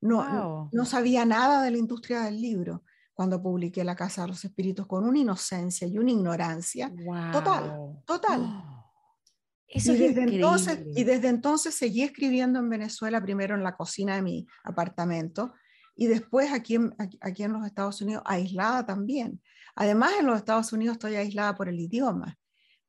No, 0.02 0.70
no 0.74 0.86
sabía 0.86 1.24
nada 1.24 1.64
de 1.64 1.72
la 1.72 1.78
industria 1.78 2.24
del 2.24 2.42
libro 2.42 2.84
cuando 3.14 3.42
publiqué 3.42 3.86
La 3.86 3.96
Casa 3.96 4.24
de 4.24 4.30
los 4.30 4.44
Espíritus 4.44 4.86
con 4.86 5.06
una 5.06 5.20
inocencia 5.20 5.88
y 5.88 5.98
una 5.98 6.12
ignorancia 6.12 6.92
total, 7.32 8.04
total. 8.06 8.76
y, 9.72 9.82
desde 9.82 10.24
entonces, 10.24 10.80
y 10.96 11.04
desde 11.04 11.28
entonces 11.28 11.76
seguí 11.76 12.02
escribiendo 12.02 12.60
en 12.60 12.70
Venezuela, 12.70 13.22
primero 13.22 13.56
en 13.56 13.64
la 13.64 13.76
cocina 13.76 14.16
de 14.16 14.22
mi 14.22 14.48
apartamento 14.64 15.54
y 16.00 16.08
después 16.08 16.52
aquí 16.54 16.76
en, 16.76 16.96
aquí 17.20 17.44
en 17.44 17.52
los 17.52 17.66
Estados 17.66 18.02
Unidos, 18.02 18.24
aislada 18.26 18.86
también. 18.86 19.42
Además, 19.76 20.14
en 20.18 20.28
los 20.28 20.38
Estados 20.38 20.72
Unidos 20.72 20.94
estoy 20.94 21.16
aislada 21.16 21.56
por 21.56 21.68
el 21.68 21.78
idioma, 21.78 22.40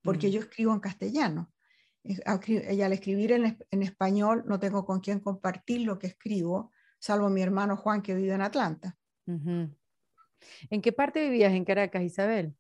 porque 0.02 0.28
mm. 0.28 0.30
yo 0.30 0.40
escribo 0.40 0.72
en 0.72 0.78
castellano. 0.78 1.52
Y 2.04 2.22
al 2.80 2.92
escribir 2.92 3.32
en, 3.32 3.58
en, 3.68 3.82
español 3.82 4.44
no 4.46 4.60
tengo 4.60 4.86
con 4.86 5.00
quién 5.00 5.18
compartir 5.18 5.82
lo 5.82 5.98
que 5.98 6.06
escribo, 6.06 6.70
salvo 7.00 7.28
mi 7.28 7.42
hermano 7.42 7.76
Juan 7.76 8.00
que 8.00 8.14
vive 8.14 8.32
en 8.32 8.42
Atlanta. 8.42 8.96
¿En 9.26 10.80
qué 10.80 10.92
parte 10.92 11.20
vivías 11.28 11.52
en 11.52 11.64
Caracas, 11.64 12.02
Isabel? 12.02 12.54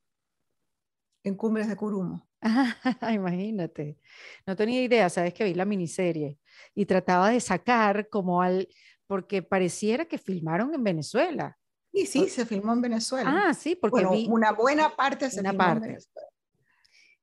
En 1.22 1.36
Cumbres 1.36 1.68
de 1.68 1.76
Curumo. 1.76 2.28
imagínate. 3.14 3.98
No 4.46 4.56
tenía 4.56 4.82
idea, 4.82 5.08
sabes 5.10 5.34
que 5.34 5.44
vi 5.44 5.54
la 5.54 5.64
miniserie 5.64 6.38
y 6.74 6.86
trataba 6.86 7.30
de 7.30 7.40
sacar 7.40 8.08
como 8.08 8.42
al, 8.42 8.68
porque 9.06 9.42
pareciera 9.42 10.04
que 10.04 10.18
filmaron 10.18 10.74
en 10.74 10.84
Venezuela. 10.84 11.58
Sí, 11.92 12.06
sí, 12.06 12.28
se 12.28 12.46
filmó 12.46 12.72
en 12.72 12.82
Venezuela. 12.82 13.48
Ah, 13.48 13.54
sí, 13.54 13.74
porque 13.74 14.06
vi 14.06 14.26
una 14.30 14.52
buena 14.52 14.94
parte 14.94 15.28
se 15.30 15.40
una 15.40 15.50
filmó 15.50 15.64
parte. 15.64 15.86
en 15.86 15.92
Venezuela. 15.92 16.28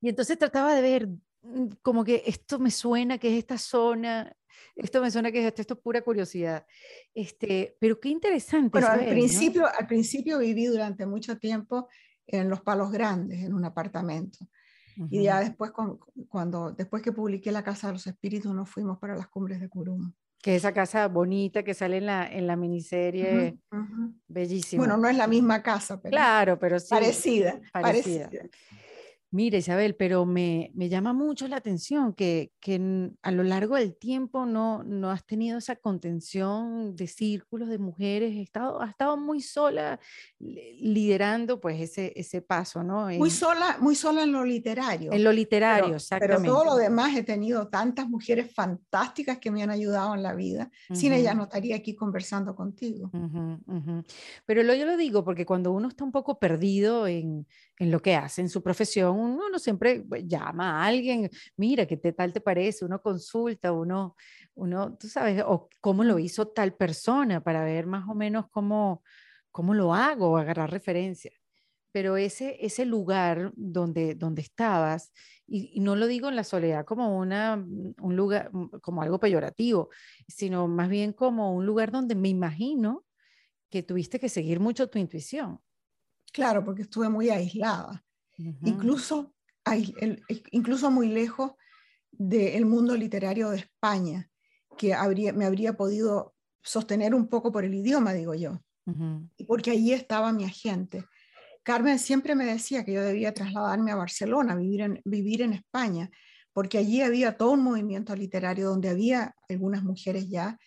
Y 0.00 0.08
entonces 0.08 0.38
trataba 0.38 0.74
de 0.74 0.82
ver 0.82 1.08
mm, 1.42 1.68
como 1.82 2.04
que 2.04 2.22
esto 2.26 2.58
me 2.58 2.70
suena 2.70 3.18
que 3.18 3.32
es 3.32 3.38
esta 3.38 3.58
zona, 3.58 4.36
esto 4.76 5.00
me 5.00 5.10
suena 5.10 5.32
que 5.32 5.40
es 5.40 5.46
esto, 5.46 5.62
esto 5.62 5.74
es 5.74 5.80
pura 5.80 6.02
curiosidad. 6.02 6.66
Este, 7.14 7.76
pero 7.80 7.98
qué 7.98 8.10
interesante. 8.10 8.70
Bueno, 8.70 8.88
al, 8.88 9.08
principio, 9.08 9.66
al 9.66 9.86
principio 9.86 10.38
viví 10.38 10.66
durante 10.66 11.06
mucho 11.06 11.38
tiempo 11.38 11.88
en 12.26 12.48
Los 12.48 12.60
Palos 12.60 12.92
Grandes, 12.92 13.42
en 13.44 13.54
un 13.54 13.64
apartamento. 13.64 14.38
Y 15.10 15.22
ya 15.24 15.40
después, 15.40 15.70
cuando, 16.28 16.72
después 16.72 17.02
que 17.02 17.12
publiqué 17.12 17.52
La 17.52 17.62
Casa 17.62 17.88
de 17.88 17.94
los 17.94 18.06
Espíritus, 18.06 18.54
nos 18.54 18.68
fuimos 18.68 18.98
para 18.98 19.16
las 19.16 19.28
cumbres 19.28 19.60
de 19.60 19.68
Curum. 19.68 20.12
Que 20.40 20.54
esa 20.54 20.72
casa 20.72 21.08
bonita 21.08 21.64
que 21.64 21.74
sale 21.74 21.96
en 21.96 22.06
la, 22.06 22.26
en 22.30 22.46
la 22.46 22.54
miniserie, 22.54 23.58
bellísima. 24.28 24.80
Bueno, 24.80 24.96
no 24.96 25.08
es 25.08 25.16
la 25.16 25.26
misma 25.26 25.62
casa, 25.62 26.00
pero, 26.00 26.12
claro, 26.12 26.58
pero 26.58 26.78
sí, 26.78 26.86
parecida. 26.90 27.60
parecida. 27.72 28.30
Mira, 29.30 29.58
Isabel, 29.58 29.94
pero 29.94 30.24
me, 30.24 30.70
me, 30.74 30.88
llama 30.88 31.12
mucho 31.12 31.48
la 31.48 31.56
atención 31.56 32.14
que, 32.14 32.50
que 32.60 33.10
a 33.20 33.30
lo 33.30 33.42
largo 33.42 33.76
del 33.76 33.94
tiempo 33.94 34.46
no, 34.46 34.82
no 34.84 35.10
has 35.10 35.26
tenido 35.26 35.58
esa 35.58 35.76
contención 35.76 36.96
de 36.96 37.06
círculos 37.08 37.68
de 37.68 37.76
mujeres, 37.76 38.32
has 38.32 38.40
estado, 38.40 38.80
has 38.80 38.88
estado 38.88 39.18
muy 39.18 39.42
sola 39.42 40.00
liderando 40.38 41.60
pues 41.60 41.78
ese, 41.78 42.14
ese 42.16 42.40
paso, 42.40 42.82
¿no? 42.82 43.08
muy, 43.08 43.28
sola, 43.30 43.76
muy 43.80 43.94
sola 43.94 44.22
en 44.22 44.32
lo 44.32 44.46
literario. 44.46 45.12
En 45.12 45.22
lo 45.22 45.30
literario, 45.30 45.96
exactamente. 45.96 46.42
Pero 46.42 46.54
todo 46.54 46.64
lo 46.64 46.76
demás 46.76 47.14
he 47.14 47.22
tenido 47.22 47.68
tantas 47.68 48.08
mujeres 48.08 48.50
fantásticas 48.54 49.36
que 49.36 49.50
me 49.50 49.62
han 49.62 49.70
ayudado 49.70 50.14
en 50.14 50.22
la 50.22 50.32
vida. 50.32 50.70
Sin 50.94 51.12
ellas 51.12 51.36
no 51.36 51.42
estaría 51.42 51.76
aquí 51.76 51.94
conversando 51.94 52.56
contigo. 52.56 53.10
Pero 54.46 54.62
lo, 54.62 54.74
yo 54.74 54.86
lo 54.86 54.96
digo 54.96 55.22
porque 55.22 55.44
cuando 55.44 55.70
uno 55.72 55.88
está 55.88 56.02
un 56.02 56.12
poco 56.12 56.38
perdido 56.38 57.06
en, 57.06 57.46
en 57.78 57.90
lo 57.90 58.00
que 58.00 58.16
hace, 58.16 58.40
en 58.40 58.48
su 58.48 58.62
profesión, 58.62 59.17
uno, 59.24 59.58
siempre 59.58 60.04
pues, 60.08 60.26
llama 60.26 60.82
a 60.82 60.86
alguien, 60.86 61.30
mira, 61.56 61.86
¿qué 61.86 61.96
tal 61.96 62.32
te 62.32 62.40
parece? 62.40 62.84
Uno 62.84 63.00
consulta, 63.00 63.72
uno, 63.72 64.16
uno, 64.54 64.96
tú 64.96 65.08
sabes, 65.08 65.42
o 65.46 65.68
cómo 65.80 66.04
lo 66.04 66.18
hizo 66.18 66.48
tal 66.48 66.74
persona 66.74 67.42
para 67.42 67.64
ver 67.64 67.86
más 67.86 68.08
o 68.08 68.14
menos 68.14 68.46
cómo, 68.50 69.02
cómo 69.50 69.74
lo 69.74 69.94
hago, 69.94 70.36
agarrar 70.36 70.70
referencia. 70.70 71.32
Pero 71.92 72.16
ese, 72.16 72.64
ese 72.64 72.84
lugar 72.84 73.52
donde, 73.56 74.14
donde 74.14 74.42
estabas, 74.42 75.12
y, 75.46 75.80
no 75.80 75.96
lo 75.96 76.06
digo 76.06 76.28
en 76.28 76.36
la 76.36 76.44
soledad 76.44 76.84
como 76.84 77.18
una, 77.18 77.54
un 77.56 78.16
lugar, 78.16 78.50
como 78.82 79.02
algo 79.02 79.18
peyorativo, 79.18 79.88
sino 80.26 80.68
más 80.68 80.88
bien 80.88 81.12
como 81.12 81.54
un 81.54 81.66
lugar 81.66 81.90
donde 81.90 82.14
me 82.14 82.28
imagino 82.28 83.06
que 83.70 83.82
tuviste 83.82 84.18
que 84.20 84.28
seguir 84.28 84.60
mucho 84.60 84.88
tu 84.88 84.98
intuición. 84.98 85.60
Claro, 86.32 86.64
porque 86.64 86.82
estuve 86.82 87.08
muy 87.08 87.30
aislada 87.30 88.04
incluso, 88.62 89.34
incluso 90.50 90.90
muy 90.90 91.08
lejos 91.08 91.52
del 92.10 92.66
mundo 92.66 92.96
literario 92.96 93.50
de 93.50 93.58
España, 93.58 94.30
que 94.76 94.94
habría, 94.94 95.32
me 95.32 95.44
habría 95.44 95.76
podido 95.76 96.34
sostener 96.62 97.14
un 97.14 97.28
poco 97.28 97.52
por 97.52 97.64
el 97.64 97.74
idioma, 97.74 98.14
digo 98.14 98.34
yo, 98.34 98.60
porque 99.46 99.72
allí 99.72 99.92
estaba 99.92 100.32
mi 100.32 100.44
agente. 100.44 101.04
Carmen 101.62 101.98
siempre 101.98 102.34
me 102.34 102.46
decía 102.46 102.84
que 102.84 102.94
yo 102.94 103.02
debía 103.02 103.34
trasladarme 103.34 103.90
a 103.90 103.96
Barcelona, 103.96 104.56
vivir 104.56 104.80
en, 104.80 105.02
vivir 105.04 105.42
en 105.42 105.52
España, 105.52 106.10
porque 106.52 106.78
allí 106.78 107.02
había 107.02 107.36
todo 107.36 107.50
un 107.52 107.62
movimiento 107.62 108.16
literario 108.16 108.68
donde 108.70 108.88
había 108.88 109.34
algunas 109.48 109.82
mujeres 109.82 110.28
ya 110.28 110.58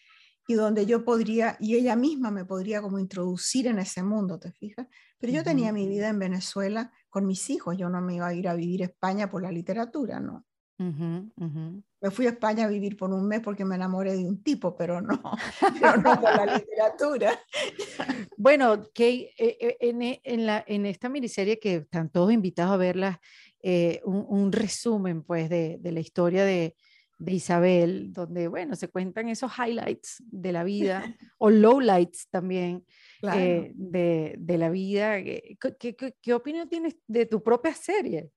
y 0.48 0.54
donde 0.54 0.86
yo 0.86 1.04
podría, 1.04 1.58
y 1.60 1.76
ella 1.76 1.96
misma 1.96 2.30
me 2.30 2.46
podría 2.46 2.82
como 2.82 3.00
introducir 3.00 3.68
en 3.68 3.80
ese 3.80 4.04
mundo, 4.04 4.40
¿te 4.40 4.52
fijas? 4.52 4.88
Pero 5.18 5.34
yo 5.34 5.44
tenía 5.44 5.72
mi 5.72 5.88
vida 5.88 6.10
en 6.10 6.20
Venezuela 6.20 6.92
con 7.12 7.28
mis 7.28 7.50
hijos, 7.52 7.78
yo 7.78 7.90
no 7.90 8.02
me 8.02 8.16
iba 8.16 8.28
a 8.28 8.34
ir 8.34 8.48
a 8.48 8.56
vivir 8.56 8.82
a 8.82 8.86
España 8.86 9.30
por 9.30 9.44
la 9.44 9.52
literatura, 9.52 10.20
¿no? 10.20 10.46
Me 10.80 12.10
fui 12.10 12.26
a 12.26 12.32
España 12.32 12.66
a 12.66 12.68
vivir 12.68 12.98
por 12.98 13.12
un 13.14 13.28
mes 13.28 13.42
porque 13.42 13.64
me 13.64 13.76
enamoré 13.76 14.14
de 14.14 14.26
un 14.26 14.42
tipo, 14.42 14.76
pero 14.76 15.00
no, 15.00 15.22
pero 15.80 15.98
no 15.98 16.20
por 16.20 16.36
la 16.36 16.58
literatura. 16.58 17.40
Bueno, 18.38 18.82
que 18.92 19.36
eh, 19.38 19.58
eh, 19.62 19.78
en, 19.82 20.02
e, 20.02 20.20
en, 20.24 20.48
la, 20.48 20.64
en 20.66 20.88
esta 20.88 21.10
miniserie 21.10 21.60
que 21.60 21.76
están 21.76 22.10
todos 22.10 22.34
invitados 22.34 22.74
a 22.74 22.78
verla, 22.78 23.22
eh, 23.62 24.02
un, 24.04 24.26
un, 24.28 24.52
resumen 24.52 25.22
pues 25.22 25.48
de, 25.48 25.78
de 25.80 25.92
la 25.92 26.00
historia 26.00 26.44
de, 26.44 26.76
de 27.20 27.34
Isabel, 27.34 28.12
donde, 28.12 28.48
bueno, 28.48 28.76
se 28.76 28.88
cuentan 28.88 29.30
esos 29.30 29.52
highlights 29.56 30.24
de 30.26 30.52
la 30.52 30.64
vida 30.64 31.04
o 31.38 31.52
lowlights 31.52 32.30
también 32.32 32.84
eh, 33.22 33.72
de, 33.76 34.36
de, 34.38 34.58
la 34.58 34.70
vida. 34.70 35.16
¿Qué, 35.22 35.58
qué, 35.80 36.16
qué, 36.22 36.34
opinión 36.34 36.68
tienes 36.68 36.96
de 37.08 37.26
tu 37.26 37.42
propia 37.44 37.74
serie? 37.74 38.32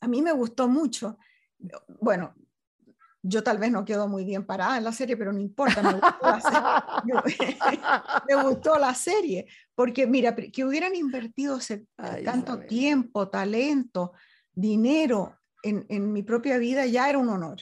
A 0.00 0.08
mí 0.08 0.22
me 0.22 0.32
gustó 0.32 0.68
mucho. 0.68 1.18
Bueno, 2.00 2.34
yo 3.22 3.42
tal 3.42 3.58
vez 3.58 3.70
no 3.72 3.84
quedo 3.84 4.08
muy 4.08 4.24
bien 4.24 4.46
parada 4.46 4.78
en 4.78 4.84
la 4.84 4.92
serie, 4.92 5.16
pero 5.16 5.32
no 5.32 5.40
importa, 5.40 5.82
me 5.82 5.94
gustó 5.94 6.16
la 6.22 6.40
serie, 6.40 7.58
me 8.28 8.42
gustó 8.42 8.78
la 8.78 8.94
serie 8.94 9.46
porque 9.74 10.06
mira, 10.06 10.34
que 10.34 10.64
hubieran 10.64 10.94
invertido 10.94 11.58
tanto 12.24 12.60
tiempo, 12.60 13.28
talento, 13.28 14.12
dinero 14.52 15.38
en, 15.62 15.84
en 15.88 16.12
mi 16.12 16.22
propia 16.22 16.58
vida 16.58 16.86
ya 16.86 17.08
era 17.08 17.18
un 17.18 17.28
honor. 17.28 17.58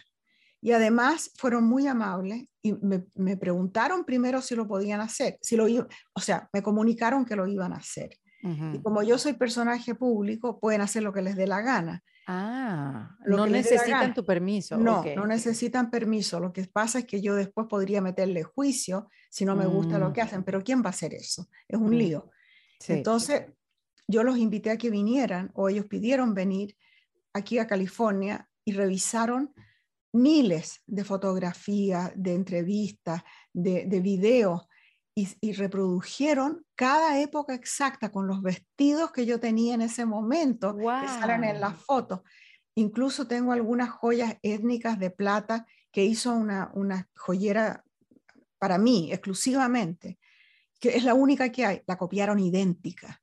Y 0.65 0.73
además 0.73 1.31
fueron 1.37 1.65
muy 1.65 1.87
amables 1.87 2.47
y 2.63 2.73
me, 2.73 3.37
preguntaron 3.37 4.03
primero 4.07 4.41
si 4.41 4.55
lo 4.55 4.67
podían 4.67 5.03
hacer, 5.03 5.37
si 5.43 5.57
lo 5.57 5.67
o 5.67 6.21
sea, 6.21 6.49
me 6.55 6.63
comunicaron 6.63 7.27
que 7.27 7.37
lo 7.37 7.47
iban 7.47 7.75
a 7.75 7.77
hacer. 7.77 8.17
Y 8.43 8.79
como 8.83 9.03
yo 9.03 9.19
soy 9.19 9.35
personaje 9.35 9.95
público, 9.95 10.59
pueden 10.59 10.81
hacer 10.81 11.03
lo 11.03 11.13
que 11.13 11.21
les 11.21 11.37
dé 11.37 11.47
la 11.47 11.61
gana. 11.61 12.03
Ah, 12.27 13.15
no 13.27 13.47
necesitan 13.47 14.15
tu 14.15 14.25
permiso. 14.25 14.79
No, 14.79 15.05
no 15.15 15.27
necesitan 15.27 15.91
permiso. 15.91 16.41
Lo 16.41 16.51
que 16.51 16.65
pasa 16.65 17.01
es 17.01 17.05
que 17.05 17.21
yo 17.21 17.35
después 17.35 17.67
podría 17.69 18.01
meterle 18.01 18.43
juicio 18.43 19.11
si 19.31 19.45
no 19.45 19.55
me 19.57 19.67
gusta 19.67 19.99
lo 19.99 20.09
mm. 20.09 20.13
que 20.15 20.23
hacen, 20.23 20.45
pero 20.45 20.63
¿quién 20.63 20.81
va 20.81 20.87
a 20.87 20.91
hacer 20.91 21.13
eso? 21.13 21.47
Es 21.69 21.79
un 21.79 21.91
mm. 21.91 21.99
lío. 21.99 22.31
Entonces, 22.89 23.53
yo 24.09 24.23
los 24.23 24.39
invité 24.39 24.71
a 24.71 24.79
que 24.79 24.89
vinieran 24.89 25.51
o 25.53 25.69
ellos 25.69 25.85
pidieron 25.85 26.33
venir 26.33 26.75
aquí 27.35 27.59
a 27.59 27.67
California 27.67 28.49
y 28.65 28.73
revisaron 28.73 29.53
miles 30.15 30.83
de 30.87 31.05
fotografías, 31.05 32.13
de 32.15 32.35
entrevistas, 32.35 33.23
de, 33.53 33.85
de 33.87 34.01
videos 34.01 34.67
y, 35.17 35.53
reprodujeron 35.53 36.67
cada 36.75 37.21
época 37.21 37.55
exacta 37.55 38.11
con 38.11 38.27
los 38.27 38.43
vestidos 38.43 39.13
que 39.13 39.27
yo 39.27 39.39
tenía 39.39 39.75
en 39.75 39.83
ese 39.83 40.07
momento 40.07 40.77
que 40.77 41.09
salen 41.09 41.45
en 41.45 41.61
las 41.61 41.77
fotos. 41.77 42.21
Incluso 42.75 43.29
tengo 43.29 43.53
algunas 43.53 43.91
joyas 43.91 44.37
étnicas 44.43 44.99
de 44.99 45.11
plata 45.11 45.67
que 45.93 46.05
hizo 46.05 46.33
una, 46.33 46.73
una 46.75 47.09
joyera 47.15 47.85
para 48.59 48.79
mí 48.79 49.13
exclusivamente, 49.13 50.19
que 50.81 50.97
es 50.97 51.05
la 51.05 51.15
única 51.15 51.53
que 51.53 51.65
hay, 51.65 51.83
la 51.87 51.97
copiaron 51.97 52.41
idéntica 52.41 53.23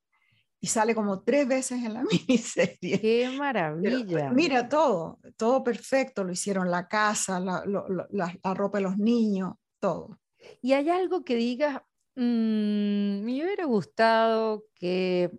y 0.64 0.68
sale 0.68 0.93
como 0.93 1.24
tres 1.24 1.47
veces 1.47 1.84
en 1.84 1.95
la 1.95 2.03
miniserie. 2.28 3.01
¡Qué 3.01 3.30
maravilla! 3.38 4.32
mira 4.32 4.70
todo, 4.70 5.20
todo 5.36 5.64
perfecto, 5.64 6.24
lo 6.24 6.32
hicieron 6.32 6.70
la 6.70 6.88
casa, 6.88 7.39
la, 7.39 7.64
la, 7.66 8.53
ropa 8.53 8.78
de 8.78 8.84
los 8.84 8.97
niños, 8.97 9.55
todo. 9.80 10.20
¿Y 10.62 10.74
hay 10.74 10.89
algo 10.89 11.26
que 11.26 11.36
digas, 11.36 11.82
mm, 12.16 13.24
me 13.24 13.43
hubiera 13.43 13.66
gustado 13.66 14.66
que 14.76 15.32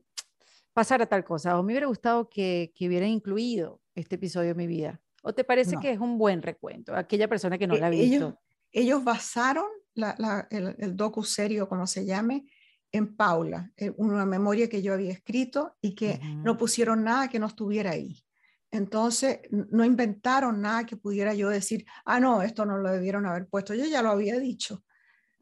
pasara 0.72 1.06
tal 1.06 1.24
cosa, 1.24 1.58
o 1.58 1.62
me 1.62 1.72
hubiera 1.72 1.86
gustado 1.86 2.28
que, 2.28 2.72
que 2.74 2.88
hubiera 2.88 3.06
incluido 3.06 3.80
este 3.94 4.16
episodio 4.16 4.50
en 4.50 4.56
mi 4.56 4.66
vida? 4.66 5.00
¿O 5.22 5.32
te 5.32 5.44
parece 5.44 5.76
que 5.80 5.92
es 5.92 6.00
un 6.00 6.18
buen 6.18 6.42
recuento? 6.42 6.96
Aquella 6.96 7.28
persona 7.28 7.56
que 7.56 7.68
no 7.68 7.76
e 7.76 7.78
la 7.78 7.86
ha 7.86 7.90
visto. 7.90 8.40
Ellos, 8.72 9.04
basaron 9.04 9.66
el, 9.94 10.74
el 10.78 10.96
docu 10.96 11.22
serio, 11.22 11.68
como 11.68 11.86
se 11.86 12.04
llame, 12.04 12.46
en 12.92 13.16
Paula, 13.16 13.72
eh, 13.76 13.92
una 13.96 14.26
memoria 14.26 14.68
que 14.68 14.82
yo 14.82 14.92
había 14.92 15.12
escrito 15.12 15.76
y 15.80 15.94
que 15.94 16.20
no 16.22 16.56
pusieron 16.56 17.02
nada 17.02 17.28
que 17.28 17.38
no 17.38 17.46
estuviera 17.46 17.90
ahí. 17.92 18.22
Entonces, 18.70 19.40
no 19.50 19.84
inventaron 19.84 20.60
nada 20.60 20.84
que 20.84 20.96
pudiera 20.96 21.34
yo 21.34 21.48
decir, 21.48 21.84
ah, 22.04 22.20
no, 22.20 22.42
esto 22.42 22.64
no 22.64 22.78
lo 22.78 22.90
debieron 22.90 23.26
haber 23.26 23.46
puesto. 23.46 23.74
Yo 23.74 23.84
ya 23.84 24.02
lo 24.02 24.10
había 24.10 24.38
dicho. 24.38 24.82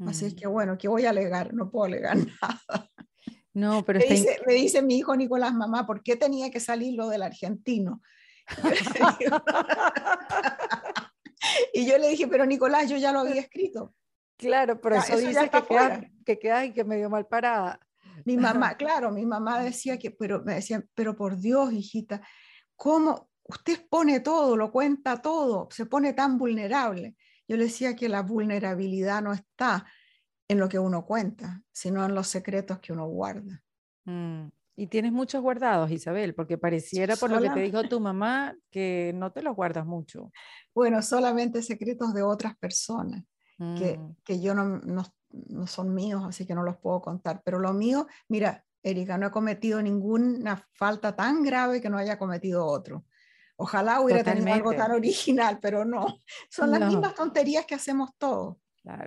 Así 0.07 0.25
es 0.25 0.35
que, 0.35 0.47
bueno, 0.47 0.79
¿qué 0.79 0.89
voy 0.89 1.05
a 1.05 1.11
alegar? 1.11 1.53
No 1.53 1.71
puedo 1.71 1.85
alegar 1.85 2.17
nada. 2.43 2.91
No, 3.53 3.85
pero 3.85 3.99
me, 3.99 4.07
dice, 4.07 4.41
me 4.47 4.55
dice 4.55 4.81
mi 4.83 4.99
hijo 4.99 5.15
Nicolás, 5.15 5.53
mamá, 5.53 5.87
¿por 5.87 6.03
qué 6.03 6.17
tenía 6.17 6.51
que 6.51 6.61
salir 6.61 6.95
lo 6.95 7.09
del 7.09 7.23
argentino? 7.23 8.01
y 11.75 11.87
yo 11.87 11.99
le 11.99 12.09
dije, 12.09 12.27
pero 12.29 12.47
Nicolás, 12.47 12.89
yo 12.89 12.97
ya 12.97 13.13
lo 13.13 13.21
había 13.21 13.41
escrito. 13.41 13.95
Claro, 14.41 14.81
pero 14.81 14.97
eso, 14.97 15.17
dice 15.19 15.51
que 15.51 15.63
queda, 15.63 16.11
que 16.25 16.39
queda 16.39 16.65
y 16.65 16.73
que 16.73 16.83
medio 16.83 17.11
mal 17.11 17.27
parada. 17.27 17.79
Mi 18.25 18.37
mamá, 18.37 18.75
claro, 18.77 19.11
mi 19.11 19.27
mamá 19.27 19.61
decía 19.61 19.99
que, 19.99 20.11
pero 20.11 20.43
me 20.43 20.55
decía, 20.55 20.83
pero 20.95 21.15
por 21.15 21.39
Dios, 21.39 21.73
hijita, 21.73 22.23
¿cómo 22.75 23.31
usted 23.45 23.87
pone 23.89 24.21
todo, 24.21 24.57
lo 24.57 24.73
cuenta 24.73 25.21
todo, 25.21 25.69
se 25.71 25.87
pone 25.87 26.15
tan 26.15 26.39
vulnerable? 26.39 27.17
Yo 27.47 27.57
le 27.57 27.65
decía 27.65 27.95
que 27.95 28.09
la 28.09 28.23
vulnerabilidad 28.23 29.23
no 29.23 29.33
está 29.33 29.87
en 30.49 30.59
lo 30.59 30.69
que 30.69 30.79
uno 30.79 31.05
cuenta, 31.05 31.63
sino 31.71 32.05
en 32.05 32.15
los 32.15 32.27
secretos 32.27 32.79
que 32.79 32.93
uno 32.93 33.07
guarda. 33.07 33.63
Mm. 34.05 34.49
Y 34.77 34.87
tienes 34.87 35.13
muchos 35.13 35.43
guardados, 35.43 35.91
Isabel, 35.91 36.35
porque 36.35 36.57
pareciera 36.57 37.15
por 37.17 37.31
lo 37.31 37.41
que 37.43 37.51
te 37.51 37.61
dijo 37.61 37.83
tu 37.83 38.01
mamá 38.01 38.57
que 38.71 39.13
no 39.15 39.31
te 39.31 39.43
los 39.43 39.55
guardas 39.55 39.85
mucho. 39.85 40.33
Bueno, 40.75 41.03
solamente 41.03 41.63
secretos 41.63 42.15
de 42.15 42.23
otras 42.23 42.57
personas 42.57 43.25
mm. 43.61 43.77
que, 44.25 44.41
yo 44.41 44.55
no, 44.55 44.79
no, 44.79 45.05
no, 45.31 45.67
son 45.67 45.95
míos, 45.95 46.23
así 46.27 46.47
que 46.47 46.55
no 46.55 46.63
los 46.63 46.79
puedo 46.79 47.01
contar. 47.01 47.43
Pero 47.45 47.59
lo 47.59 47.73
mío, 47.73 48.07
mira, 48.29 48.65
Erika, 48.83 49.19
no 49.19 49.27
he 49.27 49.31
cometido 49.31 49.83
ninguna 49.83 50.67
falta 50.73 51.15
tan 51.15 51.43
grave 51.43 51.81
que 51.81 51.91
no 51.91 51.99
haya 51.99 52.19
cometido 52.19 52.67
otro. 52.67 53.05
Ojalá 53.57 54.01
hubiera 54.01 54.25
tenido 54.25 54.55
algo 54.55 54.73
tan 54.73 54.93
original, 54.93 55.59
pero 55.61 55.85
no. 55.85 56.07
Son 56.49 56.71
las 56.71 56.81
mismas 56.81 57.15
tonterías 57.15 57.67
que 57.67 57.75
hacemos 57.75 58.11
todos. 58.17 58.57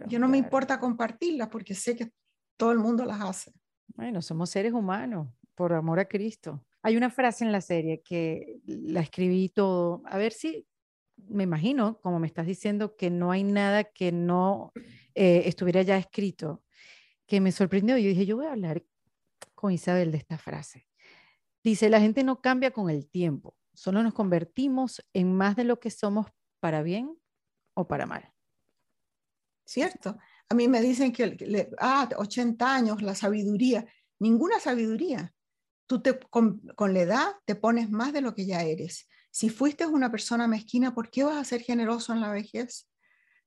yo 0.08 0.20
no 0.20 0.28
me 0.28 0.38
importa 0.38 0.80
compartirlas 0.80 1.50
porque 1.50 1.74
sé 1.74 1.96
que 1.96 2.14
todo 2.56 2.72
el 2.72 2.78
mundo 2.78 3.04
las 3.04 3.20
hace. 3.22 3.52
Bueno, 3.96 4.22
somos 4.22 4.52
seres 4.52 4.74
humanos, 4.74 5.28
por 5.56 5.74
amor 5.74 6.00
a 6.00 6.06
Cristo. 6.06 6.64
Hay 6.84 6.96
una 6.96 7.10
frase 7.10 7.44
en 7.44 7.52
la 7.52 7.62
serie 7.62 8.04
que 8.04 8.60
la 8.66 9.00
escribí 9.00 9.50
todo, 9.50 10.04
a 10.06 10.18
ver 10.18 10.34
si 10.34 10.68
me 11.34 11.44
imagino, 11.44 12.00
como 12.02 12.20
me 12.20 12.28
estás 12.28 12.46
diciendo, 12.46 12.96
que 12.96 13.10
no 13.10 13.32
hay 13.32 13.44
nada 13.44 13.84
que 13.84 14.12
no 14.12 14.72
eh, 15.16 15.44
estuviera 15.46 15.82
ya 15.82 15.98
escrito, 15.98 16.64
que 17.26 17.42
me 17.42 17.52
sorprendió. 17.52 17.98
Yo 17.98 18.10
dije, 18.10 18.26
yo 18.26 18.38
voy 18.38 18.46
a 18.46 18.52
hablar 18.52 18.84
con 19.56 19.72
Isabel 19.72 20.12
de 20.12 20.18
esta 20.18 20.38
frase. 20.38 20.88
Dice, 21.64 21.90
la 21.90 22.00
gente 22.00 22.24
no 22.24 22.42
cambia 22.42 22.72
con 22.72 22.90
el 22.90 23.08
tiempo, 23.08 23.58
solo 23.74 24.04
nos 24.04 24.14
convertimos 24.14 25.04
en 25.14 25.36
más 25.36 25.56
de 25.56 25.64
lo 25.64 25.80
que 25.80 25.90
somos 25.90 26.28
para 26.60 26.84
bien 26.84 27.18
o 27.74 27.88
para 27.88 28.06
mal. 28.06 28.32
Cierto. 29.66 30.18
A 30.50 30.56
mí 30.56 30.68
me 30.68 30.82
dicen 30.82 31.12
que, 31.12 31.70
ah, 31.80 32.10
80 32.18 32.76
años, 32.76 33.02
la 33.02 33.16
sabiduría. 33.16 33.86
Ninguna 34.20 34.60
sabiduría. 34.60 35.34
Tú 35.88 36.02
te, 36.02 36.20
con 36.20 36.94
la 36.94 37.00
edad 37.00 37.28
te 37.46 37.56
pones 37.56 37.90
más 37.90 38.14
de 38.14 38.22
lo 38.22 38.34
que 38.36 38.46
ya 38.46 38.62
eres. 38.64 39.08
Si 39.34 39.50
fuiste 39.50 39.88
una 39.88 40.12
persona 40.12 40.48
mezquina, 40.48 40.94
¿por 40.94 41.10
qué 41.10 41.24
vas 41.24 41.38
a 41.38 41.44
ser 41.44 41.62
generoso 41.62 42.14
en 42.14 42.22
la 42.22 42.32
vejez? 42.32 42.88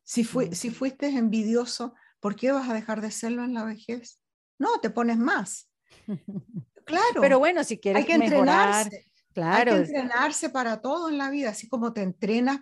Si, 0.03 0.25
si 0.25 0.71
fuiste 0.71 1.07
envidioso, 1.07 1.95
¿por 2.19 2.35
qué 2.35 2.51
vas 2.51 2.69
a 2.69 2.75
dejar 2.75 3.01
de 3.01 3.13
serlo 3.13 3.45
en 3.45 3.55
la 3.55 3.63
vejez? 3.63 4.21
No, 4.59 4.81
te 4.81 4.91
pones 4.91 5.17
más. 5.17 5.71
Claro. 6.87 7.21
Pero 7.21 7.41
bueno, 7.41 7.65
si 7.65 7.81
quieres 7.81 8.03
hay 8.03 8.07
que 8.07 8.15
entrenarse. 8.15 9.11
Claro. 9.35 9.73
Hay 9.73 9.79
que 9.79 9.87
entrenarse 9.87 10.51
para 10.51 10.81
todo 10.81 11.09
en 11.09 11.19
la 11.19 11.31
vida, 11.31 11.51
así 11.51 11.69
como 11.69 11.93
te 11.93 12.03
entrenas 12.03 12.61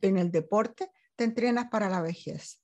en 0.00 0.18
el 0.18 0.32
deporte, 0.32 0.90
te 1.14 1.22
entrenas 1.22 1.68
para 1.70 1.88
la 1.88 2.02
vejez. 2.02 2.60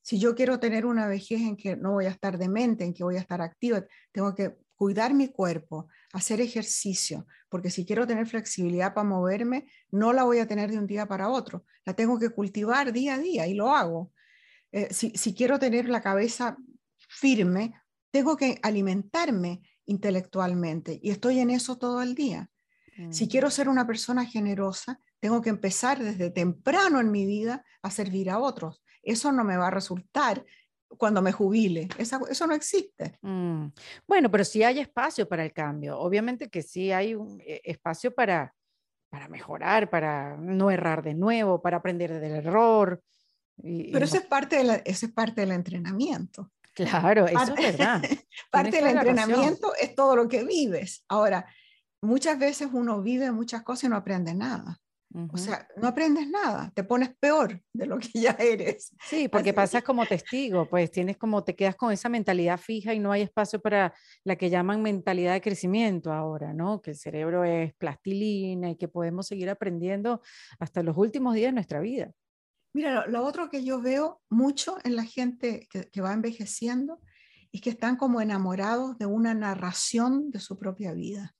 Si 0.00 0.18
yo 0.18 0.34
quiero 0.34 0.58
tener 0.58 0.86
una 0.86 1.06
vejez 1.06 1.42
en 1.42 1.54
que 1.54 1.76
no 1.76 1.92
voy 1.92 2.06
a 2.06 2.10
estar 2.10 2.38
demente, 2.38 2.84
en 2.84 2.94
que 2.94 3.04
voy 3.04 3.16
a 3.16 3.20
estar 3.20 3.42
activa, 3.42 3.84
tengo 4.10 4.34
que 4.34 4.56
cuidar 4.78 5.12
mi 5.12 5.26
cuerpo, 5.26 5.88
hacer 6.12 6.40
ejercicio, 6.40 7.26
porque 7.48 7.68
si 7.68 7.84
quiero 7.84 8.06
tener 8.06 8.28
flexibilidad 8.28 8.94
para 8.94 9.08
moverme, 9.08 9.66
no 9.90 10.12
la 10.12 10.22
voy 10.22 10.38
a 10.38 10.46
tener 10.46 10.70
de 10.70 10.78
un 10.78 10.86
día 10.86 11.06
para 11.06 11.28
otro, 11.28 11.64
la 11.84 11.94
tengo 11.94 12.16
que 12.16 12.30
cultivar 12.30 12.92
día 12.92 13.14
a 13.14 13.18
día 13.18 13.46
y 13.48 13.54
lo 13.54 13.74
hago. 13.74 14.12
Eh, 14.70 14.94
si, 14.94 15.34
quiero 15.34 15.58
tener 15.58 15.88
la 15.88 16.00
cabeza 16.00 16.56
firme, 17.08 17.74
tengo 18.12 18.36
que 18.36 18.60
alimentarme 18.62 19.62
intelectualmente 19.84 21.00
y 21.02 21.10
estoy 21.10 21.40
en 21.40 21.50
eso 21.50 21.76
todo 21.76 22.00
el 22.00 22.14
día. 22.14 22.48
Si 23.10 23.26
mm. 23.26 23.28
quiero 23.28 23.50
ser 23.50 23.68
una 23.68 23.84
persona 23.84 24.24
generosa, 24.26 25.00
tengo 25.18 25.42
que 25.42 25.50
empezar 25.50 26.00
desde 26.00 26.30
temprano 26.30 27.00
en 27.00 27.10
mi 27.10 27.26
vida 27.26 27.64
a 27.82 27.90
servir 27.90 28.30
a 28.30 28.38
otros. 28.38 28.84
Eso 29.02 29.32
no 29.32 29.42
me 29.42 29.56
va 29.56 29.66
a 29.66 29.72
resultar 29.72 30.44
cuando 30.96 31.20
me 31.22 31.32
jubile. 31.32 31.88
eso 31.98 32.46
no 32.46 32.54
existe. 32.54 33.18
Mm. 33.22 33.66
Bueno, 34.06 34.30
pero 34.30 34.44
sí 34.44 34.62
hay 34.62 34.78
espacio 34.78 35.28
para 35.28 35.44
el 35.44 35.52
cambio. 35.52 35.98
Obviamente 35.98 36.48
que 36.48 36.62
sí 36.62 36.90
hay 36.92 37.14
un 37.14 37.40
eh, 37.40 37.60
espacio 37.64 38.14
para, 38.14 38.54
para 39.10 39.28
mejorar, 39.28 39.90
para 39.90 40.36
no 40.36 40.70
errar 40.70 41.02
de 41.02 41.14
nuevo, 41.14 41.60
para 41.60 41.78
aprender 41.78 42.18
del 42.20 42.36
error. 42.36 43.02
pero 43.56 44.04
eso, 44.04 44.16
es 44.16 44.26
parte 44.26 44.62
de 44.62 44.82
eso 44.84 45.06
es 45.06 45.12
parte 45.12 45.42
del 45.42 45.52
entrenamiento. 45.52 46.50
Claro, 46.74 47.26
eso 47.26 47.54
es 47.56 47.62
verdad. 47.78 48.02
parte 48.50 48.76
del 48.76 48.88
entrenamiento 48.88 49.72
es 49.80 49.94
todo 49.94 50.16
lo 50.16 50.28
que 50.28 50.44
vives. 50.44 51.04
Ahora, 51.08 51.46
muchas 52.00 52.38
veces 52.38 52.68
uno 52.72 53.02
vive 53.02 53.30
muchas 53.32 53.62
cosas 53.62 53.84
y 53.84 53.88
no 53.88 53.96
aprende 53.96 54.34
nada. 54.34 54.80
O 55.32 55.38
sea, 55.38 55.66
no 55.76 55.88
aprendes 55.88 56.28
nada, 56.28 56.70
te 56.74 56.84
pones 56.84 57.16
peor 57.18 57.62
de 57.72 57.86
lo 57.86 57.98
que 57.98 58.10
ya 58.20 58.36
eres. 58.38 58.94
Sí, 59.02 59.28
porque 59.28 59.54
pasas 59.54 59.82
como 59.82 60.04
testigo, 60.04 60.68
pues 60.68 60.90
tienes 60.90 61.16
como, 61.16 61.42
te 61.42 61.56
quedas 61.56 61.76
con 61.76 61.90
esa 61.92 62.10
mentalidad 62.10 62.58
fija 62.58 62.92
y 62.92 62.98
no 62.98 63.10
hay 63.10 63.22
espacio 63.22 63.58
para 63.58 63.94
la 64.24 64.36
que 64.36 64.50
llaman 64.50 64.82
mentalidad 64.82 65.32
de 65.32 65.40
crecimiento 65.40 66.12
ahora, 66.12 66.52
¿no? 66.52 66.82
Que 66.82 66.90
el 66.90 66.96
cerebro 66.96 67.42
es 67.44 67.74
plastilina 67.74 68.70
y 68.70 68.76
que 68.76 68.88
podemos 68.88 69.26
seguir 69.26 69.48
aprendiendo 69.48 70.20
hasta 70.58 70.82
los 70.82 70.96
últimos 70.96 71.34
días 71.34 71.48
de 71.48 71.54
nuestra 71.54 71.80
vida. 71.80 72.12
Mira, 72.74 73.06
lo, 73.06 73.24
otro 73.24 73.48
que 73.48 73.64
yo 73.64 73.80
veo 73.80 74.20
mucho 74.28 74.76
en 74.84 74.94
la 74.94 75.04
gente 75.04 75.66
que, 75.70 76.00
va 76.00 76.12
envejeciendo 76.12 77.00
es 77.50 77.62
que 77.62 77.70
están 77.70 77.96
como 77.96 78.20
enamorados 78.20 78.98
de 78.98 79.06
una 79.06 79.32
narración 79.34 80.30
de 80.30 80.40
su 80.40 80.58
propia 80.58 80.92
vida. 80.92 81.34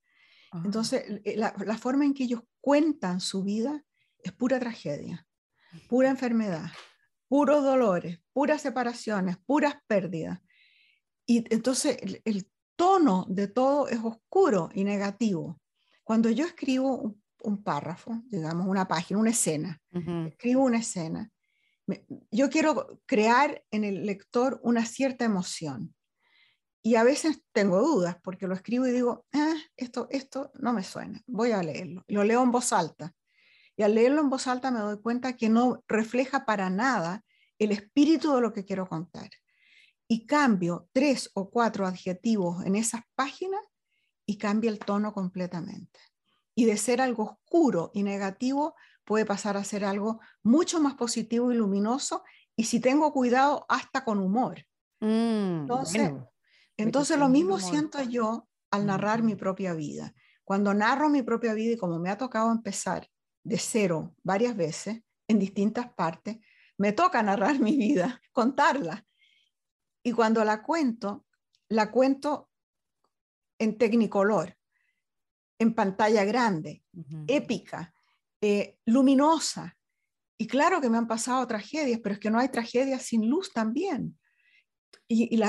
Entonces, 0.65 1.05
la, 1.37 1.55
la, 1.65 1.77
forma 1.77 2.05
en 2.05 2.15
que 2.15 2.25
ellos 2.25 2.41
cuentan 2.61 3.21
su 3.21 3.43
vida 3.43 3.85
es 4.23 4.33
pura 4.33 4.59
tragedia, 4.59 5.27
pura 5.89 6.09
enfermedad, 6.09 6.71
puros 7.29 7.63
dolores, 7.63 8.21
puras 8.33 8.63
separaciones, 8.63 9.37
puras 9.39 9.77
pérdidas. 9.87 10.41
Y 11.27 11.45
entonces 11.55 11.99
el, 12.25 12.51
tono 12.77 13.27
de 13.29 13.49
todo 13.49 13.89
es 13.89 13.99
oscuro 13.99 14.71
y 14.73 14.85
negativo. 14.85 15.61
Cuando 16.05 16.31
yo 16.31 16.47
escribo 16.47 17.17
un, 17.43 17.63
párrafo, 17.65 18.23
digamos 18.27 18.69
una 18.69 18.87
página, 18.87 19.19
una 19.19 19.31
escena, 19.31 19.83
escribo 20.29 20.63
una 20.63 20.79
escena, 20.79 21.29
yo 22.31 22.49
quiero 22.51 23.01
crear 23.05 23.65
en 23.73 23.83
el 23.83 24.07
lector 24.07 24.61
una 24.63 24.87
cierta 24.87 25.25
emoción. 25.25 25.93
Y 26.89 26.97
a 26.97 27.05
veces 27.05 27.43
tengo 27.53 27.83
dudas 27.83 28.17
porque 28.23 28.47
lo 28.47 28.55
escribo 28.55 28.87
y 28.87 28.93
digo, 28.93 29.27
ah, 29.35 29.55
esto, 29.77 30.07
esto 30.11 30.51
no 30.55 30.73
me 30.73 30.83
suena, 30.83 31.23
voy 31.27 31.51
a 31.51 31.63
leerlo. 31.63 32.03
Lo 32.09 32.25
leo 32.25 32.43
en 32.43 32.51
voz 32.51 32.73
alta. 32.73 33.15
Y 33.77 33.83
al 33.83 33.95
leerlo 33.95 34.23
en 34.23 34.31
voz 34.31 34.47
alta 34.47 34.71
me 34.71 34.81
doy 34.81 34.99
cuenta 34.99 35.37
que 35.37 35.51
no 35.51 35.85
refleja 35.87 36.47
para 36.47 36.71
nada 36.71 37.27
el 37.59 37.73
espíritu 37.73 38.35
de 38.35 38.41
lo 38.41 38.55
que 38.55 38.65
quiero 38.65 38.89
contar. 38.89 39.29
Y 40.09 40.25
cambio 40.25 40.89
tres 40.95 41.31
o 41.35 41.51
cuatro 41.51 41.87
adjetivos 41.87 42.65
en 42.65 42.75
esas 42.75 43.03
páginas 43.15 43.61
y 44.25 44.39
cambia 44.39 44.71
el 44.71 44.79
tono 44.79 45.13
completamente. 45.13 46.01
Y 46.55 46.65
de 46.65 46.79
ser 46.79 47.03
algo 47.03 47.25
oscuro 47.25 47.91
y 47.93 48.03
negativo 48.03 48.77
puede 49.05 49.27
pasar 49.27 49.59
a 49.59 49.65
ser 49.65 49.85
algo 49.85 50.21
mucho 50.43 50.81
más 50.81 50.95
positivo 50.95 51.53
y 51.53 51.55
luminoso 51.55 52.25
y 52.57 52.65
si 52.65 52.81
tengo 52.81 53.13
cuidado, 53.13 53.67
hasta 53.69 54.07
con 54.07 54.21
humor. 54.21 54.65
Mm, 55.01 55.61
entonces, 55.61 56.13
entonces 56.79 57.19
lo 57.19 57.29
mismo 57.29 57.59
siento 57.59 58.01
yo 58.03 58.49
al 58.71 58.87
narrar 58.87 59.23
mi 59.23 59.35
propia 59.35 59.75
vida. 59.75 60.15
Cuando 60.45 60.73
narro 60.73 61.11
mi 61.11 61.23
propia 61.23 61.53
vida 61.53 61.73
y 61.73 61.77
como 61.77 61.99
me 61.99 62.09
ha 62.09 62.17
tocado 62.17 62.53
empezar 62.53 63.11
de 63.43 63.59
cero 63.59 64.15
varias 64.23 64.57
veces 64.57 65.03
en 65.27 65.39
distintas 65.41 65.93
partes, 65.93 66.39
me 66.79 66.93
toca 66.93 67.23
narrar 67.23 67.59
mi 67.59 67.77
vida, 67.77 68.23
contarla. 68.33 69.05
Y 70.05 70.13
cuando 70.13 70.45
la 70.45 70.63
cuento, 70.63 71.27
la 71.69 71.91
cuento 71.91 72.49
en 73.59 73.77
tecnicolor, 73.77 74.57
en 75.59 75.75
pantalla 75.75 76.25
grande, 76.25 76.85
épica, 77.27 77.93
eh, 78.41 78.79
luminosa. 78.87 79.77
Y 80.39 80.47
claro 80.47 80.81
que 80.81 80.89
me 80.89 80.97
han 80.97 81.09
pasado 81.09 81.45
tragedias, 81.49 81.99
pero 82.01 82.13
es 82.13 82.21
que 82.21 82.31
no 82.31 82.39
hay 82.39 82.49
tragedias 82.49 83.03
sin 83.03 83.29
luz 83.29 83.53
también 83.53 84.17
y, 85.09 85.41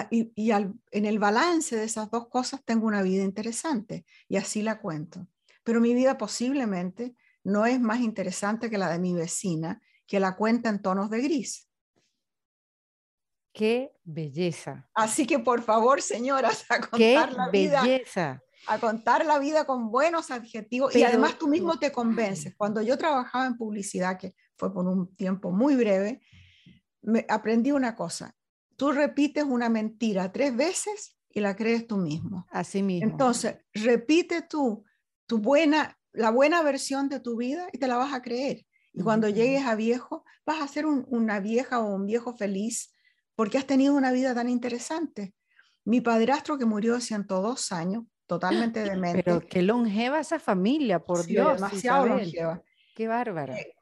en 0.91 1.05
el 1.05 1.19
balance 1.19 1.75
de 1.75 1.83
esas 1.83 2.09
dos 2.09 2.29
cosas 2.29 2.63
tengo 2.63 2.87
una 2.87 3.01
vida 3.01 3.23
interesante 3.23 4.05
y 4.27 4.37
así 4.37 4.61
la 4.61 4.79
cuento. 4.79 5.27
Pero 5.63 5.81
mi 5.81 5.93
vida 5.93 6.17
posiblemente 6.17 7.15
no 7.43 7.65
es 7.65 7.79
más 7.79 7.99
interesante 7.99 8.69
que 8.69 8.77
la 8.77 8.89
de 8.89 8.99
mi 8.99 9.13
vecina, 9.13 9.81
que 10.07 10.19
la 10.19 10.35
cuenta 10.35 10.69
en 10.69 10.81
tonos 10.81 11.09
de 11.09 11.21
gris. 11.21 11.67
Qué 13.53 13.91
belleza. 14.03 14.89
Así 14.93 15.27
que 15.27 15.39
por 15.39 15.61
favor, 15.61 16.01
señoras, 16.01 16.65
a 16.69 16.79
contar 16.79 17.33
la 17.33 17.49
vida. 17.49 17.83
A 18.67 18.77
contar 18.77 19.25
la 19.25 19.39
vida 19.39 19.65
con 19.65 19.89
buenos 19.89 20.31
adjetivos 20.31 20.95
y 20.95 21.03
además 21.03 21.37
tú 21.37 21.47
mismo 21.47 21.79
te 21.79 21.91
convences. 21.91 22.55
Cuando 22.55 22.81
yo 22.81 22.97
trabajaba 22.97 23.45
en 23.45 23.57
publicidad, 23.57 24.17
que 24.17 24.35
fue 24.57 24.73
por 24.73 24.85
un 24.85 25.15
tiempo 25.15 25.51
muy 25.51 25.75
breve, 25.75 26.21
me 27.01 27.25
aprendí 27.29 27.71
una 27.71 27.95
cosa 27.95 28.35
tú 28.79 28.93
repites 28.93 29.43
una 29.43 29.67
mentira 29.67 30.31
tres 30.31 30.55
veces 30.55 31.17
y 31.29 31.41
la 31.41 31.55
crees 31.55 31.85
tú 31.85 31.97
mismo. 31.97 32.47
Así 32.49 32.81
mismo. 32.81 33.11
Entonces, 33.11 33.57
repite 33.73 34.41
tú 34.41 34.85
tu 35.27 35.37
buena, 35.37 35.99
la 36.13 36.31
buena 36.31 36.63
versión 36.63 37.09
de 37.09 37.19
tu 37.19 37.35
vida 37.35 37.67
y 37.73 37.77
te 37.77 37.87
la 37.87 37.97
vas 37.97 38.13
a 38.13 38.21
creer. 38.21 38.65
Y 38.93 39.03
cuando 39.03 39.29
llegues 39.29 39.65
a 39.65 39.75
viejo, 39.75 40.23
vas 40.45 40.61
a 40.61 40.67
ser 40.67 40.85
una 40.87 41.39
vieja 41.39 41.79
o 41.79 41.93
un 41.93 42.07
viejo 42.07 42.35
feliz 42.35 42.95
porque 43.35 43.57
has 43.57 43.67
tenido 43.67 43.93
una 43.93 44.11
vida 44.11 44.33
tan 44.33 44.49
interesante. 44.49 45.35
Mi 45.83 46.01
padrastro 46.01 46.57
que 46.57 46.65
murió 46.65 46.95
de 46.95 47.01
102 47.01 47.71
años, 47.73 48.05
totalmente 48.25 48.81
demente. 48.83 49.23
Pero 49.23 49.41
qué 49.41 49.61
longeva 49.61 50.21
esa 50.21 50.39
familia, 50.39 50.99
por 50.99 51.25
Dios. 51.25 51.55
Demasiado 51.55 52.07
longeva. 52.07 52.63
Qué 52.95 53.07
bárbara. 53.07 53.59
Eh, 53.59 53.75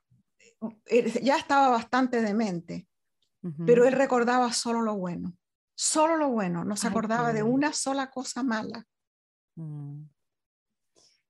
eh, 0.87 1.19
ya 1.21 1.37
estaba 1.37 1.69
bastante 1.69 2.21
demente 2.21 2.86
pero 3.65 3.85
él 3.85 3.93
recordaba 3.93 4.51
solo 4.53 4.81
lo 4.81 4.95
bueno, 4.95 5.37
solo 5.75 6.17
lo 6.17 6.29
bueno, 6.29 6.63
no 6.63 6.75
se 6.75 6.87
acordaba 6.87 7.33
de 7.33 7.43
una 7.43 7.73
sola 7.73 8.09
cosa 8.09 8.43
mala. 8.43 8.85
Mm. 9.55 10.03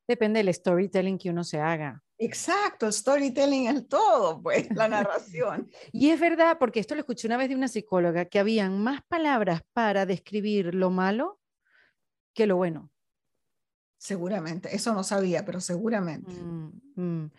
Depende 0.08 0.40
del 0.40 0.54
storytelling 0.54 1.18
que 1.18 1.30
uno 1.30 1.44
se 1.44 1.60
haga. 1.60 2.02
Exacto, 2.18 2.88
el 2.88 2.94
storytelling 2.94 3.68
es 3.68 3.88
todo, 3.88 4.42
pues, 4.42 4.68
la 4.76 4.88
narración. 4.90 5.70
y 5.92 6.10
es 6.10 6.20
verdad, 6.20 6.58
porque 6.58 6.80
esto 6.80 6.96
lo 6.96 7.02
escuché 7.02 7.28
una 7.28 7.38
vez 7.38 7.50
de 7.50 7.56
una 7.56 7.68
psicóloga, 7.68 8.26
que 8.26 8.40
habían 8.40 8.82
más 8.82 9.02
palabras 9.08 9.62
para 9.74 10.06
describir 10.06 10.74
lo 10.74 10.90
malo 10.90 11.40
que 12.34 12.48
lo 12.48 12.56
bueno. 12.56 12.92
Seguramente, 14.00 14.76
eso 14.76 14.94
no 14.94 15.04
sabía, 15.04 15.44
pero 15.44 15.60
seguramente. 15.60 16.32
Mm, 16.32 16.82
mm. 16.96 17.32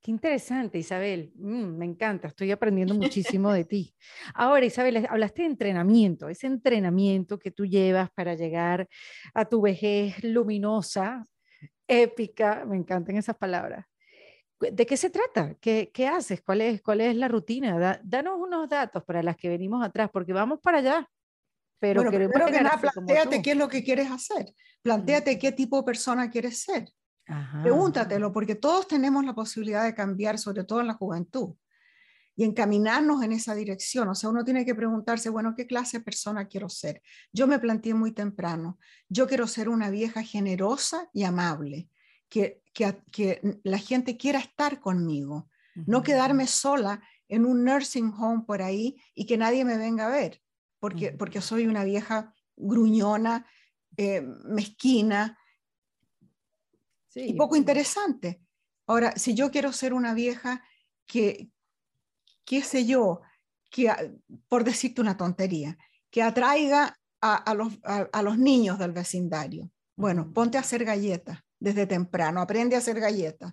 Qué 0.00 0.10
interesante, 0.10 0.78
Isabel. 0.78 1.30
Mm, 1.36 1.76
me 1.76 1.84
encanta, 1.84 2.28
estoy 2.28 2.50
aprendiendo 2.50 2.94
muchísimo 2.94 3.52
de 3.52 3.66
ti. 3.66 3.94
Ahora, 4.34 4.64
Isabel, 4.64 5.06
hablaste 5.10 5.42
de 5.42 5.48
entrenamiento, 5.48 6.30
ese 6.30 6.46
entrenamiento 6.46 7.38
que 7.38 7.50
tú 7.50 7.66
llevas 7.66 8.10
para 8.12 8.34
llegar 8.34 8.88
a 9.34 9.44
tu 9.44 9.60
vejez 9.60 10.24
luminosa, 10.24 11.22
épica, 11.86 12.64
me 12.64 12.76
encantan 12.76 13.16
esas 13.16 13.36
palabras. 13.36 13.84
¿De 14.58 14.86
qué 14.86 14.96
se 14.96 15.10
trata? 15.10 15.54
¿Qué, 15.60 15.90
qué 15.92 16.08
haces? 16.08 16.40
¿Cuál 16.40 16.62
es, 16.62 16.80
¿Cuál 16.80 17.02
es 17.02 17.14
la 17.14 17.28
rutina? 17.28 18.00
danos 18.02 18.38
unos 18.38 18.70
datos 18.70 19.04
para 19.04 19.22
las 19.22 19.36
que 19.36 19.50
venimos 19.50 19.84
atrás, 19.84 20.08
porque 20.10 20.32
vamos 20.32 20.60
para 20.62 20.78
allá. 20.78 21.10
Pero 21.88 22.02
bueno, 22.02 22.10
primero 22.10 22.46
que 22.46 22.60
nada, 22.62 22.80
planteate 22.80 23.42
qué 23.42 23.52
es 23.52 23.56
lo 23.56 23.68
que 23.68 23.82
quieres 23.82 24.10
hacer. 24.10 24.52
Planteate 24.82 25.38
qué 25.38 25.52
tipo 25.52 25.78
de 25.78 25.82
persona 25.84 26.30
quieres 26.30 26.62
ser. 26.62 26.92
Pregúntatelo, 27.62 28.32
porque 28.32 28.54
todos 28.54 28.86
tenemos 28.86 29.24
la 29.24 29.34
posibilidad 29.34 29.84
de 29.84 29.94
cambiar, 29.94 30.38
sobre 30.38 30.62
todo 30.62 30.80
en 30.80 30.86
la 30.86 30.94
juventud, 30.94 31.54
y 32.36 32.44
encaminarnos 32.44 33.22
en 33.22 33.32
esa 33.32 33.54
dirección. 33.54 34.08
O 34.08 34.14
sea, 34.14 34.30
uno 34.30 34.44
tiene 34.44 34.64
que 34.64 34.74
preguntarse, 34.74 35.28
bueno, 35.28 35.54
¿qué 35.56 35.66
clase 35.66 35.98
de 35.98 36.04
persona 36.04 36.46
quiero 36.46 36.68
ser? 36.68 37.02
Yo 37.32 37.48
me 37.48 37.58
planteé 37.58 37.94
muy 37.94 38.12
temprano, 38.12 38.78
yo 39.08 39.26
quiero 39.26 39.48
ser 39.48 39.68
una 39.68 39.90
vieja 39.90 40.22
generosa 40.22 41.08
y 41.12 41.24
amable, 41.24 41.88
que, 42.28 42.62
que, 42.72 43.02
que 43.10 43.58
la 43.64 43.78
gente 43.78 44.16
quiera 44.16 44.38
estar 44.38 44.78
conmigo, 44.78 45.48
no 45.74 46.02
quedarme 46.02 46.46
sola 46.46 47.02
en 47.28 47.44
un 47.44 47.64
nursing 47.64 48.12
home 48.16 48.44
por 48.46 48.62
ahí 48.62 48.96
y 49.14 49.26
que 49.26 49.36
nadie 49.36 49.64
me 49.64 49.76
venga 49.76 50.06
a 50.06 50.10
ver 50.10 50.40
porque, 50.78 51.12
porque 51.12 51.40
soy 51.40 51.66
una 51.66 51.84
vieja 51.84 52.34
gruñona, 52.56 53.46
eh, 53.96 54.22
mezquina 54.44 55.38
y 57.14 57.34
poco 57.34 57.56
interesante. 57.56 58.42
Ahora, 58.86 59.16
si 59.16 59.34
yo 59.34 59.50
quiero 59.50 59.72
ser 59.72 59.94
una 59.94 60.12
vieja 60.14 60.62
que, 61.06 61.50
qué 62.44 62.62
sé 62.62 62.84
yo, 62.84 63.22
que, 63.70 63.90
por 64.48 64.64
decirte 64.64 65.00
una 65.00 65.16
tontería, 65.16 65.78
que 66.10 66.22
atraiga 66.22 66.98
a, 67.20 67.54
los, 67.54 67.78
a, 67.82 68.22
los, 68.22 68.38
niños 68.38 68.78
del 68.78 68.92
vecindario. 68.92 69.70
Bueno, 69.96 70.32
ponte 70.32 70.58
a 70.58 70.60
hacer 70.60 70.84
galletas 70.84 71.40
desde 71.58 71.86
temprano, 71.86 72.40
aprende 72.40 72.76
a 72.76 72.78
hacer 72.78 73.00
galletas, 73.00 73.52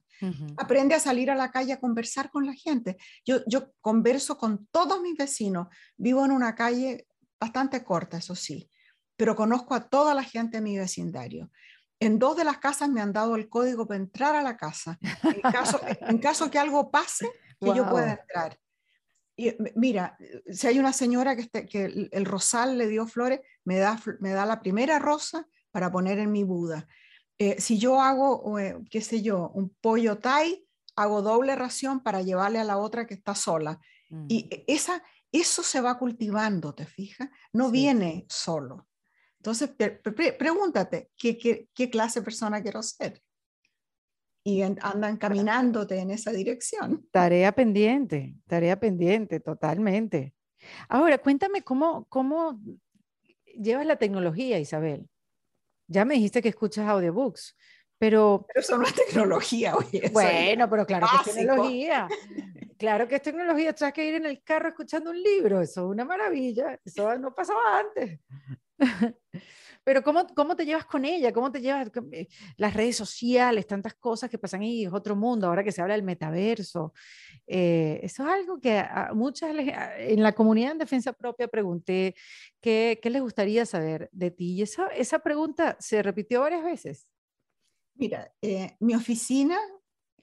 aprende 0.57 0.93
a 0.93 0.99
salir 0.99 1.32
a 1.32 1.36
la 1.36 1.49
calle 1.49 1.74
a 1.74 1.80
conversar 1.80 2.30
con 2.30 2.45
la 2.45 2.53
gente. 2.53 2.97
Yo, 3.26 3.39
yo 3.47 3.71
converso 3.82 4.38
con 4.38 4.67
todos 4.67 5.01
mis 5.01 5.17
vecinos, 5.17 5.67
vivo 5.97 6.24
en 6.24 6.32
una 6.32 6.53
calle 6.53 7.07
bastante 7.43 7.83
corta, 7.83 8.17
eso 8.17 8.35
sí, 8.35 8.69
pero 9.17 9.35
conozco 9.35 9.75
a 9.75 9.89
toda 9.89 10.13
la 10.13 10.23
gente 10.23 10.57
de 10.57 10.61
mi 10.61 10.77
vecindario. 10.77 11.51
En 11.99 12.19
dos 12.19 12.37
de 12.37 12.43
las 12.43 12.57
casas 12.57 12.89
me 12.89 13.01
han 13.01 13.13
dado 13.13 13.35
el 13.35 13.49
código 13.49 13.85
para 13.85 13.99
entrar 13.99 14.35
a 14.35 14.41
la 14.41 14.55
casa. 14.57 14.97
En 15.23 15.41
caso, 15.41 15.79
en 16.01 16.17
caso 16.19 16.49
que 16.49 16.59
algo 16.59 16.89
pase, 16.89 17.29
que 17.59 17.73
yo 17.75 17.89
pueda 17.89 18.11
entrar. 18.13 18.57
Y 19.35 19.55
mira, 19.75 20.17
si 20.51 20.67
hay 20.67 20.79
una 20.79 20.93
señora 20.93 21.35
que, 21.35 21.41
este, 21.43 21.65
que 21.65 22.09
el, 22.11 22.25
rosal 22.25 22.77
le 22.77 22.87
dio 22.87 23.07
flores, 23.07 23.39
me 23.65 23.77
da, 23.77 23.99
me 24.19 24.31
da 24.31 24.45
la 24.45 24.59
primera 24.59 24.99
rosa 24.99 25.47
para 25.71 25.91
poner 25.91 26.19
en 26.19 26.31
mi 26.31 26.43
Buda. 26.43 26.87
Eh, 27.39 27.59
si 27.59 27.77
yo 27.77 27.99
hago, 27.99 28.59
eh, 28.59 28.77
qué 28.89 29.01
sé 29.01 29.21
yo, 29.21 29.49
un 29.53 29.69
pollo 29.81 30.17
thai, 30.17 30.65
hago 30.95 31.21
doble 31.21 31.55
ración 31.55 32.03
para 32.03 32.21
llevarle 32.21 32.59
a 32.59 32.63
la 32.63 32.77
otra 32.77 33.07
que 33.07 33.15
está 33.15 33.33
sola. 33.35 33.79
Y 34.27 34.45
mm. 34.45 34.63
esa, 34.67 35.03
eso 35.41 35.63
se 35.63 35.81
va 35.81 35.97
cultivando, 35.97 36.73
¿te 36.73 36.86
fijas? 36.86 37.29
No 37.51 37.71
viene 37.71 38.25
solo. 38.29 38.88
Entonces, 39.38 39.71
pregúntate, 40.38 41.11
¿qué, 41.17 41.67
¿qué, 41.73 41.89
clase 41.89 42.19
de 42.19 42.23
persona 42.23 42.61
quiero 42.61 42.81
ser? 42.81 43.21
Y 44.45 44.61
andan 44.61 45.17
caminándote 45.17 45.99
en 45.99 46.11
esa 46.11 46.31
dirección. 46.31 47.07
Tarea 47.11 47.51
pendiente, 47.51 48.36
tarea 48.47 48.79
pendiente, 48.79 49.39
totalmente. 49.39 50.34
Ahora, 50.88 51.17
cuéntame 51.17 51.61
cómo, 51.61 52.05
cómo 52.05 52.61
llevas 53.45 53.86
la 53.86 53.97
tecnología, 53.97 54.59
Isabel. 54.59 55.09
Ya 55.88 56.05
me 56.05 56.13
dijiste 56.13 56.41
que 56.41 56.49
escuchas 56.49 56.88
audiobooks, 56.88 57.57
pero... 57.97 58.45
Pero 58.47 58.59
eso 58.59 58.77
no 58.77 58.83
es 58.83 58.93
tecnología, 58.93 59.75
oye. 59.75 60.09
Bueno, 60.11 60.69
pero 60.69 60.85
claro 60.85 61.07
que 61.11 61.29
es 61.29 61.35
tecnología. 61.35 62.07
Claro 62.77 63.07
que 63.07 63.15
es 63.15 63.21
tecnología, 63.21 63.73
tienes 63.73 63.93
que 63.93 64.05
ir 64.05 64.15
en 64.15 64.25
el 64.25 64.43
carro 64.43 64.69
escuchando 64.69 65.11
un 65.11 65.21
libro, 65.21 65.61
eso 65.61 65.85
es 65.85 65.91
una 65.91 66.05
maravilla, 66.05 66.79
eso 66.83 67.17
no 67.17 67.33
pasaba 67.33 67.79
antes. 67.79 68.19
Pero 69.83 70.01
¿cómo, 70.01 70.25
¿cómo 70.33 70.55
te 70.55 70.65
llevas 70.65 70.85
con 70.85 71.03
ella? 71.03 71.33
¿Cómo 71.33 71.51
te 71.51 71.59
llevas 71.59 71.89
eh, 72.11 72.27
las 72.57 72.73
redes 72.73 72.95
sociales, 72.95 73.67
tantas 73.67 73.95
cosas 73.95 74.29
que 74.29 74.37
pasan 74.37 74.61
ahí, 74.61 74.85
es 74.85 74.93
otro 74.93 75.15
mundo, 75.15 75.47
ahora 75.47 75.63
que 75.63 75.71
se 75.71 75.81
habla 75.81 75.95
del 75.95 76.03
metaverso? 76.03 76.93
Eh, 77.45 77.99
eso 78.01 78.23
es 78.23 78.29
algo 78.33 78.59
que 78.61 78.77
a 78.79 79.11
muchas, 79.13 79.53
en 79.97 80.23
la 80.23 80.31
comunidad 80.31 80.71
en 80.71 80.77
defensa 80.77 81.11
propia 81.11 81.49
pregunté, 81.49 82.15
¿qué, 82.61 82.99
qué 83.01 83.09
les 83.09 83.21
gustaría 83.21 83.65
saber 83.65 84.09
de 84.13 84.31
ti? 84.31 84.53
Y 84.53 84.61
esa, 84.61 84.87
esa 84.87 85.19
pregunta 85.19 85.75
se 85.79 86.01
repitió 86.01 86.41
varias 86.41 86.63
veces. 86.63 87.07
Mira, 87.95 88.33
eh, 88.41 88.75
mi 88.79 88.95
oficina 88.95 89.57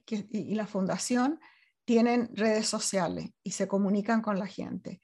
que, 0.05 0.27
y 0.31 0.55
la 0.55 0.67
fundación 0.67 1.39
tienen 1.85 2.29
redes 2.35 2.67
sociales 2.67 3.31
y 3.43 3.51
se 3.51 3.67
comunican 3.67 4.21
con 4.21 4.37
la 4.39 4.47
gente. 4.47 5.01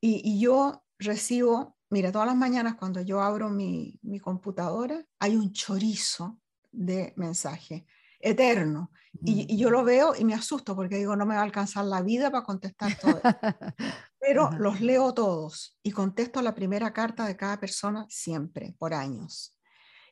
Y, 0.00 0.20
y 0.24 0.40
yo 0.40 0.84
recibo 0.98 1.74
Mira, 1.94 2.10
todas 2.10 2.26
las 2.26 2.36
mañanas 2.36 2.74
cuando 2.74 3.00
yo 3.02 3.22
abro 3.22 3.50
mi, 3.50 4.00
computadora, 4.20 5.00
hay 5.20 5.36
un 5.36 5.52
chorizo 5.52 6.40
de 6.72 7.12
mensaje 7.14 7.86
eterno. 8.18 8.90
Y, 9.22 9.56
yo 9.56 9.70
lo 9.70 9.84
veo 9.84 10.12
y 10.18 10.24
me 10.24 10.34
asusto 10.34 10.74
porque 10.74 10.96
digo, 10.96 11.14
no 11.14 11.24
me 11.24 11.36
va 11.36 11.42
a 11.42 11.44
alcanzar 11.44 11.84
la 11.84 12.02
vida 12.02 12.32
para 12.32 12.42
contestar 12.42 12.98
todo. 12.98 13.20
Pero 14.18 14.50
los 14.58 14.80
leo 14.80 15.14
todos 15.14 15.78
y 15.84 15.92
contesto 15.92 16.42
la 16.42 16.52
primera 16.52 16.92
carta 16.92 17.26
de 17.26 17.36
cada 17.36 17.60
persona 17.60 18.06
siempre, 18.08 18.74
por 18.76 18.92
años. 18.92 19.56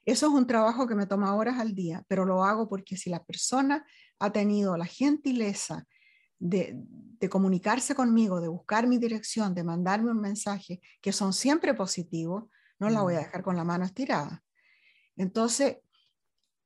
Eso 0.05 0.27
es 0.27 0.33
un 0.33 0.47
trabajo 0.47 0.87
que 0.87 0.95
me 0.95 1.07
toma 1.07 1.35
horas 1.35 1.59
al 1.59 1.75
día, 1.75 2.05
pero 2.09 2.25
lo 2.25 2.45
hago 2.45 2.69
porque 2.69 2.97
si 2.97 3.09
la 3.11 3.23
persona 3.23 3.87
ha 4.19 4.33
tenido 4.33 4.77
la 4.77 4.87
gentileza 4.87 5.87
de, 6.39 7.29
comunicarse 7.31 7.95
conmigo, 7.95 8.41
de 8.41 8.49
buscar 8.49 8.89
mi 8.89 8.99
dirección, 8.99 9.55
de 9.55 9.63
mandarme 9.63 10.11
un 10.11 10.21
mensaje, 10.21 10.81
que 11.01 11.13
son 11.13 11.33
siempre 11.33 11.73
positivos, 11.73 12.45
no 12.81 12.91
la 12.91 13.03
voy 13.03 13.15
a 13.15 13.21
mm. 13.21 13.23
dejar 13.25 13.43
con 13.43 13.57
la 13.57 13.63
mano 13.63 13.85
estirada. 13.85 14.43
Entonces, 15.17 15.77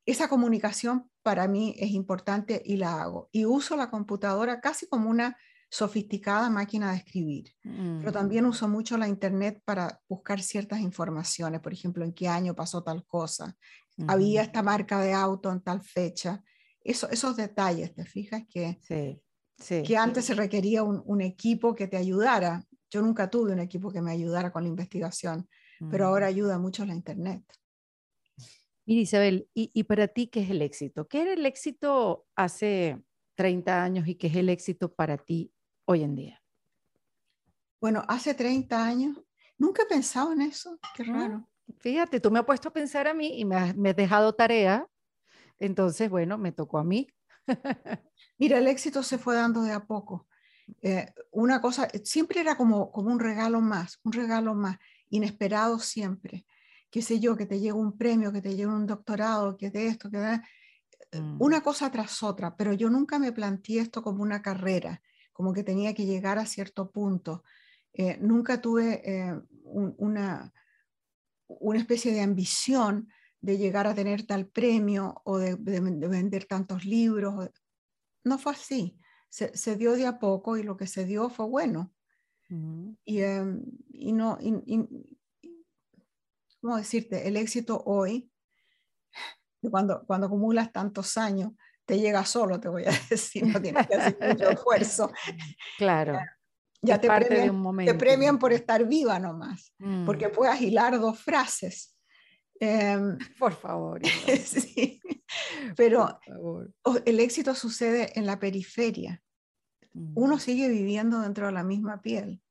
esa 0.07 0.28
comunicación 0.28 1.11
para 1.22 1.47
mí 1.47 1.74
es 1.78 1.91
importante 1.91 2.62
y 2.64 2.76
la 2.76 3.03
hago. 3.03 3.28
Y 3.32 3.45
uso 3.45 3.76
la 3.76 3.91
computadora 3.91 4.61
casi 4.61 4.89
como 4.89 5.11
una 5.11 5.37
sofisticada 5.69 6.49
máquina 6.49 6.93
de 6.93 6.99
escribir, 6.99 7.53
pero 7.62 8.12
también 8.12 8.45
mm. 8.45 8.49
uso 8.49 8.69
mucho 8.69 8.97
la 8.97 9.09
internet 9.09 9.61
para 9.64 10.01
buscar 10.09 10.41
ciertas 10.41 10.81
informaciones, 10.81 11.61
por 11.61 11.73
ejemplo, 11.73 12.05
en 12.05 12.12
qué 12.12 12.29
año 12.29 12.55
pasó 12.55 12.83
tal 12.83 13.05
cosa, 13.07 13.57
había 14.07 14.43
esta 14.43 14.62
marca 14.62 15.01
de 15.01 15.12
auto 15.12 15.51
en 15.51 15.61
tal 15.61 15.83
fecha, 15.83 16.43
Eso, 16.83 17.11
esos 17.11 17.37
detalles, 17.37 17.95
¿te 17.95 18.05
fijas? 18.05 18.43
Que 18.49 18.79
sí 18.83 19.21
que 19.59 19.97
antes 19.97 20.27
se 20.27 20.35
requería 20.35 20.83
un, 20.83 21.21
equipo 21.21 21.75
que 21.75 21.89
te 21.89 21.97
ayudara. 21.97 22.64
Yo 22.91 23.03
nunca 23.03 23.31
tuve 23.31 23.53
un 23.53 23.61
equipo 23.61 23.91
que 23.91 24.03
me 24.03 24.12
ayudara 24.12 24.53
con 24.53 24.62
la 24.62 24.69
investigación, 24.69 25.49
pero 25.91 26.07
ahora 26.07 26.27
mm. 26.27 26.29
ayuda 26.29 26.59
mucho 26.59 26.85
la 26.85 26.95
Internet. 26.95 27.43
Mira, 28.85 29.01
Isabel, 29.01 29.49
¿y, 29.55 29.83
para 29.85 30.09
ti 30.09 30.29
qué 30.29 30.41
es 30.41 30.51
el 30.51 30.62
éxito? 30.62 31.09
¿Qué 31.09 31.23
era 31.23 31.33
el 31.33 31.45
éxito 31.45 32.27
hace 32.37 33.03
30 33.35 33.83
años 33.83 34.07
y 34.07 34.14
qué 34.14 34.29
es 34.29 34.37
el 34.37 34.49
éxito 34.49 34.95
para 34.95 35.19
ti 35.19 35.53
hoy 35.87 36.03
en 36.03 36.14
día? 36.14 36.43
Bueno, 37.80 38.05
hace 38.09 38.34
30 38.34 38.84
años, 38.84 39.20
nunca 39.59 39.82
he 39.82 39.87
pensado 39.87 40.32
en 40.32 40.43
eso, 40.43 40.78
qué 40.95 41.05
raro. 41.05 41.49
Fíjate, 41.78 42.20
tú 42.20 42.30
me 42.30 42.39
has 42.39 42.45
puesto 42.45 42.68
a 42.68 42.72
pensar 42.72 43.09
a 43.09 43.14
mí 43.14 43.39
y 43.41 43.45
me 43.45 43.57
has, 43.57 43.76
me 43.76 43.91
has 43.91 43.97
dejado 43.97 44.34
tarea, 44.34 44.87
entonces, 45.59 46.11
bueno, 46.11 46.39
me 46.39 46.53
tocó 46.53 46.78
a 46.78 46.84
mí. 46.84 47.09
Mira, 48.39 48.59
el 48.59 48.66
éxito 48.66 49.03
se 49.03 49.18
fue 49.18 49.34
dando 49.34 49.62
de 49.62 49.72
a 49.72 49.84
poco. 49.84 50.28
Eh, 50.82 51.12
una 51.30 51.61
cosa, 51.61 51.89
siempre 52.05 52.41
era 52.41 52.57
como, 52.57 52.91
como 52.91 53.11
un 53.11 53.20
regalo 53.20 53.61
más, 53.61 53.99
un 54.05 54.12
regalo 54.12 54.55
más, 54.55 54.78
inesperado 55.09 55.78
siempre. 55.78 56.45
Qué 56.91 57.03
sé 57.03 57.20
yo, 57.20 57.37
que 57.37 57.47
te 57.47 57.59
llegue 57.59 57.72
un 57.72 57.97
premio, 57.97 58.32
que 58.32 58.43
te 58.43 58.51
llegue 58.51 58.66
un 58.66 58.87
doctorado, 58.87 59.57
que 59.57 59.70
de 59.70 59.89
esto, 59.89 60.11
que 60.11 60.18
de... 60.18 60.41
Mm. 61.20 61.41
Una 61.41 61.62
cosa 61.62 61.91
tras 61.91 62.22
otra, 62.22 62.57
pero 62.57 62.72
yo 62.72 62.91
nunca 62.91 63.18
me 63.18 63.32
planteé 63.32 63.80
esto 63.80 64.03
como 64.03 64.22
una 64.22 64.43
carrera, 64.43 65.01
como 65.37 65.53
que 65.53 65.62
tenía 65.62 65.93
que 65.93 66.07
llegar 66.07 66.39
a 66.39 66.47
cierto 66.47 66.91
punto. 66.91 67.45
Eh, 67.93 68.16
nunca 68.20 68.61
tuve 68.62 69.03
eh, 69.05 69.39
una, 69.64 70.53
una 71.47 71.78
especie 71.78 72.12
de 72.12 72.22
ambición 72.22 73.09
de 73.41 73.59
llegar 73.59 73.87
a 73.87 73.95
tener 73.95 74.26
tal 74.26 74.47
premio 74.49 75.20
o 75.24 75.37
de, 75.37 75.57
de 75.57 75.80
vender 76.09 76.47
tantos 76.47 76.87
libros 76.87 77.51
no 78.26 78.39
fue 78.39 78.53
así. 78.53 78.99
Se, 79.28 79.76
dio 79.76 79.93
de 79.93 80.07
a 80.07 80.18
poco 80.18 80.57
y 80.57 80.62
lo 80.62 80.76
que 80.76 80.87
se 80.87 81.05
dio 81.05 81.30
fue 81.30 81.47
bueno. 81.47 81.93
y, 82.49 83.20
em, 83.20 83.62
y, 83.89 84.12
no, 84.12 84.39
¿cómo 86.61 86.76
decirte? 86.76 87.28
El 87.28 87.37
éxito 87.37 87.82
hoy, 87.84 88.30
cuando, 89.70 90.05
cuando 90.07 90.26
acumulas 90.26 90.72
tantos 90.72 91.16
años, 91.16 91.53
te 91.87 91.99
llega 91.99 92.24
solo, 92.24 92.61
te 92.61 92.68
voy 92.68 92.84
a 92.84 92.91
decir, 93.11 93.47
no 93.47 93.61
tienes 93.61 93.87
que 93.87 93.95
hacer 93.95 94.18
mucho 94.20 94.51
esfuerzo. 94.51 95.12
Claro. 95.78 96.18
Ya, 96.82 97.01
te, 97.01 97.09
premian, 97.09 97.76
te 97.84 97.95
premian 97.95 98.39
por 98.39 98.53
estar 98.53 98.87
viva 98.87 99.18
nomás, 99.18 99.72
porque 100.05 100.28
mm. 100.28 100.32
puedes 100.32 100.61
hilar 100.61 101.01
dos 101.01 101.18
frases 101.18 101.97
Em, 102.61 103.18
por 103.39 103.53
favor. 103.55 104.01
sí, 104.45 105.01
pero 105.76 106.18
el 107.05 107.20
éxito 107.20 107.55
sucede 107.55 108.18
en 108.18 108.26
la 108.26 108.39
periferia. 108.39 109.22
Uno 110.14 110.39
sigue 110.39 110.68
viviendo 110.68 111.20
dentro 111.20 111.47
de 111.47 111.53
la 111.53 111.64
misma 111.64 112.03
piel. 112.03 112.43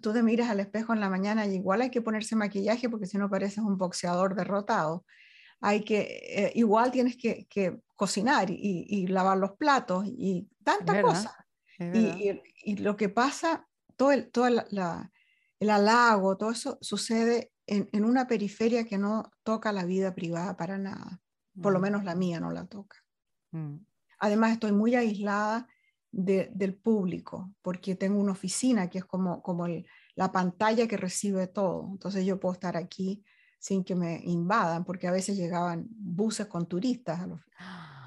tú 0.00 0.12
te 0.12 0.22
miras 0.22 0.48
al 0.48 0.60
espejo 0.60 0.92
en 0.92 1.00
la 1.00 1.10
mañana 1.10 1.44
y 1.44 1.54
igual 1.54 1.80
hay 1.80 1.90
que 1.90 2.02
ponerse 2.02 2.36
maquillaje 2.36 2.88
porque 2.88 3.06
si 3.06 3.18
no 3.18 3.28
pareces 3.28 3.58
un 3.58 3.78
boxeador 3.78 4.36
derrotado. 4.36 5.04
Hay 5.62 5.84
que, 5.84 6.00
eh, 6.00 6.52
igual 6.54 6.90
tienes 6.90 7.16
que, 7.16 7.46
cocinar 7.96 8.50
y, 8.50 9.06
lavar 9.06 9.38
los 9.38 9.52
platos 9.52 10.04
y 10.06 10.48
tantas 10.64 11.02
cosas. 11.02 11.32
Y, 11.78 12.76
lo 12.76 12.96
que 12.96 13.08
pasa, 13.08 13.66
todo 13.96 14.12
el, 14.12 14.30
todo 14.30 14.46
el 14.48 15.70
halago, 15.70 16.36
todo 16.36 16.50
eso 16.50 16.78
sucede 16.80 17.52
en, 17.66 18.04
una 18.04 18.26
periferia 18.26 18.84
que 18.84 18.98
no 18.98 19.30
toca 19.42 19.72
la 19.72 19.84
vida 19.84 20.14
privada 20.14 20.56
para 20.56 20.78
nada. 20.78 21.20
Por 21.60 21.72
lo 21.72 21.78
mm. 21.78 21.82
menos 21.82 22.04
la 22.04 22.14
mía 22.14 22.40
no 22.40 22.50
la 22.50 22.66
toca. 22.66 22.96
Mm. 23.52 23.76
Además, 24.18 24.52
estoy 24.52 24.72
muy 24.72 24.94
aislada 24.94 25.66
del 26.10 26.74
público 26.74 27.54
porque 27.62 27.94
tengo 27.94 28.20
una 28.20 28.32
oficina 28.32 28.90
que 28.90 28.98
es 28.98 29.04
como, 29.04 29.42
como 29.42 29.66
la 30.14 30.32
pantalla 30.32 30.86
que 30.86 30.96
recibe 30.96 31.46
todo. 31.46 31.88
Entonces 31.90 32.24
yo 32.24 32.38
puedo 32.38 32.52
estar 32.52 32.76
aquí 32.76 33.24
sin 33.62 33.84
que 33.84 33.94
me 33.94 34.20
invadan 34.24 34.84
porque 34.84 35.06
a 35.06 35.12
veces 35.12 35.36
llegaban 35.36 35.86
buses 35.88 36.48
con 36.48 36.66
turistas. 36.66 37.20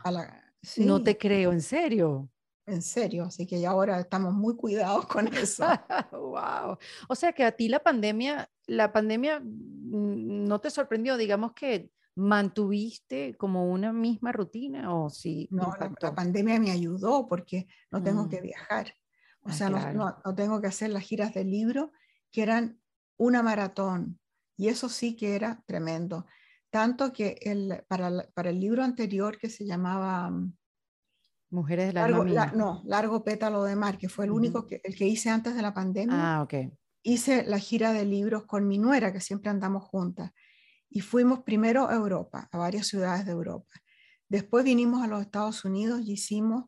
A, 0.03 0.11
la, 0.11 0.43
No 0.77 1.01
te 1.01 1.17
creo, 1.17 1.53
¿en 1.53 1.61
serio? 1.61 2.29
En 2.65 2.81
serio, 2.81 3.23
así 3.23 3.47
que 3.47 3.61
ya 3.61 3.69
ahora 3.69 4.01
estamos 4.01 4.33
muy 4.33 4.57
cuidados 4.57 5.05
con 5.07 5.33
eso. 5.33 5.63
wow. 6.11 6.77
O 7.07 7.15
sea 7.15 7.31
que 7.31 7.45
a 7.45 7.53
ti 7.53 7.69
la 7.69 7.79
pandemia, 7.79 8.49
la 8.67 8.91
pandemia 8.91 9.39
mm, 9.39 10.43
no 10.45 10.59
te 10.59 10.69
sorprendió, 10.69 11.15
digamos 11.15 11.53
que 11.53 11.89
mantuviste 12.15 13.35
como 13.37 13.71
una 13.71 13.93
misma 13.93 14.33
rutina 14.33 14.93
o 14.93 15.09
si 15.09 15.47
no 15.51 15.73
la, 16.01 16.15
pandemia 16.15 16.59
me 16.59 16.71
ayudó 16.71 17.27
porque 17.27 17.67
no 17.91 18.01
tengo 18.01 18.29
que 18.29 18.39
mm. 18.39 18.43
viajar 18.43 18.93
o 19.41 19.49
ah, 19.49 19.51
sea 19.51 19.69
no, 19.69 20.17
no, 20.23 20.33
tengo 20.33 20.61
que 20.61 20.67
hacer 20.67 20.91
las 20.91 21.03
giras 21.03 21.33
del 21.33 21.51
libro 21.51 21.91
que 22.31 22.41
eran 22.41 22.79
una 23.17 23.43
maratón 23.43 24.17
y 24.57 24.69
eso 24.69 24.89
sí 24.89 25.15
que 25.15 25.35
era 25.35 25.63
tremendo 25.65 26.25
tanto 26.75 27.13
que 27.13 27.37
el, 27.39 27.85
para, 27.87 28.11
para 28.33 28.49
el 28.49 28.59
libro 28.59 28.83
anterior 28.83 29.37
que 29.37 29.49
se 29.49 29.65
llamaba 29.65 30.29
mm, 30.29 30.53
Mujeres 31.51 31.87
de 31.87 31.93
la 31.93 32.09
largo, 32.09 32.25
No, 32.53 32.81
Largo 32.85 33.23
Pétalo 33.23 33.63
de 33.63 33.77
Mar, 33.77 33.97
que 33.97 34.09
fue 34.09 34.25
el 34.25 34.31
único 34.31 34.67
que, 34.67 34.81
el 34.83 34.93
que 34.93 35.07
hice 35.07 35.29
antes 35.29 35.55
de 35.55 35.61
la 35.61 35.73
pandemia. 35.73 36.35
Ah, 36.35 36.41
ok. 36.41 36.53
Hice 37.01 37.45
la 37.45 37.59
gira 37.59 37.93
de 37.93 38.03
libros 38.03 38.45
con 38.45 38.67
mi 38.67 38.77
nuera, 38.77 39.13
que 39.13 39.21
siempre 39.21 39.49
andamos 39.51 39.83
juntas. 39.83 40.31
Y 40.89 40.99
fuimos 40.99 41.43
primero 41.43 41.87
a 41.87 41.95
Europa, 41.95 42.49
a 42.51 42.57
varias 42.57 42.87
ciudades 42.87 43.25
de 43.25 43.31
Europa. 43.31 43.71
Después 44.27 44.65
vinimos 44.65 45.01
a 45.01 45.07
los 45.07 45.21
Estados 45.21 45.63
Unidos 45.63 46.01
y 46.03 46.13
hicimos, 46.13 46.65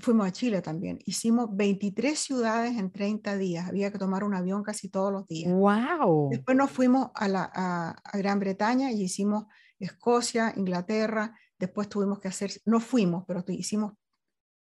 fuimos 0.00 0.26
a 0.26 0.32
Chile 0.32 0.62
también, 0.62 0.98
hicimos 1.04 1.48
23 1.52 2.18
ciudades 2.18 2.76
en 2.76 2.90
30 2.90 3.36
días. 3.36 3.68
Había 3.68 3.90
que 3.90 3.98
tomar 3.98 4.24
un 4.24 4.34
avión 4.34 4.62
casi 4.62 4.88
todos 4.88 5.12
los 5.12 5.26
días. 5.26 5.52
¡Wow! 5.52 6.30
Después 6.30 6.56
nos 6.56 6.70
fuimos 6.70 7.10
a, 7.14 7.28
la, 7.28 7.50
a 7.52 8.18
Gran 8.18 8.38
Bretaña 8.38 8.92
y 8.92 9.02
hicimos 9.02 9.44
Escocia, 9.78 10.52
Inglaterra, 10.56 11.34
Después 11.58 11.88
tuvimos 11.88 12.18
que 12.20 12.28
hacer, 12.28 12.50
no 12.66 12.80
fuimos, 12.80 13.24
pero 13.26 13.42
hicimos 13.48 13.94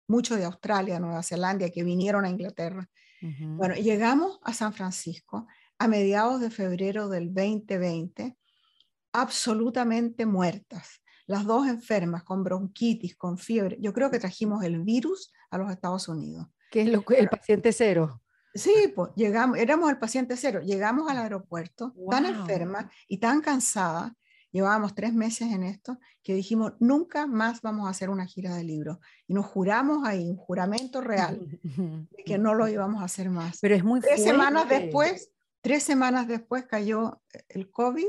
mucho 0.08 0.36
de 0.36 0.44
Australia, 0.44 1.00
Nueva 1.00 1.22
Zelanda, 1.22 1.70
que 1.70 1.82
vinieron 1.82 2.24
a 2.24 2.30
Inglaterra. 2.30 2.88
Bueno, 3.20 3.74
llegamos 3.74 4.38
a 4.42 4.52
San 4.52 4.72
Francisco 4.72 5.48
a 5.78 5.88
mediados 5.88 6.40
de 6.40 6.50
febrero 6.50 7.08
del 7.08 7.34
2020, 7.34 8.36
absolutamente 9.12 10.26
muertas. 10.26 11.02
Las 11.26 11.44
dos 11.44 11.66
enfermas 11.66 12.22
con 12.22 12.44
bronquitis, 12.44 13.16
con 13.16 13.38
fiebre. 13.38 13.76
Yo 13.80 13.92
creo 13.92 14.10
que 14.10 14.18
trajimos 14.18 14.64
el 14.64 14.80
virus 14.82 15.32
a 15.50 15.58
los 15.58 15.70
Estados 15.70 16.08
Unidos. 16.08 16.46
¿Qué 16.70 16.82
es 16.82 16.88
lo, 16.88 17.04
el 17.08 17.28
paciente 17.28 17.72
cero? 17.72 18.22
Sí, 18.56 18.92
pues 18.94 19.10
llegamos, 19.16 19.58
éramos 19.58 19.90
el 19.90 19.98
paciente 19.98 20.36
cero, 20.36 20.60
llegamos 20.62 21.10
al 21.10 21.18
aeropuerto 21.18 21.94
tan 22.10 22.24
enferma 22.24 22.90
y 23.06 23.18
tan 23.18 23.42
cansada, 23.42 24.16
llevábamos 24.50 24.94
tres 24.94 25.12
meses 25.12 25.52
en 25.52 25.62
esto, 25.62 25.98
que 26.22 26.32
dijimos, 26.32 26.72
nunca 26.80 27.26
más 27.26 27.60
vamos 27.60 27.86
a 27.86 27.90
hacer 27.90 28.08
una 28.08 28.24
gira 28.24 28.54
de 28.54 28.64
libros. 28.64 28.98
Y 29.26 29.34
nos 29.34 29.44
juramos 29.44 30.06
ahí, 30.06 30.30
un 30.30 30.36
juramento 30.36 31.02
real, 31.02 31.38
de 31.62 32.24
que 32.24 32.38
no 32.38 32.54
lo 32.54 32.66
íbamos 32.66 33.02
a 33.02 33.06
hacer 33.06 33.28
más. 33.28 33.58
Pero 33.60 33.74
es 33.74 33.84
muy 33.84 34.00
Tres 34.00 34.24
semanas 34.24 34.68
después, 34.68 35.30
tres 35.60 35.82
semanas 35.82 36.26
después 36.26 36.64
cayó 36.64 37.20
el 37.48 37.70
COVID 37.70 38.06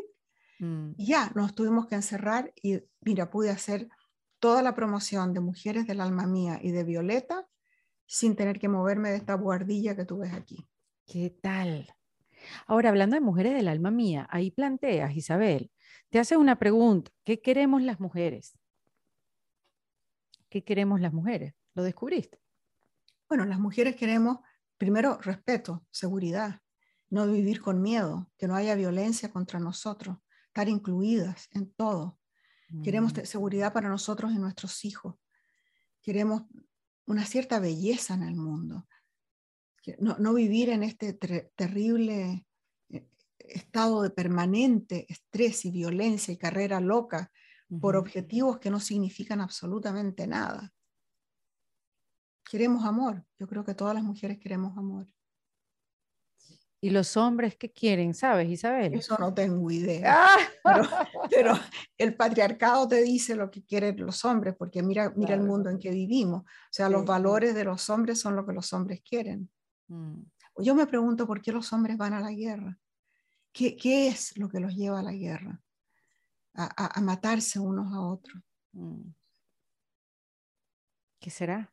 mm. 0.60 0.92
y 0.98 1.08
ya 1.08 1.32
nos 1.36 1.56
tuvimos 1.56 1.88
que 1.88 1.96
encerrar 1.96 2.54
y 2.62 2.82
mira, 3.02 3.30
pude 3.30 3.50
hacer 3.50 3.90
toda 4.40 4.62
la 4.62 4.76
promoción 4.76 5.34
de 5.34 5.40
Mujeres 5.40 5.88
del 5.88 6.02
Alma 6.02 6.28
Mía 6.28 6.60
y 6.62 6.72
de 6.72 6.84
Violeta 6.84 7.48
sin 8.06 8.36
tener 8.36 8.60
que 8.60 8.70
moverme 8.70 9.10
de 9.10 9.18
esta 9.18 9.34
guardilla 9.34 9.96
que 9.96 10.06
tú 10.06 10.20
ves 10.20 10.34
aquí. 10.34 10.68
¿Qué 11.06 11.30
tal? 11.42 11.94
Ahora, 12.66 12.90
hablando 12.90 13.16
de 13.16 13.22
Mujeres 13.22 13.54
del 13.54 13.68
Alma 13.68 13.92
Mía, 13.92 14.28
ahí 14.30 14.52
planteas, 14.52 15.16
Isabel, 15.16 15.72
te 16.10 16.20
haces 16.20 16.38
una 16.38 16.58
pregunta, 16.58 17.12
¿qué 17.24 17.42
queremos 17.42 17.82
las 17.82 18.00
mujeres? 18.00 18.58
¿Qué 20.50 20.64
queremos 20.64 21.02
las 21.02 21.14
mujeres? 21.14 21.54
¿Lo 21.74 21.84
descubriste? 21.84 22.40
Bueno, 23.28 23.46
las 23.46 23.60
mujeres 23.60 23.96
queremos, 23.96 24.40
primero, 24.78 25.18
respeto, 25.18 25.86
seguridad, 25.92 26.62
no 27.10 27.28
vivir 27.28 27.62
con 27.62 27.82
miedo, 27.82 28.30
que 28.38 28.48
no 28.48 28.56
haya 28.56 28.76
violencia 28.76 29.32
contra 29.32 29.60
nosotros, 29.60 30.18
estar 30.58 30.70
incluidas 30.70 31.50
en 31.52 31.72
todo. 31.72 32.18
Queremos 32.84 33.14
mm. 33.14 33.26
seguridad 33.26 33.74
para 33.74 33.90
nosotros 33.90 34.32
y 34.34 34.40
nuestros 34.40 34.86
hijos. 34.86 35.14
Queremos 36.02 36.44
una 37.06 37.26
cierta 37.26 37.60
belleza 37.60 38.16
en 38.16 38.24
el 38.24 38.36
mundo. 38.36 38.88
No, 40.00 40.34
vivir 40.34 40.70
en 40.70 40.82
este 40.82 41.14
terrible 41.14 42.48
eh, 42.90 43.08
estado 43.38 44.02
de 44.02 44.10
permanente 44.10 45.06
estrés 45.08 45.64
y 45.64 45.72
violencia 45.72 46.34
y 46.34 46.38
carrera 46.38 46.82
loca 46.82 47.32
por 47.80 47.96
objetivos 47.96 48.58
que 48.58 48.72
no 48.72 48.80
significan 48.80 49.42
absolutamente 49.42 50.26
nada. 50.26 50.74
Queremos 52.50 52.84
amor. 52.84 53.24
Yo 53.38 53.48
creo 53.48 53.64
que 53.64 53.76
todas 53.76 53.94
las 53.94 54.04
mujeres 54.04 54.40
queremos 54.40 54.76
amor. 54.76 55.08
¿Y 56.80 56.92
los 56.92 57.18
hombres 57.18 57.56
qué 57.56 57.72
quieren? 57.72 58.14
¿Sabes, 58.14 58.50
Isabel? 58.50 58.94
Eso 58.94 59.18
no 59.18 59.34
tengo 59.34 59.72
idea. 59.72 60.36
Ah. 60.64 61.08
Pero, 61.32 61.54
el 61.98 62.16
patriarcado 62.16 62.88
te 62.88 63.02
dice 63.02 63.36
lo 63.36 63.50
que 63.50 63.64
quieren 63.64 63.98
los 63.98 64.24
hombres, 64.26 64.56
porque 64.56 64.84
mira, 64.84 65.12
mira 65.16 65.34
el 65.34 65.42
mundo 65.42 65.70
en 65.70 65.80
que 65.80 65.90
vivimos. 65.90 66.44
O 66.44 66.70
sea, 66.70 66.88
los 66.90 67.04
valores 67.04 67.56
de 67.56 67.64
los 67.64 67.90
hombres 67.90 68.20
son 68.20 68.36
lo 68.36 68.46
que 68.46 68.54
los 68.54 68.72
hombres 68.74 69.02
quieren. 69.02 69.50
Mm. 69.88 70.22
Yo 70.60 70.76
me 70.76 70.86
pregunto 70.86 71.26
por 71.26 71.42
qué 71.42 71.52
los 71.52 71.72
hombres 71.74 71.98
van 71.98 72.14
a 72.14 72.20
la 72.20 72.32
guerra. 72.32 72.78
¿Qué, 73.52 73.76
qué 73.76 74.08
es 74.08 74.38
lo 74.38 74.48
que 74.48 74.60
los 74.60 74.76
lleva 74.76 75.00
a 75.00 75.04
la 75.04 75.14
guerra? 75.14 75.60
A, 76.54 76.98
a, 77.00 77.02
matarse 77.02 77.60
unos 77.60 77.92
a 77.92 78.02
otros. 78.02 78.42
Mm. 78.74 79.10
¿Qué 81.20 81.30
será? 81.32 81.72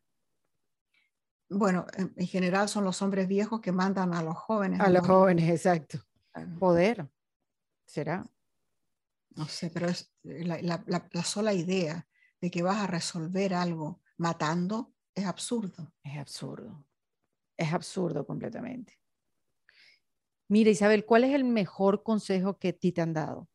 Bueno, 1.49 1.85
en 1.97 2.27
general 2.27 2.69
son 2.69 2.83
los 2.83 3.01
hombres 3.01 3.27
viejos 3.27 3.61
que 3.61 3.71
mandan 3.71 4.13
a 4.13 4.23
los 4.23 4.35
jóvenes. 4.35 4.79
A 4.79 4.89
los 4.89 5.05
jóvenes, 5.05 5.49
exacto. 5.49 5.99
Poder, 6.59 7.07
¿será? 7.85 8.25
No 9.35 9.47
sé, 9.47 9.69
pero 9.69 9.87
es 9.87 10.11
la, 10.23 10.83
la, 10.87 11.23
sola 11.23 11.53
idea 11.53 12.07
de 12.41 12.51
que 12.51 12.63
vas 12.63 12.77
a 12.77 12.87
resolver 12.87 13.53
algo 13.53 14.01
matando 14.17 14.93
es 15.13 15.25
absurdo. 15.25 15.93
Es 16.03 16.17
absurdo. 16.17 16.85
Es 17.57 17.73
absurdo 17.73 18.25
completamente. 18.25 18.99
Mira, 20.47 20.69
Isabel, 20.69 21.05
¿cuál 21.05 21.23
es 21.23 21.33
el 21.33 21.43
mejor 21.43 22.03
consejo 22.03 22.57
que 22.57 22.69
a 22.69 22.73
ti 22.73 22.91
te 22.91 23.01
han 23.01 23.13
dado? 23.13 23.49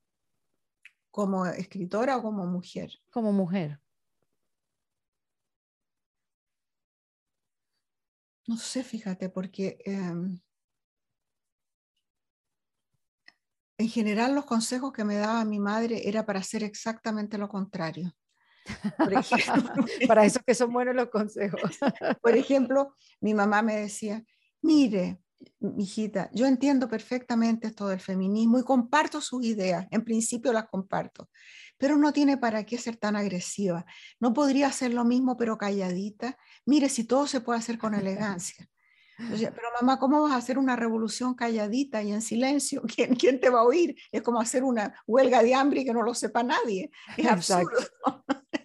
¿Como 1.11 1.47
escritora 1.47 2.17
o 2.17 2.23
como 2.23 2.47
mujer? 2.47 2.93
Como 3.11 3.33
mujer. 3.33 3.81
No 8.47 8.57
sé, 8.57 8.83
fíjate, 8.83 9.29
porque 9.29 9.79
em, 9.85 10.41
en 13.79 13.89
general 13.89 14.35
los 14.35 14.45
consejos 14.45 14.93
que 14.93 15.05
me 15.05 15.17
daba 15.17 15.45
mi 15.45 15.59
madre 15.59 16.09
era 16.09 16.27
para 16.27 16.41
hacer 16.41 16.63
exactamente 16.63 17.39
lo 17.39 17.49
contrario. 17.49 18.15
para 20.07 20.25
eso 20.25 20.41
que 20.47 20.55
son 20.55 20.73
buenos 20.73 20.95
los 20.95 21.09
consejos. 21.09 21.79
Por 22.21 22.37
ejemplo, 22.37 22.95
mi 23.21 23.35
mamá 23.35 23.63
me 23.63 23.77
decía, 23.77 24.23
mire, 24.63 25.21
hijita, 25.79 26.31
yo 26.33 26.47
entiendo 26.47 26.89
perfectamente 26.89 27.69
esto 27.69 27.89
del 27.89 28.01
feminismo 28.01 28.59
y 28.59 28.65
comparto 28.65 29.21
sus 29.21 29.45
ideas, 29.45 29.87
en 29.91 30.05
principio 30.05 30.53
las 30.53 30.69
comparto, 30.69 31.29
pero 31.81 31.97
no 31.97 32.13
tiene 32.13 32.37
para 32.37 32.65
qué 32.65 32.77
ser 32.77 32.99
tan 32.99 33.17
agresiva. 33.17 33.87
No 34.21 34.35
podría 34.35 34.69
hacer 34.69 34.93
lo 34.93 35.03
mismo, 35.03 35.39
pero 35.39 35.57
calladita. 35.57 36.37
Mire, 36.67 36.91
si 36.91 37.05
todo 37.05 37.27
se 37.27 37.41
puede 37.41 37.59
hacer 37.59 37.79
con 37.79 37.95
elegancia. 37.95 38.69
pero 39.17 39.69
mamá, 39.81 39.99
¿cómo 39.99 40.21
vas 40.21 40.33
a 40.33 40.37
hacer 40.37 40.59
una 40.59 40.77
revolución 40.77 41.35
calladita 41.35 42.03
y 42.03 42.13
en 42.13 42.21
silencio? 42.21 42.83
¿Quién, 42.95 43.17
¿Quién, 43.17 43.41
te 43.41 43.49
va 43.49 43.61
a 43.61 43.65
oír? 43.65 43.97
Es 44.13 44.21
como 44.21 44.43
hacer 44.43 44.63
una 44.63 44.95
huelga 45.07 45.43
de 45.43 45.55
hambre 45.55 45.81
y 45.81 45.85
que 45.87 45.95
no 45.95 46.03
lo 46.03 46.13
sepa 46.13 46.43
nadie. 46.43 46.91
Es 47.17 47.27
absurdo. 47.27 47.71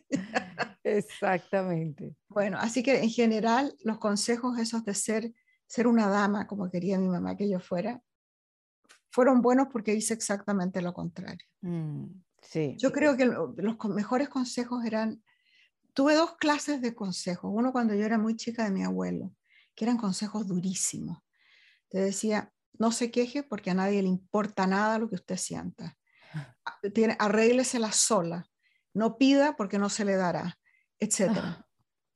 Exactamente. 0.83 2.17
Bueno, 2.27 2.57
así 2.59 2.83
que 2.83 3.01
en 3.01 3.09
general 3.09 3.77
los 3.81 3.97
consejos 3.97 4.59
esos 4.59 4.83
de 4.83 4.93
ser, 4.93 5.33
ser 5.67 5.87
una 5.87 6.09
dama, 6.09 6.47
como 6.47 6.69
quería 6.69 6.99
mi 6.99 7.07
mamá 7.07 7.37
que 7.37 7.49
yo 7.49 7.61
fuera, 7.61 8.01
fueron 9.09 9.41
buenos 9.41 9.69
porque 9.71 9.93
hice 9.93 10.13
exactamente 10.13 10.81
lo 10.81 10.93
contrario. 10.93 11.47
Mm. 11.61 12.24
Yo 12.77 12.91
creo 12.91 13.17
que 13.17 13.25
los 13.25 13.77
mejores 13.89 14.29
consejos 14.29 14.85
eran, 14.85 15.23
tuve 15.93 16.15
dos 16.15 16.35
clases 16.37 16.81
de 16.81 16.95
consejos, 16.95 17.51
uno 17.53 17.71
cuando 17.71 17.93
yo 17.93 18.05
era 18.05 18.17
muy 18.17 18.35
chica 18.35 18.63
de 18.63 18.71
mi 18.71 18.83
abuelo, 18.83 19.33
que 19.75 19.85
eran 19.85 19.97
consejos 19.97 20.47
durísimos. 20.47 21.19
Te 21.89 21.99
decía, 21.99 22.51
no 22.77 22.91
se 22.91 23.11
queje 23.11 23.43
porque 23.43 23.71
a 23.71 23.73
nadie 23.73 24.01
le 24.01 24.09
importa 24.09 24.67
nada 24.67 24.99
lo 24.99 25.09
que 25.09 25.15
usted 25.15 25.37
sienta. 25.37 25.97
Tiene, 26.93 27.15
arréglesela 27.19 27.91
sola, 27.91 28.47
no 28.93 29.17
pida 29.17 29.55
porque 29.55 29.77
no 29.77 29.89
se 29.89 30.05
le 30.05 30.15
dará, 30.15 30.57
etc. 30.99 31.65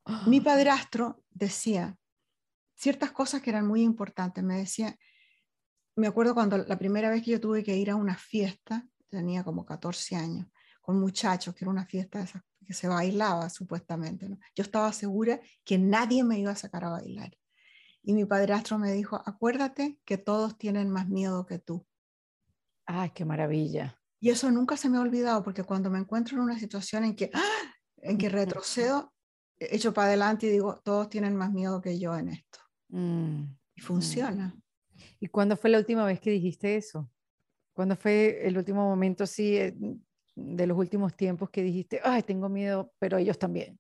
Mi 0.28 0.42
padrastro 0.42 1.24
decía 1.30 1.98
ciertas 2.76 3.12
cosas 3.12 3.42
que 3.42 3.50
eran 3.50 3.68
muy 3.68 3.82
importantes. 3.84 4.44
Me 4.44 4.58
decía, 4.58 4.98
me 5.96 6.08
acuerdo 6.08 6.34
cuando 6.34 6.58
la 6.58 6.80
primera 6.80 7.10
vez 7.10 7.24
que 7.24 7.32
yo 7.32 7.42
tuve 7.42 7.64
que 7.64 7.76
ir 7.76 7.92
a 7.92 7.96
una 7.96 8.16
fiesta, 8.16 8.88
tenía 9.10 9.44
como 9.44 9.66
14 9.66 10.16
años, 10.16 10.48
con 10.82 11.00
muchachos, 11.00 11.54
que 11.54 11.66
era 11.66 11.72
una 11.72 11.86
fiesta 11.86 12.26
que 12.66 12.74
se 12.74 12.88
bailaba 12.88 13.50
supuestamente. 13.50 14.30
¿no? 14.30 14.40
Yo 14.56 14.64
estaba 14.64 14.92
segura 14.94 15.40
que 15.64 15.78
nadie 15.78 16.24
me 16.24 16.40
iba 16.40 16.52
a 16.52 16.56
sacar 16.56 16.86
a 16.86 16.90
bailar. 16.90 17.36
Y 18.02 18.14
mi 18.14 18.26
padrastro 18.26 18.78
me 18.78 18.92
dijo, 18.94 19.22
acuérdate 19.26 20.00
que 20.06 20.18
todos 20.18 20.58
tienen 20.58 20.90
más 20.90 21.10
miedo 21.10 21.46
que 21.46 21.60
tú. 21.60 21.86
¡Ay, 22.86 23.12
qué 23.14 23.26
maravilla! 23.26 24.00
Y 24.20 24.30
eso 24.30 24.50
nunca 24.52 24.78
se 24.78 24.90
me 24.90 24.98
ha 24.98 25.02
olvidado, 25.02 25.44
porque 25.44 25.64
cuando 25.64 25.90
me 25.90 26.00
encuentro 26.00 26.38
en 26.38 26.44
una 26.44 26.60
situación 26.60 27.04
en 27.04 27.16
que, 27.16 27.30
¡ah! 27.34 27.74
en 27.98 28.18
que 28.18 28.30
retrocedo, 28.30 29.14
echo 29.58 29.94
para 29.94 30.08
adelante 30.08 30.48
y 30.48 30.52
digo, 30.52 30.80
todos 30.84 31.10
tienen 31.10 31.36
más 31.36 31.52
miedo 31.52 31.82
que 31.82 32.00
yo 32.00 32.16
en 32.16 32.30
esto. 32.30 32.60
Mm, 32.90 33.44
y 33.76 33.82
funciona. 33.82 34.56
¿Y 35.20 35.28
cuándo 35.28 35.56
fue 35.56 35.70
la 35.70 35.78
última 35.78 36.06
vez 36.06 36.20
que 36.20 36.32
dijiste 36.32 36.76
eso? 36.76 37.10
¿Cuándo 37.80 37.96
fue 37.96 38.46
el 38.46 38.58
último 38.58 38.84
momento 38.84 39.24
así 39.24 39.56
eh, 39.56 39.74
de 40.36 40.68
los 40.68 40.78
últimos 40.78 41.16
tiempos 41.16 41.50
que 41.50 41.64
dijiste, 41.64 42.02
ay, 42.04 42.24
tengo 42.24 42.50
miedo, 42.50 42.92
pero 43.00 43.18
ellos 43.18 43.40
también? 43.40 43.80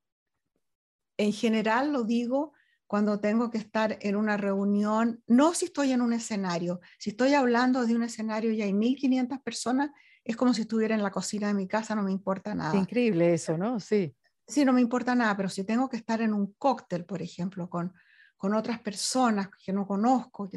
En 1.17 1.33
general 1.33 1.91
lo 1.91 2.05
digo 2.05 2.53
cuando 2.87 3.19
tengo 3.19 3.51
que 3.51 3.57
estar 3.57 3.97
en 3.99 4.15
una 4.15 4.37
reunión, 4.37 5.21
no 5.27 5.53
si 5.53 5.65
estoy 5.65 5.91
en 5.91 6.01
un 6.01 6.13
escenario, 6.13 6.79
si 6.97 7.09
estoy 7.09 7.33
hablando 7.33 7.85
de 7.85 7.93
un 7.93 8.03
escenario 8.03 8.53
y 8.53 8.61
hay 8.61 8.71
1500 8.71 9.41
personas, 9.41 9.89
es 10.23 10.37
como 10.37 10.53
si 10.53 10.61
estuviera 10.61 10.95
en 10.95 11.03
la 11.03 11.11
cocina 11.11 11.47
de 11.47 11.55
mi 11.55 11.67
casa, 11.67 11.93
no 11.93 12.03
me 12.03 12.13
importa 12.13 12.55
nada. 12.55 12.79
increíble 12.79 13.33
eso, 13.33 13.57
¿no? 13.57 13.81
Sí. 13.81 14.15
Sí, 14.47 14.63
no 14.63 14.71
me 14.71 14.79
importa 14.79 15.13
nada, 15.13 15.35
pero 15.35 15.49
si 15.49 15.65
tengo 15.65 15.89
que 15.89 15.97
estar 15.97 16.21
en 16.21 16.33
un 16.33 16.53
cóctel, 16.53 17.03
por 17.03 17.21
ejemplo, 17.21 17.69
con, 17.69 17.93
con 18.37 18.53
otras 18.53 18.79
personas 18.79 19.49
que 19.61 19.73
no 19.73 19.85
conozco, 19.85 20.49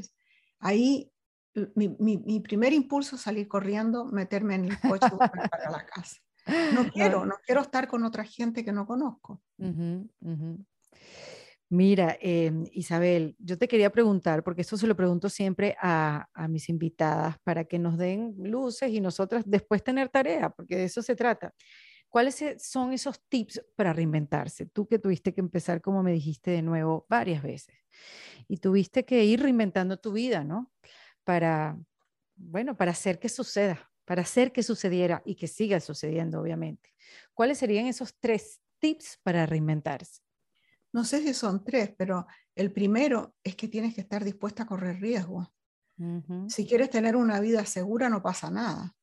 ahí 0.60 1.11
mi, 1.74 2.40
primer 2.40 2.72
impulso 2.72 3.16
es 3.16 3.22
salir 3.22 3.48
corriendo, 3.48 4.06
meterme 4.06 4.54
en 4.56 4.64
el 4.66 4.80
coche 4.80 5.08
para 5.18 5.70
la 5.70 5.86
casa. 5.86 6.16
No 6.74 6.90
quiero, 6.90 7.24
no 7.24 7.34
quiero 7.44 7.60
estar 7.60 7.86
con 7.86 8.04
otra 8.04 8.24
gente 8.24 8.64
que 8.64 8.72
no 8.72 8.86
conozco. 8.86 9.40
Mira, 11.68 12.18
em, 12.20 12.66
Isabel, 12.72 13.34
yo 13.38 13.56
te 13.56 13.66
quería 13.66 13.90
preguntar, 13.90 14.42
porque 14.44 14.60
esto 14.60 14.76
se 14.76 14.86
lo 14.86 14.94
pregunto 14.94 15.30
siempre 15.30 15.74
a, 15.80 16.28
a, 16.34 16.46
mis 16.46 16.68
invitadas 16.68 17.36
para 17.44 17.64
que 17.64 17.78
nos 17.78 17.96
den 17.96 18.34
luces 18.38 18.90
y 18.90 19.00
nosotras 19.00 19.44
después 19.46 19.82
tener 19.82 20.10
tarea, 20.10 20.50
porque 20.50 20.76
de 20.76 20.84
eso 20.84 21.00
se 21.00 21.16
trata. 21.16 21.54
¿Cuáles 22.12 22.44
son 22.58 22.92
esos 22.92 23.22
tips 23.26 23.64
para 23.74 23.94
reinventarse? 23.94 24.66
Tú 24.66 24.86
que 24.86 24.98
tuviste 24.98 25.32
que 25.32 25.40
empezar, 25.40 25.80
como 25.80 26.02
me 26.02 26.12
dijiste 26.12 26.50
de 26.50 26.60
nuevo, 26.60 27.06
varias 27.08 27.42
veces. 27.42 27.74
Y 28.48 28.58
tuviste 28.58 29.06
que 29.06 29.24
ir 29.24 29.40
reinventando 29.40 29.96
tu 29.96 30.12
vida, 30.12 30.44
¿no? 30.44 30.70
Para, 31.24 31.78
bueno, 32.34 32.76
para 32.76 32.90
hacer 32.90 33.18
que 33.18 33.28
suceda, 33.28 33.90
para 34.04 34.22
hacer 34.22 34.52
que 34.52 34.62
sucediera 34.62 35.22
y 35.24 35.36
que 35.36 35.46
siga 35.46 35.80
sucediendo, 35.80 36.40
obviamente. 36.40 36.92
¿Cuáles 37.34 37.58
serían 37.58 37.86
esos 37.86 38.14
tres 38.18 38.60
tips 38.78 39.18
para 39.22 39.46
reinventarse? 39.46 40.20
No 40.92 41.04
sé 41.04 41.22
si 41.22 41.32
son 41.32 41.64
tres, 41.64 41.94
pero 41.96 42.26
el 42.54 42.72
primero 42.72 43.34
es 43.42 43.56
que 43.56 43.68
tienes 43.68 43.94
que 43.94 44.02
estar 44.02 44.24
dispuesta 44.24 44.64
a 44.64 44.66
correr 44.66 45.00
riesgo. 45.00 45.52
Si 46.48 46.66
quieres 46.66 46.90
tener 46.90 47.14
una 47.14 47.38
vida 47.38 47.64
segura, 47.64 48.08
no 48.08 48.22
pasa 48.22 48.50
nada. 48.50 48.94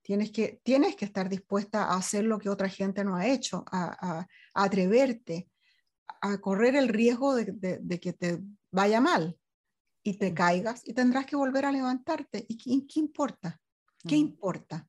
Tienes 0.00 0.32
que, 0.32 0.60
tienes 0.64 0.96
que 0.96 1.04
estar 1.04 1.28
dispuesta 1.28 1.84
a 1.84 1.96
hacer 1.96 2.24
lo 2.24 2.38
que 2.38 2.48
otra 2.48 2.68
gente 2.68 3.04
no 3.04 3.16
ha 3.16 3.26
hecho, 3.26 3.64
a, 3.70 4.26
atreverte, 4.54 5.50
a 6.20 6.38
correr 6.38 6.74
el 6.74 6.88
riesgo 6.88 7.34
de, 7.34 8.00
que 8.00 8.12
te 8.12 8.40
vaya 8.70 9.00
mal 9.00 9.38
y 10.02 10.14
te 10.14 10.34
caigas 10.34 10.82
y 10.84 10.94
tendrás 10.94 11.26
que 11.26 11.36
volver 11.36 11.64
a 11.64 11.72
levantarte. 11.72 12.44
¿Y 12.48 12.56
qué, 12.86 13.00
importa? 13.00 13.60
¿Qué 14.06 14.16
importa? 14.16 14.88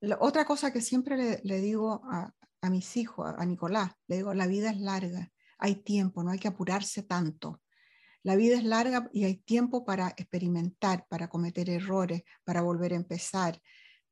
La 0.00 0.18
otra 0.20 0.44
cosa 0.44 0.72
que 0.72 0.80
siempre 0.80 1.40
le, 1.42 1.60
digo 1.60 2.02
a, 2.04 2.34
a, 2.60 2.70
mis 2.70 2.96
hijos, 2.96 3.32
a 3.36 3.44
Nicolás, 3.46 3.92
le 4.08 4.16
digo, 4.16 4.34
la 4.34 4.46
vida 4.46 4.70
es 4.70 4.80
larga, 4.80 5.30
hay 5.58 5.76
tiempo, 5.76 6.22
no 6.22 6.30
hay 6.30 6.38
que 6.38 6.48
apurarse 6.48 7.02
tanto. 7.02 7.62
La 8.24 8.36
vida 8.36 8.56
es 8.56 8.64
larga 8.64 9.08
y 9.12 9.24
hay 9.24 9.36
tiempo 9.36 9.84
para 9.84 10.08
experimentar, 10.16 11.06
para 11.08 11.28
cometer 11.28 11.68
errores, 11.68 12.22
para 12.44 12.62
volver 12.62 12.92
a 12.92 12.96
empezar, 12.96 13.60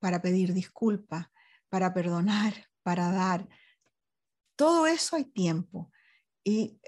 para 0.01 0.21
pedir 0.21 0.53
disculpas, 0.53 1.27
para 1.69 1.95
perdonar, 1.95 2.53
para 2.83 3.13
dar. 3.13 3.49
Todo 4.57 4.87
eso 4.87 5.17
hay 5.17 5.25
tiempo 5.25 5.91
y, 6.45 6.81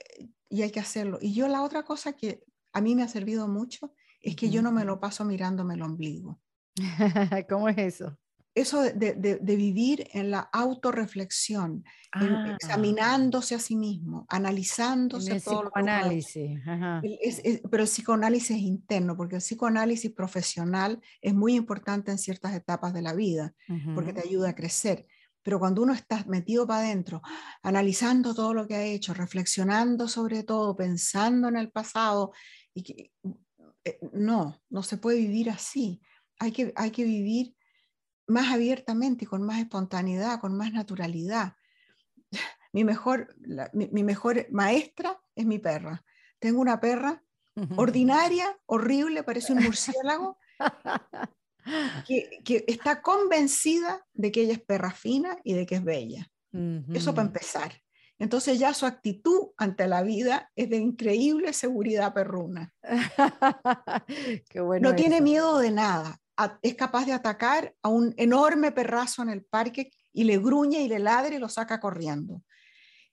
hay 0.51 0.71
que 0.71 0.81
hacerlo. 0.81 1.19
Y 1.21 1.33
yo 1.33 1.49
la 1.49 1.63
otra 1.63 1.85
cosa 1.85 2.13
que 2.13 2.45
a 2.73 2.81
mí 2.81 2.95
me 2.95 3.03
ha 3.03 3.09
servido 3.09 3.49
mucho 3.49 3.95
es 4.21 4.37
que 4.37 4.51
yo 4.51 4.63
no 4.63 4.73
me 4.73 4.85
lo 4.85 5.01
paso 5.01 5.25
mirándome 5.25 5.75
el 5.75 5.83
ombligo. 5.83 6.41
¿Cómo 7.49 7.69
es 7.69 7.79
eso? 7.79 8.17
eso 8.55 8.83
de, 8.83 9.57
vivir 9.57 10.09
en 10.13 10.31
la 10.31 10.41
autorreflexión, 10.41 11.85
ah. 12.13 12.57
examinándose 12.61 13.55
a 13.55 13.59
sí 13.59 13.77
mismo, 13.77 14.27
analizándose 14.29 15.33
el 15.33 15.43
todo 15.43 15.65
psicoanálisis. 15.65 16.61
pero 17.71 17.83
el 17.83 17.89
psicoanálisis 17.89 18.59
interno, 18.59 19.17
porque 19.17 19.37
el 19.37 19.43
psicoanálisis 19.43 20.13
profesional 20.13 21.01
es 21.21 21.35
muy 21.35 21.55
importante 21.55 22.11
en 22.11 22.19
ciertas 22.19 22.55
etapas 22.55 22.93
de 22.93 23.03
la 23.03 23.15
vida, 23.15 23.55
porque 23.95 24.13
te 24.13 24.21
ayuda 24.21 24.51
a 24.51 24.55
crecer. 24.55 25.07
Pero 25.45 25.59
cuando 25.59 25.83
uno 25.83 25.93
está 25.93 26.25
metido 26.29 26.69
para 26.69 26.87
adentro, 26.87 27.21
analizando 27.65 28.33
todo 28.33 28.55
lo 28.55 28.69
que 28.69 28.77
ha 28.77 28.85
hecho, 28.85 29.13
reflexionando 29.13 30.07
sobre 30.07 30.45
todo, 30.45 30.77
pensando 30.77 31.49
en 31.49 31.57
el 31.57 31.73
pasado, 31.73 32.33
y 32.75 33.13
eh, 33.85 33.99
no, 34.13 34.61
no 34.71 34.83
se 34.83 34.97
puede 34.97 35.19
vivir 35.19 35.51
así. 35.51 36.01
Hay 36.39 36.53
que, 36.53 36.73
hay 36.77 36.91
que 36.91 37.05
vivir 37.05 37.55
más 38.27 38.53
abiertamente 38.53 39.25
y 39.25 39.29
con 39.29 39.43
más 39.43 39.61
espontaneidad, 39.61 40.41
con 40.41 40.57
más 40.57 40.73
naturalidad. 40.73 41.55
Mi 42.73 42.85
mejor, 42.85 43.37
mi, 43.75 44.03
mejor 44.03 44.47
maestra 44.51 45.21
es 45.35 45.45
mi 45.45 45.59
perra. 45.59 46.03
Tengo 46.39 46.59
una 46.59 46.81
perra 46.81 47.23
ordinaria, 47.77 48.59
horrible, 48.65 49.23
parece 49.25 49.53
un 49.53 49.63
murciélago, 49.63 50.39
que, 52.07 52.65
está 52.67 53.03
convencida 53.03 54.07
de 54.15 54.33
que 54.33 54.45
ella 54.45 54.55
es 54.55 54.63
perra 54.63 54.91
fina 54.91 55.37
y 55.45 55.53
de 55.53 55.67
que 55.67 55.75
es 55.75 55.85
bella. 55.85 56.27
Eso 56.95 57.15
para 57.15 57.27
empezar. 57.27 57.79
Entonces 58.23 58.59
ya 58.59 58.73
su 58.73 58.87
actitud 58.87 59.49
ante 59.57 59.89
la 59.89 60.03
vida 60.03 60.51
es 60.55 60.71
de 60.71 60.77
increíble 60.77 61.53
seguridad 61.53 62.15
perruna. 62.15 62.73
no 64.81 64.95
tiene 64.95 65.21
miedo 65.21 65.59
de 65.59 65.71
nada 65.73 66.23
es 66.63 66.75
capaz 66.75 67.07
de 67.07 67.13
atacar 67.13 67.75
a 67.83 67.89
un 67.89 68.15
enorme 68.17 68.73
perrazo 68.73 69.23
en 69.23 69.29
el 69.29 69.45
parque 69.45 69.91
y 70.13 70.25
le 70.25 70.39
gruñe 70.39 70.83
y 70.83 70.89
le 70.89 70.99
ladre 70.99 71.37
y 71.37 71.39
lo 71.39 71.49
saca 71.49 71.81
corriendo. 71.81 72.43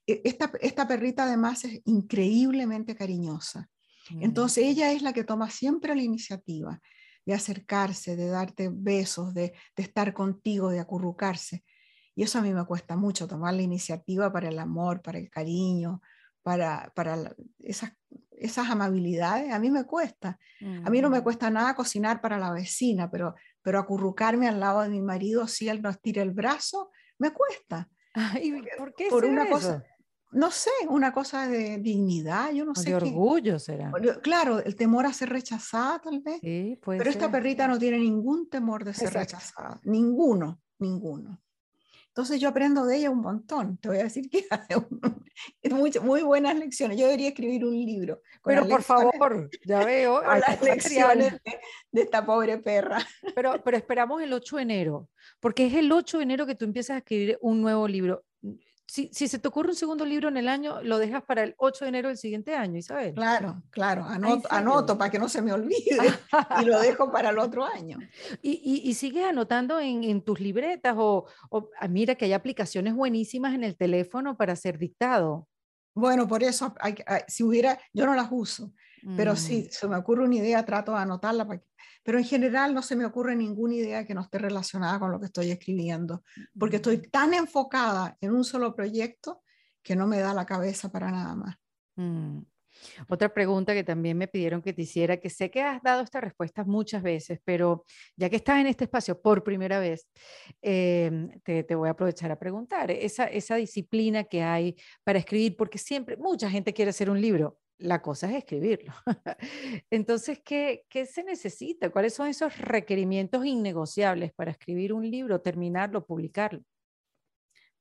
E, 0.07 0.21
esta, 0.23 0.51
esta 0.61 0.87
perrita 0.87 1.23
además 1.23 1.65
es 1.65 1.81
increíblemente 1.85 2.95
cariñosa. 2.95 3.69
Mm. 4.11 4.23
Entonces 4.23 4.65
ella 4.65 4.91
es 4.91 5.01
la 5.01 5.13
que 5.13 5.23
toma 5.23 5.49
siempre 5.49 5.95
la 5.95 6.01
iniciativa 6.01 6.79
de 7.25 7.33
acercarse, 7.33 8.15
de 8.15 8.27
darte 8.27 8.69
besos, 8.71 9.33
de, 9.33 9.53
de 9.75 9.83
estar 9.83 10.13
contigo, 10.13 10.69
de 10.69 10.79
acurrucarse. 10.79 11.63
Y 12.19 12.23
eso 12.23 12.37
a 12.37 12.41
mí 12.41 12.53
me 12.53 12.65
cuesta 12.65 12.97
mucho, 12.97 13.29
tomar 13.29 13.53
la 13.53 13.61
iniciativa 13.61 14.29
para 14.29 14.49
el 14.49 14.59
amor, 14.59 15.01
para 15.01 15.17
el 15.19 15.29
cariño, 15.29 16.01
para, 16.43 16.91
para 16.93 17.33
esas 17.59 17.93
esas 18.31 18.69
amabilidades, 18.69 19.53
a 19.53 19.57
mí 19.57 19.71
me 19.71 19.85
cuesta. 19.85 20.37
A 20.83 20.89
mí 20.89 21.01
no 21.01 21.09
me 21.09 21.21
mm. 21.21 21.23
cuesta 21.23 21.49
nada 21.49 21.75
cocinar 21.75 22.19
para 22.19 22.37
la 22.37 22.51
vecina, 22.51 23.09
pero, 23.09 23.35
pero 23.61 23.79
acurrucarme 23.79 24.49
al 24.49 24.59
lado 24.59 24.81
de 24.81 24.89
mi 24.89 25.01
marido 25.01 25.47
si 25.47 25.69
él 25.69 25.81
nos 25.81 26.01
tira 26.01 26.21
el 26.21 26.31
brazo, 26.31 26.91
me 27.19 27.31
cuesta. 27.31 27.87
¿Por 28.77 28.93
qué 28.95 29.07
Por 29.09 29.23
una 29.23 29.49
cosa, 29.49 29.81
no 30.31 30.51
sé, 30.51 30.71
una 30.89 31.13
cosa 31.13 31.47
de 31.47 31.77
dignidad, 31.77 32.51
yo 32.51 32.65
no 32.65 32.75
sé. 32.75 32.89
De 32.89 32.95
orgullo 32.95 33.59
será. 33.59 33.93
Claro, 34.21 34.59
el 34.59 34.75
temor 34.75 35.05
a 35.05 35.13
ser 35.13 35.29
rechazada 35.29 35.99
tal 35.99 36.19
vez. 36.19 36.41
Sí, 36.41 36.77
pero 36.85 37.09
esta 37.09 37.31
perrita 37.31 37.65
no 37.65 37.79
tiene 37.79 37.97
ningún 37.97 38.49
temor 38.49 38.83
de 38.83 38.93
ser 38.93 39.13
rechazada, 39.13 39.79
ninguno, 39.85 40.59
ninguno. 40.79 41.39
Entonces 42.09 42.41
yo 42.41 42.49
aprendo 42.49 42.85
de 42.85 42.97
ella 42.97 43.09
un 43.09 43.21
montón. 43.21 43.77
Te 43.77 43.89
voy 43.89 43.99
a 43.99 44.03
decir 44.03 44.29
que 44.29 44.45
es 45.61 45.71
muy, 45.71 45.91
muy 46.01 46.21
buenas 46.21 46.55
lecciones. 46.57 46.97
Yo 46.97 47.05
debería 47.05 47.29
escribir 47.29 47.63
un 47.65 47.73
libro. 47.73 48.21
Pero 48.43 48.67
por 48.67 48.83
favor, 48.83 49.49
ya 49.65 49.85
veo. 49.85 50.21
Con 50.23 50.39
las 50.39 50.61
lecciones 50.61 51.33
de, 51.91 52.01
esta 52.01 52.25
pobre 52.25 52.57
perra. 52.57 52.99
Pero, 53.35 53.61
pero 53.63 53.77
esperamos 53.77 54.21
el 54.21 54.33
8 54.33 54.57
de 54.57 54.61
enero, 54.61 55.09
porque 55.39 55.67
es 55.67 55.73
el 55.75 55.91
8 55.91 56.17
de 56.17 56.23
enero 56.23 56.45
que 56.45 56.55
tú 56.55 56.65
empiezas 56.65 56.95
a 56.95 56.97
escribir 56.99 57.37
un 57.41 57.61
nuevo 57.61 57.87
libro 57.87 58.25
si, 58.89 59.27
se 59.27 59.37
te 59.37 59.47
ocurre 59.47 59.69
un 59.69 59.75
segundo 59.75 60.03
libro 60.03 60.29
en 60.29 60.37
el 60.37 60.47
año, 60.47 60.81
lo 60.81 60.97
dejas 60.97 61.23
para 61.23 61.43
el 61.43 61.53
8 61.57 61.85
de 61.85 61.89
enero 61.89 62.07
del 62.07 62.17
siguiente 62.17 62.55
año, 62.55 62.77
Isabel. 62.77 63.13
Claro, 63.13 63.61
claro, 63.69 64.03
anoto, 64.03 64.47
anoto 64.51 64.97
para 64.97 65.11
que 65.11 65.19
no 65.19 65.29
se 65.29 65.43
me 65.43 65.53
olvide 65.53 65.97
y 66.61 66.65
lo 66.65 66.79
dejo 66.79 67.11
para 67.11 67.29
el 67.29 67.37
otro 67.37 67.63
año. 67.63 67.99
¿Y, 68.41 68.81
y, 68.83 68.93
sigues 68.95 69.25
anotando 69.25 69.79
en, 69.79 70.03
en 70.03 70.23
tus 70.23 70.39
libretas 70.39 70.95
o, 70.97 71.27
o, 71.51 71.69
ah, 71.79 71.87
mira 71.87 72.15
que 72.15 72.25
hay 72.25 72.33
aplicaciones 72.33 72.95
buenísimas 72.95 73.53
en 73.53 73.63
el 73.63 73.77
teléfono 73.77 74.35
para 74.35 74.53
hacer 74.53 74.79
dictado? 74.79 75.47
Bueno, 75.93 76.27
por 76.27 76.41
eso, 76.41 76.73
si 77.27 77.43
hubiera, 77.43 77.79
yo 77.93 78.07
no 78.07 78.15
las 78.15 78.29
uso, 78.31 78.73
pero 79.15 79.35
si 79.35 79.63
mm. 79.63 79.67
se 79.69 79.87
me 79.87 79.97
ocurre 79.97 80.23
una 80.23 80.35
idea, 80.35 80.65
trato 80.65 80.93
de 80.93 80.99
anotarla 80.99 81.45
para 81.45 81.59
que 81.59 81.68
pero 82.03 82.17
en 82.17 82.25
general 82.25 82.73
no 82.73 82.81
se 82.81 82.95
me 82.95 83.05
ocurre 83.05 83.35
ninguna 83.35 83.75
idea 83.75 84.05
que 84.05 84.13
no 84.13 84.21
esté 84.21 84.37
relacionada 84.37 84.99
con 84.99 85.11
lo 85.11 85.19
que 85.19 85.27
estoy 85.27 85.51
escribiendo, 85.51 86.23
porque 86.57 86.77
estoy 86.77 87.01
tan 87.09 87.33
enfocada 87.33 88.17
en 88.21 88.31
un 88.31 88.43
solo 88.43 88.75
proyecto 88.75 89.41
que 89.81 89.95
no 89.95 90.07
me 90.07 90.19
da 90.19 90.33
la 90.33 90.45
cabeza 90.45 90.91
para 90.91 91.11
nada 91.11 91.35
más. 91.35 91.55
Mm. 91.95 92.39
Otra 93.07 93.33
pregunta 93.33 93.73
que 93.73 93.83
también 93.83 94.17
me 94.17 94.27
pidieron 94.27 94.61
que 94.61 94.73
te 94.73 94.83
hiciera, 94.83 95.17
que 95.17 95.29
sé 95.29 95.49
que 95.51 95.61
has 95.61 95.81
dado 95.81 96.01
esta 96.01 96.21
respuesta 96.21 96.63
muchas 96.63 97.03
veces, 97.03 97.39
pero 97.43 97.85
ya 98.15 98.29
que 98.29 98.37
estás 98.37 98.59
en 98.59 98.67
este 98.67 98.85
espacio 98.85 99.21
por 99.21 99.43
primera 99.43 99.79
vez, 99.79 100.07
em, 100.61 101.29
te, 101.41 101.63
te, 101.63 101.75
voy 101.75 101.87
a 101.87 101.91
aprovechar 101.91 102.31
a 102.31 102.39
preguntar, 102.39 102.91
esa, 102.91 103.25
esa 103.25 103.55
disciplina 103.55 104.23
que 104.23 104.41
hay 104.41 104.75
para 105.03 105.19
escribir, 105.19 105.55
porque 105.57 105.77
siempre 105.77 106.17
mucha 106.17 106.49
gente 106.49 106.73
quiere 106.73 106.89
hacer 106.89 107.09
un 107.09 107.19
libro, 107.19 107.59
la 107.79 108.01
cosa 108.01 108.29
es 108.29 108.37
escribirlo. 108.37 108.93
Entonces, 109.89 110.41
¿qué, 110.43 110.85
¿qué, 110.89 111.05
se 111.05 111.23
necesita? 111.23 111.89
¿Cuáles 111.89 112.13
son 112.13 112.27
esos 112.27 112.57
requerimientos 112.57 113.45
innegociables 113.45 114.33
para 114.33 114.51
escribir 114.51 114.93
un 114.93 115.09
libro, 115.09 115.41
terminarlo, 115.41 116.05
publicarlo? 116.05 116.63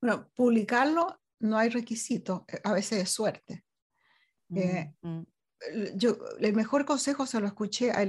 Bueno, 0.00 0.30
publicarlo 0.34 1.20
no 1.40 1.58
hay 1.58 1.68
requisito, 1.68 2.44
eh, 2.48 2.60
a 2.64 2.72
veces 2.72 3.02
es 3.02 3.10
suerte. 3.10 3.64
Eh, 4.54 4.92
mm, 5.02 5.08
mm. 5.08 5.26
yo, 5.96 6.16
el 6.40 6.54
mejor 6.54 6.84
consejo 6.84 7.26
se 7.26 7.40
lo 7.40 7.46
escuché 7.46 7.90
a, 7.90 8.02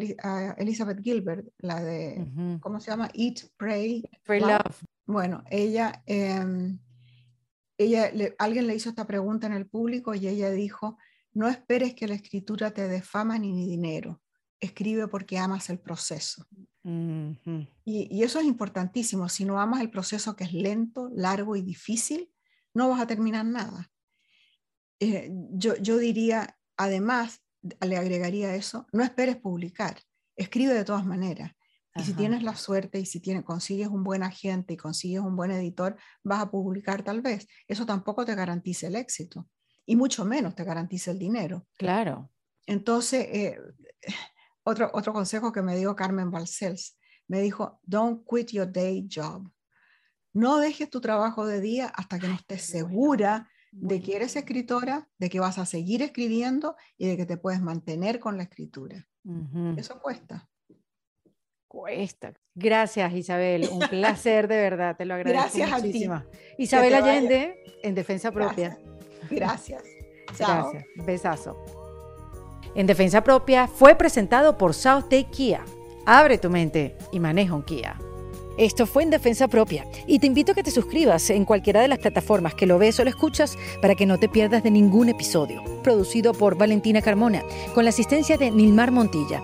Elizabeth 0.57 1.01
Gilbert, 1.01 1.47
la 1.57 1.81
de, 1.81 2.59
¿cómo 2.61 2.79
se 2.79 2.91
llama? 2.91 3.09
Eat, 3.13 3.49
Pray, 3.57 4.03
Love. 4.27 4.83
Bueno, 5.05 5.43
ella, 5.49 6.03
em, 6.05 6.79
ella 7.77 8.11
alguien 8.37 8.67
le 8.67 8.75
hizo 8.75 8.89
esta 8.89 9.07
pregunta 9.07 9.47
en 9.47 9.53
el 9.53 9.67
público 9.67 10.13
y 10.13 10.27
ella 10.27 10.51
dijo, 10.51 10.97
no 11.39 11.47
esperes 11.47 11.93
que 11.95 12.05
la 12.05 12.15
escritura 12.15 12.71
te 12.71 12.89
dé 12.89 13.01
fama 13.01 13.39
ni 13.39 13.65
dinero. 13.65 14.21
Escribe 14.59 15.07
porque 15.07 15.37
amas 15.37 15.69
el 15.69 15.79
proceso. 15.79 16.45
y, 16.83 18.23
eso 18.23 18.39
es 18.39 18.45
importantísimo. 18.45 19.29
Si 19.29 19.45
no 19.45 19.61
amas 19.61 19.79
el 19.79 19.89
proceso 19.89 20.35
que 20.35 20.43
es 20.43 20.51
lento, 20.51 21.09
largo 21.15 21.55
y 21.55 21.61
difícil, 21.61 22.29
no 22.73 22.89
vas 22.89 22.99
a 22.99 23.07
terminar 23.07 23.45
nada. 23.45 23.89
Eh, 24.99 25.31
yo, 25.51 25.77
yo 25.77 25.97
diría, 25.97 26.57
además, 26.75 27.41
le 27.87 27.95
agregaría 27.95 28.53
eso, 28.55 28.85
no 28.91 29.01
esperes 29.01 29.37
publicar. 29.37 29.97
Escribe 30.35 30.73
de 30.73 30.83
todas 30.83 31.05
maneras. 31.05 31.53
Y 31.95 32.03
si 32.03 32.13
tienes 32.13 32.43
la 32.43 32.55
suerte 32.57 32.99
y 32.99 33.05
si 33.05 33.21
tienes, 33.21 33.45
consigues 33.45 33.87
un 33.87 34.03
buen 34.03 34.23
agente 34.23 34.73
y 34.73 34.77
consigues 34.77 35.21
un 35.21 35.37
buen 35.37 35.51
editor, 35.51 35.95
vas 36.21 36.41
a 36.41 36.51
publicar 36.51 37.01
tal 37.01 37.21
vez. 37.21 37.47
Eso 37.65 37.85
tampoco 37.85 38.25
te 38.25 38.35
garantiza 38.35 38.87
el 38.87 38.97
éxito 38.97 39.47
y 39.89 39.95
mucho 39.95 40.23
menos 40.23 40.53
te 40.53 40.63
garantiza 40.63 41.09
el 41.09 41.17
dinero. 41.17 41.65
Claro. 41.75 42.29
Entonces, 42.67 43.25
eh, 43.31 43.59
otro, 44.61 44.91
otro 44.93 45.13
consejo 45.13 45.51
que 45.51 45.63
me 45.63 45.75
dio 45.75 45.95
Carmen 45.95 46.29
Balcells, 46.29 46.95
me 47.27 47.41
dijo, 47.41 47.79
don't 47.81 48.23
quit 48.29 48.51
your 48.51 48.71
day 48.71 49.09
job. 49.11 49.51
No 50.31 50.59
dejes 50.59 50.91
tu 50.91 51.01
trabajo 51.01 51.47
de 51.47 51.59
día 51.59 51.87
hasta 51.87 52.19
que 52.19 52.27
no 52.27 52.35
estés 52.35 52.61
segura 52.61 53.49
de 53.71 53.99
que 53.99 54.15
eres 54.15 54.35
escritora, 54.35 55.09
de 55.17 55.27
que 55.27 55.39
vas 55.39 55.57
a 55.57 55.65
seguir 55.65 56.03
escribiendo 56.03 56.75
y 56.95 57.07
de 57.07 57.17
que 57.17 57.25
te 57.25 57.37
puedes 57.37 57.61
mantener 57.61 58.19
con 58.19 58.37
la 58.37 58.43
escritura. 58.43 59.07
Eso 59.75 59.99
cuesta. 59.99 60.47
Cuesta. 61.67 62.33
Gracias, 62.53 63.11
Isabel. 63.13 63.67
Un 63.71 63.87
placer 63.89 64.47
de 64.47 64.57
verdad. 64.57 64.95
Te 64.95 65.05
lo 65.05 65.13
agradezco 65.15 65.57
Gracias 65.57 65.83
muchísimo. 65.83 66.13
A 66.13 66.21
ti. 66.29 66.37
Isabel 66.59 66.93
Allende, 66.93 67.63
en 67.81 67.95
Defensa 67.95 68.31
Propia. 68.31 68.69
Gracias. 68.69 68.98
Chao. 69.29 70.71
Gracias. 70.71 70.85
Besazo. 71.05 71.57
En 72.75 72.87
Defensa 72.87 73.23
Propia 73.23 73.67
fue 73.67 73.95
presentado 73.95 74.57
por 74.57 74.73
South 74.73 75.05
Day 75.09 75.25
Kia. 75.25 75.63
Abre 76.05 76.37
tu 76.37 76.49
mente 76.49 76.95
y 77.11 77.19
maneja 77.19 77.55
un 77.55 77.63
Kia. 77.63 77.97
Esto 78.59 78.85
fue 78.85 79.03
en 79.03 79.09
defensa 79.09 79.47
propia 79.47 79.85
y 80.05 80.19
te 80.19 80.27
invito 80.27 80.51
a 80.51 80.55
que 80.55 80.63
te 80.63 80.71
suscribas 80.71 81.29
en 81.29 81.45
cualquiera 81.45 81.81
de 81.81 81.87
las 81.87 81.99
plataformas 81.99 82.55
que 82.55 82.65
lo 82.65 82.77
ves 82.77 82.99
o 82.99 83.05
lo 83.05 83.09
escuchas 83.09 83.57
para 83.81 83.95
que 83.95 84.05
no 84.05 84.17
te 84.19 84.27
pierdas 84.27 84.63
de 84.63 84.69
ningún 84.69 85.07
episodio. 85.07 85.63
Producido 85.81 86.33
por 86.33 86.57
Valentina 86.57 87.01
Carmona 87.01 87.41
con 87.73 87.85
la 87.85 87.91
asistencia 87.91 88.35
de 88.37 88.51
Nilmar 88.51 88.91
Montilla. 88.91 89.41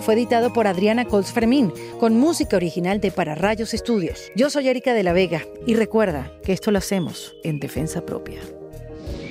Fue 0.00 0.12
editado 0.12 0.52
por 0.52 0.66
Adriana 0.66 1.06
Colts 1.06 1.32
Fermín 1.32 1.72
con 1.98 2.18
música 2.18 2.56
original 2.56 3.00
de 3.00 3.10
Para 3.10 3.34
Rayos 3.34 3.72
Estudios. 3.72 4.30
Yo 4.36 4.50
soy 4.50 4.68
Erika 4.68 4.92
de 4.92 5.02
la 5.02 5.14
Vega 5.14 5.40
y 5.66 5.74
recuerda 5.74 6.30
que 6.42 6.52
esto 6.52 6.70
lo 6.70 6.76
hacemos 6.76 7.34
en 7.44 7.60
defensa 7.60 8.04
propia. 8.04 8.40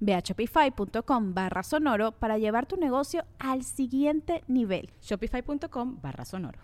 Ve 0.00 0.14
a 0.14 0.22
shopify.com 0.22 1.34
barra 1.34 1.62
sonoro 1.62 2.12
para 2.12 2.38
llevar 2.38 2.66
tu 2.66 2.76
negocio 2.76 3.24
al 3.38 3.62
siguiente 3.62 4.42
nivel. 4.48 4.90
Shopify.com 5.00 6.00
barra 6.00 6.24
sonoro. 6.24 6.58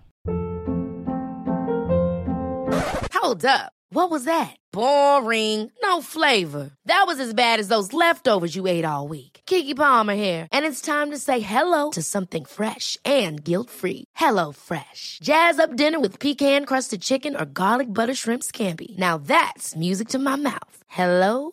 Hold 3.14 3.44
up. 3.44 3.72
What 3.90 4.10
was 4.10 4.24
that? 4.24 4.54
Boring. 4.70 5.72
No 5.82 6.02
flavor. 6.02 6.70
That 6.84 7.04
was 7.06 7.18
as 7.18 7.32
bad 7.32 7.58
as 7.58 7.68
those 7.68 7.94
leftovers 7.94 8.54
you 8.54 8.66
ate 8.66 8.84
all 8.84 9.08
week. 9.08 9.40
Kiki 9.46 9.74
Palmer 9.74 10.14
here, 10.14 10.46
and 10.52 10.66
it's 10.66 10.82
time 10.82 11.10
to 11.10 11.16
say 11.16 11.40
hello 11.40 11.90
to 11.92 12.02
something 12.02 12.44
fresh 12.44 12.98
and 13.04 13.42
guilt-free. 13.42 14.04
Hello 14.14 14.52
Fresh. 14.52 15.18
Jazz 15.22 15.58
up 15.58 15.74
dinner 15.74 15.98
with 15.98 16.20
pecan-crusted 16.20 17.00
chicken 17.00 17.34
or 17.34 17.44
garlic 17.44 17.92
butter 17.92 18.14
shrimp 18.14 18.42
scampi. 18.42 18.96
Now 18.98 19.18
that's 19.18 19.74
music 19.74 20.08
to 20.08 20.18
my 20.18 20.36
mouth. 20.36 20.84
Hello 20.88 21.52